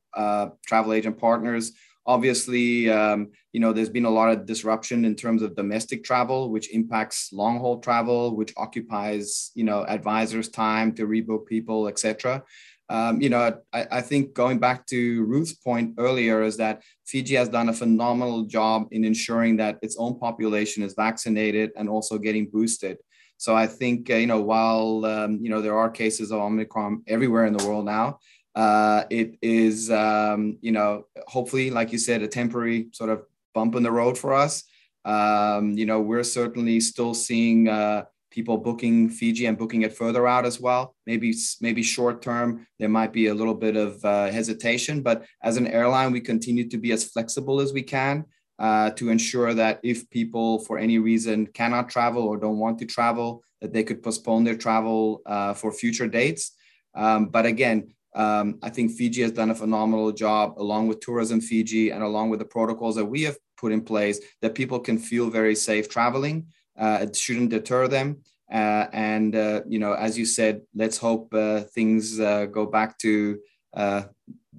travel 0.66 0.94
agent 0.94 1.18
partners 1.18 1.74
Obviously, 2.08 2.90
um, 2.90 3.32
you 3.52 3.60
know, 3.60 3.74
there's 3.74 3.90
been 3.90 4.06
a 4.06 4.10
lot 4.10 4.30
of 4.30 4.46
disruption 4.46 5.06
in 5.06 5.16
terms 5.16 5.42
of 5.42 5.56
domestic 5.56 6.04
travel, 6.04 6.52
which 6.52 6.72
impacts 6.72 7.34
long 7.34 7.60
haul 7.60 7.80
travel, 7.80 8.36
which 8.36 8.54
occupies, 8.58 9.52
you 9.56 9.64
know, 9.64 9.84
advisors' 9.88 10.50
time 10.50 10.94
to 10.94 11.08
rebook 11.08 11.48
people, 11.48 11.88
etc. 11.88 12.44
Um, 12.90 13.22
you 13.22 13.30
know, 13.30 13.58
I, 13.74 13.88
I, 13.92 14.02
think 14.02 14.36
going 14.36 14.60
back 14.60 14.86
to 14.88 15.26
Ruth's 15.26 15.54
point 15.54 15.96
earlier 15.98 16.44
is 16.44 16.56
that 16.58 16.84
Fiji 17.08 17.34
has 17.34 17.50
done 17.50 17.70
a 17.70 17.74
phenomenal 17.74 18.44
job 18.44 18.88
in 18.92 19.04
ensuring 19.04 19.58
that 19.58 19.80
its 19.82 19.98
own 19.98 20.20
population 20.20 20.84
is 20.84 20.94
vaccinated 20.94 21.72
and 21.78 21.90
also 21.90 22.20
getting 22.20 22.48
boosted. 22.48 22.98
So 23.38 23.56
I 23.56 23.66
think, 23.66 24.10
uh, 24.12 24.16
you 24.16 24.28
know, 24.28 24.42
while, 24.42 25.04
um, 25.06 25.40
you 25.42 25.50
know, 25.50 25.62
there 25.62 25.78
are 25.78 25.90
cases 25.90 26.32
of 26.32 26.40
Omicron 26.40 27.04
everywhere 27.08 27.48
in 27.48 27.58
the 27.58 27.68
world 27.68 27.86
now, 27.86 28.20
uh, 28.56 29.04
it 29.10 29.36
is, 29.42 29.92
um, 29.92 30.58
you 30.62 30.72
know, 30.72 31.06
hopefully, 31.28 31.72
like 31.72 31.92
you 31.92 31.98
said, 31.98 32.22
a 32.22 32.28
temporary 32.28 32.88
sort 32.94 33.10
of 33.10 33.24
bump 33.54 33.76
in 33.76 33.84
the 33.84 33.92
road 33.92 34.18
for 34.18 34.34
us. 34.34 34.64
Um, 35.04 35.72
you 35.78 35.86
know, 35.86 36.02
we're 36.02 36.24
certainly 36.24 36.80
still 36.80 37.14
seeing 37.14 37.68
uh, 37.68 38.06
people 38.36 38.58
booking 38.58 39.10
Fiji 39.10 39.46
and 39.46 39.58
booking 39.58 39.84
it 39.84 39.94
further 39.94 40.28
out 40.28 40.46
as 40.46 40.60
well. 40.60 40.94
Maybe 41.08 41.34
maybe 41.62 41.82
short 41.82 42.22
term 42.22 42.68
there 42.80 42.90
might 42.90 43.14
be 43.14 43.28
a 43.28 43.34
little 43.34 43.56
bit 43.66 43.78
of 43.78 44.04
uh, 44.04 44.30
hesitation, 44.30 45.02
but 45.02 45.26
as 45.42 45.56
an 45.56 45.68
airline, 45.68 46.12
we 46.12 46.20
continue 46.20 46.68
to 46.70 46.78
be 46.78 46.92
as 46.92 47.06
flexible 47.06 47.62
as 47.62 47.72
we 47.72 47.82
can 47.82 48.26
uh, 48.60 48.90
to 48.92 49.10
ensure 49.10 49.54
that 49.54 49.80
if 49.84 50.10
people 50.10 50.60
for 50.66 50.78
any 50.78 50.98
reason 51.00 51.48
cannot 51.48 51.90
travel 51.90 52.24
or 52.24 52.36
don't 52.38 52.60
want 52.60 52.78
to 52.80 52.86
travel, 52.86 53.42
that 53.62 53.72
they 53.72 53.84
could 53.84 54.04
postpone 54.04 54.44
their 54.44 54.58
travel 54.58 55.22
uh, 55.26 55.54
for 55.54 55.72
future 55.72 56.08
dates. 56.08 56.52
Um, 56.94 57.28
but 57.28 57.46
again, 57.46 57.94
um, 58.16 58.60
I 58.62 58.70
think 58.70 58.92
Fiji 58.92 59.22
has 59.22 59.32
done 59.32 59.52
a 59.52 59.56
phenomenal 59.56 60.12
job, 60.12 60.54
along 60.58 60.88
with 60.88 61.00
Tourism 61.00 61.40
Fiji 61.42 61.92
and 61.92 62.04
along 62.04 62.30
with 62.30 62.40
the 62.40 62.46
protocols 62.46 62.96
that 62.96 63.06
we 63.06 63.24
have 63.24 63.38
put 63.58 63.72
in 63.72 63.82
place, 63.82 64.20
that 64.42 64.56
people 64.56 64.80
can 64.80 64.98
feel 64.98 65.30
very 65.30 65.56
safe 65.56 65.88
traveling. 65.90 66.48
Uh, 66.78 67.00
it 67.02 67.16
shouldn't 67.16 67.50
deter 67.50 67.88
them. 67.88 68.18
Uh, 68.52 68.88
and 68.94 69.36
uh, 69.36 69.62
you 69.68 69.80
know, 69.80 69.94
as 69.94 70.18
you 70.18 70.26
said, 70.26 70.62
let's 70.76 70.98
hope 70.98 71.34
uh, 71.34 71.62
things 71.62 72.20
uh, 72.20 72.46
go 72.46 72.66
back 72.66 72.98
to 73.00 73.40
a 73.76 73.80
uh, 73.80 74.04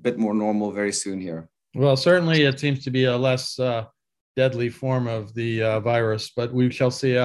bit 0.03 0.19
more 0.19 0.35
normal 0.35 0.73
very 0.73 0.93
soon 0.93 1.21
here. 1.21 1.49
Well, 1.75 1.97
certainly 1.97 2.43
it 2.43 2.59
seems 2.59 2.83
to 2.85 2.91
be 2.91 3.05
a 3.05 3.17
less 3.17 3.61
deadly 4.35 4.69
form 4.69 5.07
of 5.07 5.33
the 5.35 5.61
virus, 5.83 6.33
but 6.35 6.53
we 6.53 6.71
shall 6.71 6.91
see. 6.91 7.17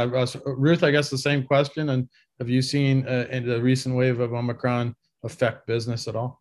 Ruth, 0.45 0.84
I 0.84 0.91
guess 0.91 1.10
the 1.10 1.17
same 1.17 1.43
question. 1.43 1.89
And 1.89 2.08
have 2.39 2.49
you 2.49 2.62
seen 2.62 3.06
in 3.08 3.45
the 3.45 3.62
recent 3.62 3.95
wave 3.95 4.19
of 4.19 4.34
Omicron? 4.34 4.95
affect 5.23 5.67
business 5.67 6.08
at 6.08 6.15
all? 6.15 6.40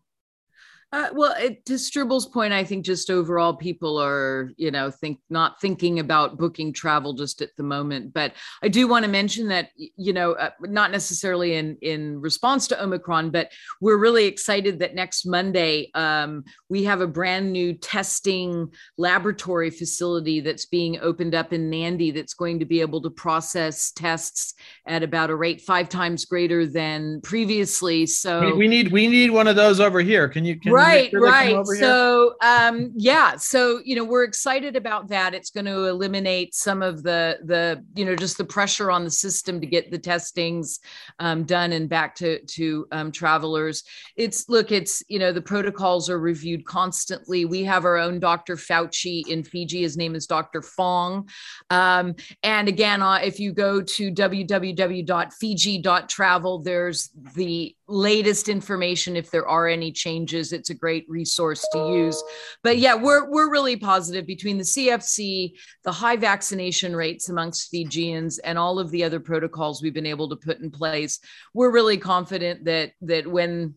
Uh, 0.92 1.08
well, 1.12 1.34
it, 1.38 1.64
to 1.66 1.74
Strobel's 1.74 2.26
point, 2.26 2.52
I 2.52 2.64
think 2.64 2.84
just 2.84 3.10
overall 3.10 3.54
people 3.54 3.96
are, 3.96 4.50
you 4.56 4.72
know, 4.72 4.90
think 4.90 5.20
not 5.30 5.60
thinking 5.60 6.00
about 6.00 6.36
booking 6.36 6.72
travel 6.72 7.12
just 7.12 7.40
at 7.42 7.50
the 7.56 7.62
moment. 7.62 8.12
But 8.12 8.32
I 8.60 8.68
do 8.68 8.88
want 8.88 9.04
to 9.04 9.10
mention 9.10 9.46
that, 9.48 9.70
you 9.76 10.12
know, 10.12 10.32
uh, 10.32 10.50
not 10.62 10.90
necessarily 10.90 11.54
in 11.54 11.76
in 11.80 12.20
response 12.20 12.66
to 12.68 12.82
Omicron, 12.82 13.30
but 13.30 13.52
we're 13.80 13.98
really 13.98 14.24
excited 14.24 14.80
that 14.80 14.96
next 14.96 15.26
Monday 15.26 15.92
um, 15.94 16.42
we 16.68 16.82
have 16.84 17.00
a 17.00 17.06
brand 17.06 17.52
new 17.52 17.72
testing 17.74 18.68
laboratory 18.98 19.70
facility 19.70 20.40
that's 20.40 20.66
being 20.66 20.98
opened 21.00 21.36
up 21.36 21.52
in 21.52 21.70
Nadi 21.70 22.12
that's 22.12 22.34
going 22.34 22.58
to 22.58 22.64
be 22.64 22.80
able 22.80 23.00
to 23.02 23.10
process 23.10 23.92
tests 23.92 24.54
at 24.86 25.04
about 25.04 25.30
a 25.30 25.36
rate 25.36 25.60
five 25.60 25.88
times 25.88 26.24
greater 26.24 26.66
than 26.66 27.20
previously. 27.20 28.06
So 28.06 28.46
we, 28.46 28.52
we 28.52 28.68
need 28.68 28.90
we 28.90 29.06
need 29.06 29.30
one 29.30 29.46
of 29.46 29.54
those 29.54 29.78
over 29.78 30.00
here. 30.00 30.28
Can 30.28 30.44
you? 30.44 30.58
Can 30.58 30.72
right, 30.72 30.79
right. 30.80 31.10
Right. 31.12 31.66
So, 31.66 32.34
um, 32.42 32.92
yeah. 32.96 33.36
So, 33.36 33.80
you 33.84 33.96
know, 33.96 34.04
we're 34.04 34.24
excited 34.24 34.76
about 34.76 35.08
that. 35.08 35.34
It's 35.34 35.50
going 35.50 35.66
to 35.66 35.86
eliminate 35.86 36.54
some 36.54 36.82
of 36.82 37.02
the 37.02 37.38
the 37.44 37.84
you 37.94 38.04
know 38.04 38.16
just 38.16 38.38
the 38.38 38.44
pressure 38.44 38.90
on 38.90 39.04
the 39.04 39.10
system 39.10 39.60
to 39.60 39.66
get 39.66 39.90
the 39.90 39.98
testings 39.98 40.80
um, 41.18 41.44
done 41.44 41.72
and 41.72 41.88
back 41.88 42.14
to 42.16 42.44
to 42.44 42.86
um, 42.92 43.10
travelers. 43.12 43.84
It's 44.16 44.48
look, 44.48 44.72
it's 44.72 45.02
you 45.08 45.18
know 45.18 45.32
the 45.32 45.42
protocols 45.42 46.10
are 46.10 46.18
reviewed 46.18 46.64
constantly. 46.64 47.44
We 47.44 47.64
have 47.64 47.84
our 47.84 47.96
own 47.96 48.20
Dr. 48.20 48.56
Fauci 48.56 49.26
in 49.28 49.44
Fiji. 49.44 49.82
His 49.82 49.96
name 49.96 50.14
is 50.14 50.26
Dr. 50.26 50.62
Fong. 50.62 51.28
Um, 51.70 52.14
and 52.42 52.68
again, 52.68 53.02
uh, 53.02 53.20
if 53.22 53.40
you 53.40 53.52
go 53.52 53.82
to 53.82 54.10
www.fiji.travel, 54.10 56.62
there's 56.62 57.10
the 57.34 57.76
latest 57.90 58.48
information 58.48 59.16
if 59.16 59.30
there 59.30 59.46
are 59.46 59.66
any 59.66 59.90
changes 59.90 60.52
it's 60.52 60.70
a 60.70 60.74
great 60.74 61.04
resource 61.08 61.66
to 61.72 61.78
use 61.92 62.22
but 62.62 62.78
yeah 62.78 62.94
we're 62.94 63.28
we're 63.30 63.50
really 63.50 63.76
positive 63.76 64.26
between 64.26 64.56
the 64.58 64.64
cfc 64.64 65.52
the 65.84 65.92
high 65.92 66.16
vaccination 66.16 66.94
rates 66.94 67.28
amongst 67.28 67.70
fijians 67.70 68.38
and 68.38 68.58
all 68.58 68.78
of 68.78 68.90
the 68.90 69.02
other 69.02 69.20
protocols 69.20 69.82
we've 69.82 69.94
been 69.94 70.06
able 70.06 70.28
to 70.28 70.36
put 70.36 70.60
in 70.60 70.70
place 70.70 71.18
we're 71.52 71.70
really 71.70 71.98
confident 71.98 72.64
that 72.64 72.92
that 73.00 73.26
when 73.26 73.74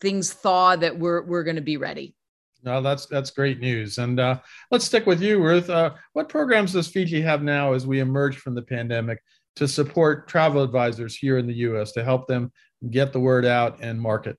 things 0.00 0.32
thaw 0.32 0.74
that 0.74 0.98
we're 0.98 1.22
we're 1.22 1.44
going 1.44 1.56
to 1.56 1.62
be 1.62 1.76
ready 1.76 2.14
no, 2.64 2.80
that's 2.80 3.06
that's 3.06 3.30
great 3.30 3.58
news. 3.58 3.98
And 3.98 4.20
uh, 4.20 4.38
let's 4.70 4.84
stick 4.84 5.04
with 5.04 5.20
you, 5.20 5.42
Ruth. 5.42 5.68
Uh, 5.68 5.94
what 6.12 6.28
programs 6.28 6.74
does 6.74 6.86
Fiji 6.86 7.20
have 7.20 7.42
now 7.42 7.72
as 7.72 7.88
we 7.88 7.98
emerge 7.98 8.36
from 8.36 8.54
the 8.54 8.62
pandemic 8.62 9.20
to 9.56 9.68
support 9.68 10.28
travel 10.28 10.62
advisors 10.62 11.16
here 11.16 11.38
in 11.38 11.46
the 11.46 11.54
U.S. 11.54 11.92
to 11.92 12.04
help 12.04 12.26
them 12.26 12.52
get 12.90 13.12
the 13.12 13.20
word 13.20 13.44
out 13.44 13.78
and 13.80 14.00
market? 14.00 14.38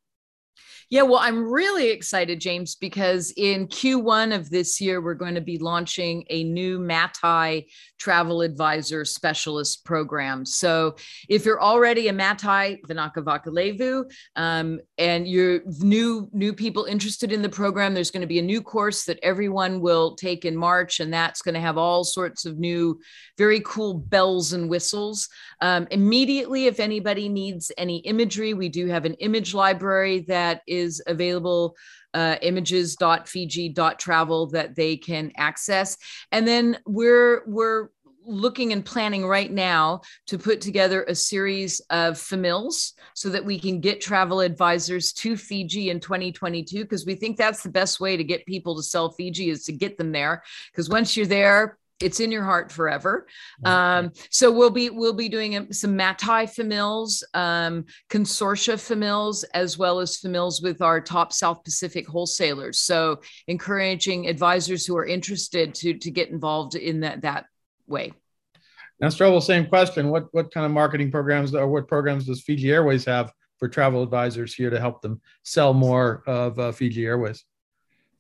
Yeah, 0.93 1.01
well, 1.01 1.17
I'm 1.17 1.51
really 1.51 1.89
excited, 1.89 2.39
James, 2.39 2.75
because 2.75 3.34
in 3.36 3.65
Q1 3.65 4.36
of 4.36 4.51
this 4.51 4.79
year, 4.79 5.01
we're 5.01 5.15
going 5.15 5.34
to 5.34 5.41
be 5.41 5.58
launching 5.58 6.23
a 6.29 6.43
new 6.43 6.77
Matai 6.77 7.65
travel 7.97 8.41
advisor 8.41 9.03
specialist 9.03 9.86
program. 9.86 10.45
So 10.45 10.95
if 11.29 11.45
you're 11.45 11.60
already 11.60 12.10
a 12.10 12.13
Matai 12.13 12.79
Vinaka 12.88 13.23
Vakalevu 13.23 14.03
um, 14.36 14.82
and 14.99 15.27
you're 15.27 15.62
new, 15.79 16.29
new 16.32 16.53
people 16.53 16.86
interested 16.86 17.32
in 17.32 17.41
the 17.41 17.49
program, 17.49 17.95
there's 17.95 18.12
going 18.12 18.21
to 18.21 18.27
be 18.27 18.38
a 18.38 18.43
new 18.43 18.62
course 18.62 19.06
that 19.06 19.17
everyone 19.23 19.82
will 19.82 20.15
take 20.15 20.45
in 20.45 20.56
March, 20.56 20.99
and 20.99 21.12
that's 21.12 21.41
going 21.41 21.56
to 21.56 21.62
have 21.62 21.79
all 21.79 22.03
sorts 22.03 22.45
of 22.45 22.60
new, 22.60 22.99
very 23.39 23.62
cool 23.62 23.95
bells 23.95 24.53
and 24.53 24.69
whistles. 24.69 25.27
Um, 25.60 25.88
immediately, 25.89 26.67
if 26.67 26.79
anybody 26.79 27.29
needs 27.29 27.71
any 27.79 27.97
imagery, 28.01 28.53
we 28.53 28.69
do 28.69 28.86
have 28.86 29.06
an 29.06 29.15
image 29.15 29.56
library 29.56 30.25
that 30.27 30.62
is 30.67 30.83
is 30.84 31.02
available 31.08 31.76
uh, 32.13 32.36
images.fiji.travel 32.41 34.48
that 34.48 34.76
they 34.76 34.98
can 34.98 35.32
access. 35.36 35.98
And 36.32 36.48
then 36.48 36.78
we're 36.86 37.43
we're 37.48 37.89
looking 38.26 38.72
and 38.72 38.86
planning 38.86 39.26
right 39.26 39.52
now 39.52 40.02
to 40.28 40.38
put 40.38 40.62
together 40.62 41.04
a 41.04 41.15
series 41.15 41.82
of 41.89 42.17
famils 42.17 42.93
so 43.15 43.30
that 43.30 43.43
we 43.43 43.60
can 43.60 43.82
get 43.82 44.02
travel 44.02 44.39
advisors 44.39 45.12
to 45.13 45.36
Fiji 45.36 45.89
in 45.89 46.00
2022 46.00 46.84
because 46.84 47.06
we 47.06 47.15
think 47.15 47.38
that's 47.38 47.63
the 47.63 47.69
best 47.69 48.00
way 48.00 48.15
to 48.15 48.24
get 48.24 48.46
people 48.46 48.76
to 48.76 48.84
sell 48.84 49.12
Fiji 49.12 49.50
is 49.50 49.63
to 49.65 49.74
get 49.74 49.98
them 49.98 50.12
there 50.12 50.43
because 50.72 50.89
once 50.89 51.17
you're 51.17 51.26
there 51.26 51.78
it's 52.04 52.20
in 52.20 52.32
your 52.32 52.44
heart 52.44 52.72
forever. 52.72 53.28
Um, 53.63 54.12
so 54.30 54.52
we'll 54.52 54.70
be 54.70 54.89
we'll 54.89 55.13
be 55.13 55.30
doing 55.30 55.72
some 55.72 55.96
Matai 55.96 56.46
famils, 56.46 57.24
um, 57.34 57.86
consortia 58.10 58.80
famils, 58.80 59.44
as 59.54 59.78
well 59.78 60.00
as 60.00 60.18
famils 60.18 60.62
with 60.62 60.82
our 60.82 61.00
top 61.00 61.32
South 61.32 61.63
Pacific 61.63 62.08
wholesalers. 62.08 62.80
So 62.80 63.22
encouraging 63.48 64.28
advisors 64.28 64.86
who 64.86 64.98
are 64.98 65.06
interested 65.06 65.74
to 65.76 65.94
to 65.94 66.12
get 66.12 66.30
involved 66.30 66.76
in 66.76 67.00
that 67.02 67.22
that 67.22 67.46
way. 67.88 68.13
Now, 69.00 69.08
Strobel, 69.08 69.42
same 69.42 69.66
question. 69.66 70.10
What 70.10 70.28
what 70.32 70.54
kind 70.54 70.66
of 70.66 70.72
marketing 70.72 71.12
programs 71.12 71.56
or 71.56 71.68
what 71.68 71.88
programs 71.88 72.26
does 72.26 72.42
Fiji 72.42 72.72
Airways 72.72 73.06
have 73.06 73.32
for 73.58 73.68
travel 73.68 74.04
advisors 74.04 74.54
here 74.54 74.70
to 74.70 74.80
help 74.80 75.02
them 75.02 75.22
sell 75.44 75.74
more 75.74 76.24
of 76.28 76.60
uh, 76.60 76.72
Fiji 76.72 77.06
Airways? 77.06 77.46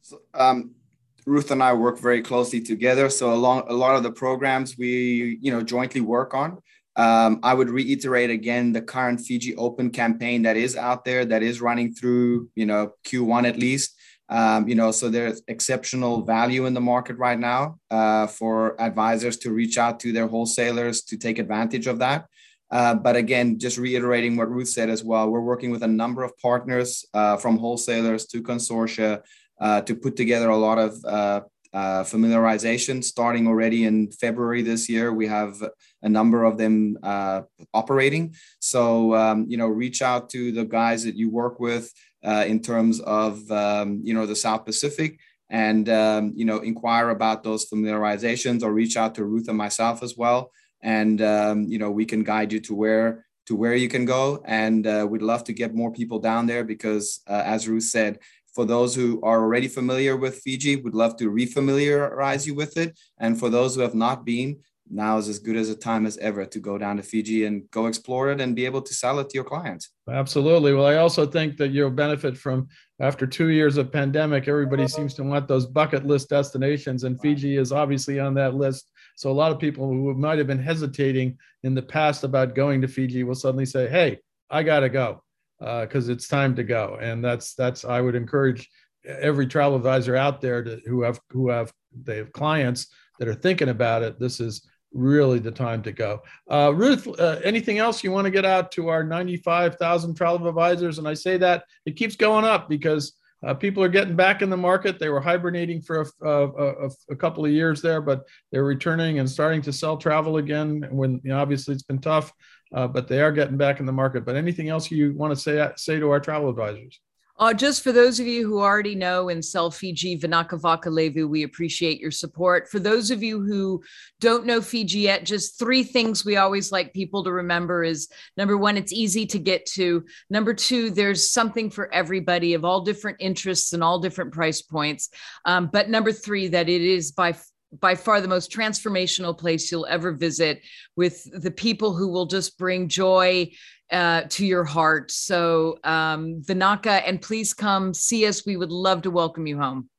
So, 0.01 0.21
um, 0.33 0.75
Ruth 1.25 1.51
and 1.51 1.63
I 1.63 1.73
work 1.73 1.99
very 1.99 2.21
closely 2.21 2.61
together. 2.61 3.09
So 3.09 3.33
along 3.33 3.63
a 3.67 3.73
lot 3.73 3.95
of 3.95 4.03
the 4.03 4.11
programs 4.11 4.77
we 4.77 5.37
you 5.41 5.51
know 5.51 5.61
jointly 5.61 6.01
work 6.01 6.33
on. 6.33 6.59
Um, 6.95 7.39
I 7.41 7.55
would 7.55 7.71
reiterate 7.71 8.29
again 8.29 8.71
the 8.71 8.81
current 8.81 9.19
Fiji 9.19 9.55
Open 9.55 9.89
campaign 9.89 10.43
that 10.43 10.57
is 10.57 10.75
out 10.75 11.05
there 11.05 11.25
that 11.25 11.41
is 11.41 11.61
running 11.61 11.93
through 11.93 12.49
you 12.55 12.65
know 12.65 12.93
Q1 13.05 13.47
at 13.47 13.57
least. 13.57 13.95
Um, 14.29 14.67
you 14.67 14.75
know, 14.75 14.91
so 14.91 15.09
there's 15.09 15.41
exceptional 15.47 16.23
value 16.23 16.65
in 16.65 16.73
the 16.73 16.81
market 16.81 17.17
right 17.17 17.37
now 17.37 17.77
uh, 17.91 18.25
for 18.27 18.79
advisors 18.81 19.37
to 19.37 19.51
reach 19.51 19.77
out 19.77 19.99
to 19.99 20.11
their 20.11 20.27
wholesalers 20.27 21.03
to 21.03 21.17
take 21.17 21.39
advantage 21.39 21.87
of 21.87 21.99
that. 21.99 22.25
Uh, 22.71 22.95
but 22.95 23.15
again, 23.15 23.59
just 23.59 23.77
reiterating 23.77 24.35
what 24.35 24.49
Ruth 24.49 24.69
said 24.69 24.89
as 24.89 25.03
well, 25.03 25.29
we're 25.29 25.41
working 25.41 25.69
with 25.69 25.83
a 25.83 25.87
number 25.87 26.23
of 26.23 26.35
partners 26.39 27.05
uh, 27.13 27.37
from 27.37 27.59
wholesalers 27.59 28.25
to 28.25 28.41
consortia 28.41 29.21
uh, 29.59 29.81
to 29.81 29.95
put 29.95 30.15
together 30.15 30.49
a 30.49 30.57
lot 30.57 30.77
of 30.77 31.05
uh, 31.05 31.41
uh, 31.73 32.03
familiarization 32.03 33.03
starting 33.03 33.47
already 33.47 33.85
in 33.85 34.11
February 34.11 34.61
this 34.61 34.87
year. 34.87 35.11
We 35.11 35.27
have 35.27 35.55
a 36.03 36.09
number 36.09 36.43
of 36.43 36.57
them 36.57 36.97
uh, 37.01 37.41
operating. 37.73 38.35
So, 38.59 39.15
um, 39.15 39.45
you 39.47 39.57
know, 39.57 39.67
reach 39.67 40.01
out 40.01 40.29
to 40.31 40.51
the 40.51 40.65
guys 40.65 41.03
that 41.03 41.15
you 41.15 41.31
work 41.31 41.59
with 41.59 41.91
uh, 42.23 42.45
in 42.47 42.61
terms 42.61 42.99
of, 43.01 43.49
um, 43.51 44.01
you 44.03 44.13
know, 44.13 44.25
the 44.25 44.35
South 44.35 44.65
Pacific 44.65 45.19
and, 45.49 45.89
um, 45.89 46.33
you 46.35 46.45
know, 46.45 46.59
inquire 46.59 47.09
about 47.09 47.43
those 47.43 47.67
familiarizations 47.67 48.61
or 48.63 48.71
reach 48.71 48.95
out 48.95 49.15
to 49.15 49.25
Ruth 49.25 49.47
and 49.47 49.57
myself 49.57 50.03
as 50.03 50.15
well. 50.15 50.51
And, 50.83 51.21
um, 51.21 51.63
you 51.63 51.79
know, 51.79 51.89
we 51.91 52.05
can 52.05 52.23
guide 52.23 52.51
you 52.51 52.59
to 52.61 52.75
where 52.75 53.25
to 53.45 53.57
where 53.57 53.75
you 53.75 53.89
can 53.89 54.05
go. 54.05 54.41
And 54.45 54.87
uh, 54.87 55.05
we'd 55.09 55.21
love 55.21 55.43
to 55.45 55.53
get 55.53 55.75
more 55.75 55.91
people 55.91 56.19
down 56.19 56.45
there 56.45 56.63
because, 56.63 57.19
as 57.27 57.67
Ruth 57.67 57.83
said, 57.83 58.19
for 58.53 58.65
those 58.65 58.95
who 58.95 59.21
are 59.21 59.41
already 59.41 59.67
familiar 59.67 60.15
with 60.15 60.39
Fiji, 60.39 60.75
would 60.77 60.95
love 60.95 61.17
to 61.17 61.31
refamiliarize 61.31 62.45
you 62.45 62.55
with 62.55 62.77
it. 62.77 62.97
And 63.19 63.39
for 63.39 63.49
those 63.49 63.75
who 63.75 63.81
have 63.81 63.95
not 63.95 64.25
been, 64.25 64.59
now 64.89 65.17
is 65.17 65.29
as 65.29 65.39
good 65.39 65.55
as 65.55 65.69
a 65.69 65.75
time 65.75 66.05
as 66.05 66.17
ever 66.17 66.45
to 66.45 66.59
go 66.59 66.77
down 66.77 66.97
to 66.97 67.03
Fiji 67.03 67.45
and 67.45 67.69
go 67.71 67.87
explore 67.87 68.31
it 68.31 68.41
and 68.41 68.55
be 68.55 68.65
able 68.65 68.81
to 68.81 68.93
sell 68.93 69.19
it 69.19 69.29
to 69.29 69.35
your 69.35 69.43
clients. 69.43 69.89
Absolutely. 70.09 70.73
Well, 70.73 70.85
I 70.85 70.95
also 70.95 71.25
think 71.25 71.57
that 71.57 71.71
you'll 71.71 71.89
benefit 71.89 72.37
from 72.37 72.67
after 72.99 73.25
two 73.25 73.49
years 73.49 73.77
of 73.77 73.91
pandemic, 73.91 74.47
everybody 74.47 74.87
seems 74.87 75.13
to 75.15 75.23
want 75.23 75.47
those 75.47 75.65
bucket 75.65 76.05
list 76.05 76.29
destinations, 76.29 77.03
and 77.03 77.19
Fiji 77.21 77.57
is 77.57 77.71
obviously 77.71 78.19
on 78.19 78.33
that 78.35 78.55
list. 78.55 78.91
So 79.15 79.31
a 79.31 79.33
lot 79.33 79.51
of 79.51 79.59
people 79.59 79.87
who 79.87 80.13
might 80.15 80.37
have 80.37 80.47
been 80.47 80.61
hesitating 80.61 81.37
in 81.63 81.73
the 81.73 81.81
past 81.81 82.23
about 82.23 82.55
going 82.55 82.81
to 82.81 82.87
Fiji 82.87 83.23
will 83.23 83.35
suddenly 83.35 83.65
say, 83.65 83.87
"Hey, 83.87 84.19
I 84.49 84.63
got 84.63 84.81
to 84.81 84.89
go." 84.89 85.22
Because 85.63 86.09
uh, 86.09 86.11
it's 86.11 86.27
time 86.27 86.55
to 86.55 86.63
go. 86.63 86.97
And 87.01 87.23
that's 87.23 87.53
that's 87.53 87.85
I 87.85 88.01
would 88.01 88.15
encourage 88.15 88.69
every 89.05 89.47
travel 89.47 89.77
advisor 89.77 90.15
out 90.15 90.41
there 90.41 90.63
to, 90.63 90.81
who 90.85 91.03
have 91.03 91.19
who 91.29 91.49
have 91.49 91.71
they 92.03 92.17
have 92.17 92.33
clients 92.33 92.87
that 93.19 93.27
are 93.27 93.35
thinking 93.35 93.69
about 93.69 94.03
it. 94.03 94.19
This 94.19 94.39
is 94.39 94.67
really 94.93 95.39
the 95.39 95.51
time 95.51 95.81
to 95.83 95.91
go. 95.91 96.21
Uh, 96.51 96.73
Ruth, 96.75 97.07
uh, 97.19 97.39
anything 97.43 97.79
else 97.79 98.03
you 98.03 98.11
want 98.11 98.25
to 98.25 98.31
get 98.31 98.45
out 98.45 98.71
to 98.73 98.89
our 98.89 99.03
95,000 99.03 100.13
travel 100.15 100.47
advisors? 100.47 100.99
And 100.99 101.07
I 101.07 101.13
say 101.13 101.37
that 101.37 101.63
it 101.85 101.95
keeps 101.95 102.15
going 102.15 102.45
up 102.45 102.69
because 102.69 103.13
uh, 103.43 103.53
people 103.53 103.83
are 103.83 103.89
getting 103.89 104.15
back 104.15 104.41
in 104.41 104.49
the 104.49 104.57
market. 104.57 104.99
They 104.99 105.09
were 105.09 105.19
hibernating 105.19 105.81
for 105.81 106.05
a, 106.21 106.29
a, 106.29 106.89
a, 107.09 107.15
couple 107.15 107.43
of 107.43 107.51
years 107.51 107.81
there, 107.81 108.01
but 108.01 108.23
they're 108.51 108.63
returning 108.63 109.19
and 109.19 109.29
starting 109.29 109.61
to 109.63 109.73
sell 109.73 109.97
travel 109.97 110.37
again. 110.37 110.87
When 110.91 111.19
you 111.23 111.31
know, 111.31 111.39
obviously 111.39 111.73
it's 111.73 111.83
been 111.83 111.99
tough, 111.99 112.31
uh, 112.73 112.87
but 112.87 113.07
they 113.07 113.21
are 113.21 113.31
getting 113.31 113.57
back 113.57 113.79
in 113.79 113.85
the 113.85 113.91
market. 113.91 114.25
But 114.25 114.35
anything 114.35 114.69
else 114.69 114.89
you 114.89 115.13
want 115.13 115.33
to 115.33 115.39
say 115.39 115.71
say 115.75 115.99
to 115.99 116.09
our 116.09 116.19
travel 116.19 116.49
advisors? 116.49 116.99
Uh, 117.39 117.51
just 117.51 117.81
for 117.81 117.91
those 117.91 118.19
of 118.19 118.27
you 118.27 118.47
who 118.47 118.61
already 118.61 118.93
know 118.93 119.29
and 119.29 119.43
sell 119.43 119.71
Fiji 119.71 120.19
Vinaka 120.19 120.51
Vakalevu, 120.51 121.27
we 121.27 121.41
appreciate 121.41 121.99
your 121.99 122.11
support. 122.11 122.69
For 122.69 122.77
those 122.77 123.09
of 123.09 123.23
you 123.23 123.41
who 123.41 123.81
don't 124.19 124.45
know 124.45 124.61
Fiji 124.61 124.99
yet, 124.99 125.25
just 125.25 125.57
three 125.57 125.83
things 125.83 126.23
we 126.23 126.37
always 126.37 126.71
like 126.71 126.93
people 126.93 127.23
to 127.23 127.31
remember 127.31 127.83
is 127.83 128.07
number 128.37 128.55
one, 128.55 128.77
it's 128.77 128.93
easy 128.93 129.25
to 129.25 129.39
get 129.39 129.65
to. 129.67 130.05
Number 130.29 130.53
two, 130.53 130.91
there's 130.91 131.31
something 131.31 131.71
for 131.71 131.91
everybody 131.91 132.53
of 132.53 132.63
all 132.63 132.81
different 132.81 133.17
interests 133.19 133.73
and 133.73 133.83
all 133.83 133.99
different 133.99 134.31
price 134.31 134.61
points. 134.61 135.09
Um, 135.43 135.71
but 135.73 135.89
number 135.89 136.11
three, 136.11 136.49
that 136.49 136.69
it 136.69 136.81
is 136.81 137.11
by 137.11 137.33
by 137.79 137.95
far 137.95 138.21
the 138.21 138.27
most 138.27 138.51
transformational 138.51 139.37
place 139.37 139.71
you'll 139.71 139.85
ever 139.87 140.11
visit 140.11 140.61
with 140.95 141.27
the 141.41 141.51
people 141.51 141.93
who 141.93 142.07
will 142.09 142.25
just 142.25 142.57
bring 142.57 142.87
joy 142.87 143.51
uh, 143.91 144.23
to 144.29 144.45
your 144.45 144.63
heart. 144.63 145.11
So, 145.11 145.77
um, 145.83 146.41
Vinaka, 146.41 147.03
and 147.05 147.21
please 147.21 147.53
come 147.53 147.93
see 147.93 148.25
us. 148.25 148.45
We 148.45 148.57
would 148.57 148.71
love 148.71 149.03
to 149.03 149.11
welcome 149.11 149.47
you 149.47 149.59
home. 149.59 149.89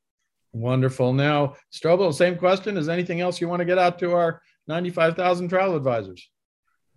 Wonderful. 0.53 1.13
Now, 1.13 1.55
Strobel, 1.73 2.15
same 2.15 2.37
question. 2.37 2.77
Is 2.77 2.89
anything 2.89 3.21
else 3.21 3.41
you 3.41 3.49
want 3.49 3.61
to 3.61 3.67
get 3.67 3.79
out 3.79 3.99
to 4.01 4.13
our 4.13 4.41
95,000 4.69 5.49
travel 5.49 5.77
advisors? 5.77 6.31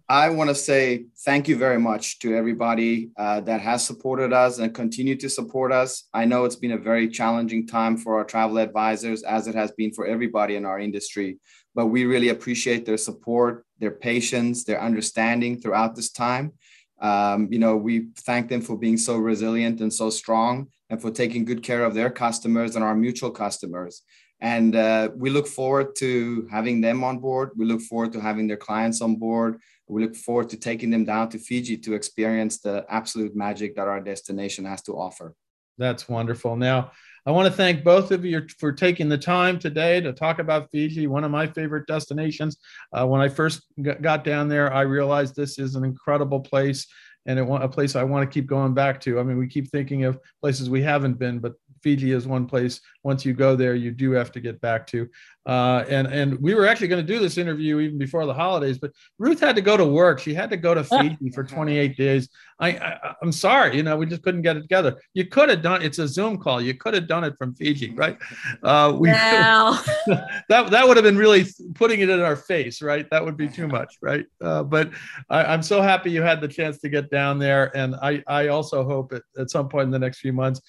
I 0.10 0.30
want 0.30 0.50
to 0.50 0.56
say 0.56 1.08
thank 1.26 1.50
you 1.50 1.58
very 1.58 1.78
much 1.78 2.20
to 2.20 2.34
everybody 2.34 3.10
uh, 3.18 3.42
that 3.42 3.60
has 3.60 3.86
supported 3.86 4.32
us 4.32 4.58
and 4.58 4.74
continue 4.74 5.18
to 5.18 5.30
support 5.30 5.74
us. 5.74 6.08
I 6.14 6.24
know 6.24 6.46
it's 6.46 6.56
been 6.56 6.72
a 6.72 6.78
very 6.78 7.10
challenging 7.10 7.68
time 7.68 7.98
for 7.98 8.18
our 8.18 8.24
travel 8.24 8.58
advisors, 8.58 9.24
as 9.24 9.48
it 9.48 9.56
has 9.56 9.74
been 9.74 9.92
for 9.92 10.08
everybody 10.08 10.56
in 10.56 10.64
our 10.64 10.80
industry, 10.80 11.40
but 11.76 11.88
we 11.88 12.06
really 12.06 12.30
appreciate 12.30 12.86
their 12.86 12.96
support, 12.96 13.66
their 13.80 13.92
patience, 13.92 14.64
their 14.64 14.82
understanding 14.82 15.60
throughout 15.60 15.94
this 15.94 16.10
time. 16.10 16.54
Um, 17.02 17.50
you 17.52 17.60
know, 17.60 17.76
we 17.76 18.08
thank 18.20 18.48
them 18.48 18.62
for 18.62 18.78
being 18.78 18.96
so 18.96 19.18
resilient 19.18 19.82
and 19.82 19.94
so 19.94 20.10
strong 20.10 20.70
and 20.90 21.02
for 21.02 21.12
taking 21.12 21.44
good 21.44 21.64
care 21.64 21.84
of 21.84 21.94
their 21.94 22.10
customers 22.10 22.76
and 22.76 22.84
our 22.84 22.96
mutual 22.96 23.32
customers. 23.32 24.04
And 24.40 24.76
uh, 24.76 25.10
we 25.16 25.30
look 25.30 25.48
forward 25.48 25.96
to 25.98 26.48
having 26.52 26.82
them 26.82 27.04
on 27.04 27.20
board. 27.20 27.52
We 27.56 27.66
look 27.66 27.82
forward 27.82 28.14
to 28.14 28.22
having 28.22 28.48
their 28.48 28.58
clients 28.58 29.02
on 29.02 29.16
board. 29.16 29.60
We 29.88 30.04
look 30.04 30.16
forward 30.16 30.50
to 30.50 30.58
taking 30.58 30.90
them 30.90 31.06
down 31.06 31.30
to 31.30 31.40
Fiji 31.40 31.78
to 31.78 31.94
experience 31.94 32.60
the 32.60 32.86
absolute 32.90 33.36
magic 33.36 33.76
that 33.76 33.88
our 33.88 34.00
destination 34.00 34.66
has 34.66 34.82
to 34.84 34.94
offer. 34.94 35.34
That's 35.78 36.10
wonderful. 36.10 36.56
Now, 36.56 36.92
I 37.26 37.32
want 37.32 37.48
to 37.48 37.54
thank 37.54 37.84
both 37.84 38.12
of 38.12 38.24
you 38.24 38.48
for 38.58 38.72
taking 38.72 39.10
the 39.10 39.18
time 39.18 39.60
today 39.60 40.00
to 40.02 40.14
talk 40.14 40.40
about 40.40 40.72
Fiji, 40.72 41.08
one 41.08 41.24
of 41.24 41.32
my 41.32 41.46
favorite 41.46 41.86
destinations. 41.86 42.58
Uh, 42.94 43.06
when 43.06 43.22
I 43.22 43.28
first 43.28 43.66
got 43.82 44.24
down 44.24 44.48
there, 44.48 44.74
I 44.74 44.82
realized 44.82 45.36
this 45.36 45.60
is 45.60 45.76
an 45.76 45.84
incredible 45.84 46.40
place 46.40 46.88
and 47.26 47.38
it, 47.38 47.48
a 47.50 47.68
place 47.68 47.96
I 47.96 48.04
want 48.04 48.30
to 48.30 48.34
keep 48.34 48.48
going 48.48 48.74
back 48.74 49.02
to. 49.02 49.20
I 49.20 49.24
mean, 49.24 49.38
we 49.38 49.48
keep 49.48 49.70
thinking 49.70 50.06
of 50.06 50.20
places 50.42 50.70
we 50.70 50.82
haven't 50.82 51.20
been, 51.20 51.40
but 51.40 51.54
Fiji 51.82 52.12
is 52.12 52.28
one 52.28 52.46
place. 52.46 52.82
Once 53.04 53.26
you 53.26 53.34
go 53.34 53.56
there, 53.56 53.76
you 53.76 53.92
do 53.92 54.12
have 54.12 54.32
to 54.34 54.40
get 54.40 54.60
back 54.62 54.88
to. 54.88 55.10
Uh, 55.48 55.86
and 55.88 56.08
and 56.08 56.38
we 56.42 56.54
were 56.54 56.68
actually 56.68 56.90
going 56.90 57.06
to 57.06 57.14
do 57.14 57.20
this 57.20 57.38
interview 57.38 57.80
even 57.80 57.98
before 57.98 58.26
the 58.26 58.34
holidays, 58.34 58.78
but 58.78 58.92
Ruth 59.18 59.40
had 59.40 59.56
to 59.56 59.62
go 59.62 59.78
to 59.78 59.86
work. 59.86 60.20
She 60.20 60.34
had 60.34 60.50
to 60.50 60.58
go 60.58 60.74
to 60.74 60.84
Fiji 60.84 61.30
for 61.34 61.46
28 61.46 61.96
days. 61.96 62.28
I, 62.60 62.70
I 62.72 63.14
am 63.22 63.32
sorry, 63.32 63.78
you 63.78 63.84
know, 63.84 63.96
we 63.96 64.08
just 64.08 64.24
couldn't 64.24 64.42
get 64.42 64.58
it 64.58 64.62
together. 64.62 65.00
You 65.14 65.26
could 65.26 65.48
have 65.48 65.62
done 65.62 65.84
it's 65.84 66.00
a 66.00 66.08
Zoom 66.08 66.38
call. 66.38 66.60
You 66.60 66.74
could 66.74 66.94
have 66.96 67.08
done 67.08 67.24
it 67.24 67.38
from 67.38 67.54
Fiji, 67.56 67.94
right? 67.94 68.18
Uh, 68.62 68.94
we 69.00 69.08
well. 69.08 69.82
that 70.50 70.70
that 70.72 70.86
would 70.86 70.98
have 70.98 71.04
been 71.06 71.18
really 71.18 71.46
putting 71.76 72.02
it 72.02 72.10
in 72.10 72.20
our 72.20 72.36
face, 72.36 72.82
right? 72.82 73.10
That 73.10 73.24
would 73.24 73.38
be 73.38 73.48
too 73.48 73.68
much, 73.68 73.98
right? 74.02 74.26
Uh, 74.42 74.64
but 74.64 74.92
I, 75.30 75.54
am 75.54 75.62
so 75.62 75.82
happy 75.82 76.12
you 76.12 76.24
had 76.24 76.42
the 76.42 76.48
chance 76.50 76.80
to 76.80 76.90
get 76.90 77.10
down 77.10 77.40
there, 77.40 77.76
and 77.78 77.96
I 77.96 78.22
I 78.28 78.48
also 78.48 78.84
hope 78.84 79.14
at, 79.14 79.22
at 79.38 79.50
some 79.50 79.70
point 79.70 79.86
in 79.86 79.92
the 79.92 80.00
next 80.00 80.20
few 80.20 80.34
months, 80.34 80.60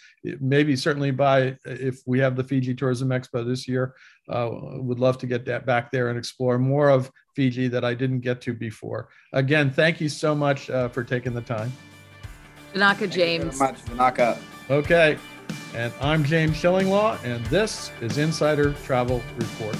maybe 0.40 0.76
certainly 0.76 0.97
by 1.10 1.56
if 1.64 2.00
we 2.06 2.18
have 2.18 2.36
the 2.36 2.44
Fiji 2.44 2.74
Tourism 2.74 3.08
Expo 3.10 3.46
this 3.46 3.68
year 3.68 3.94
uh, 4.28 4.50
would 4.50 4.98
love 4.98 5.18
to 5.18 5.26
get 5.26 5.44
that 5.46 5.64
back 5.64 5.90
there 5.90 6.08
and 6.08 6.18
explore 6.18 6.58
more 6.58 6.88
of 6.90 7.10
Fiji 7.34 7.68
that 7.68 7.84
I 7.84 7.94
didn't 7.94 8.20
get 8.20 8.40
to 8.42 8.52
before. 8.52 9.08
Again, 9.32 9.70
thank 9.70 10.00
you 10.00 10.08
so 10.08 10.34
much 10.34 10.70
uh, 10.70 10.88
for 10.88 11.04
taking 11.04 11.32
the 11.32 11.42
time. 11.42 11.72
Vinaka 12.74 13.10
James. 13.10 13.58
much, 13.58 13.76
Vinaka. 13.86 14.38
Okay. 14.70 15.18
And 15.74 15.92
I'm 16.00 16.24
James 16.24 16.56
Shillinglaw, 16.56 17.22
and 17.24 17.44
this 17.46 17.90
is 18.00 18.18
Insider 18.18 18.72
Travel 18.84 19.22
Report. 19.36 19.76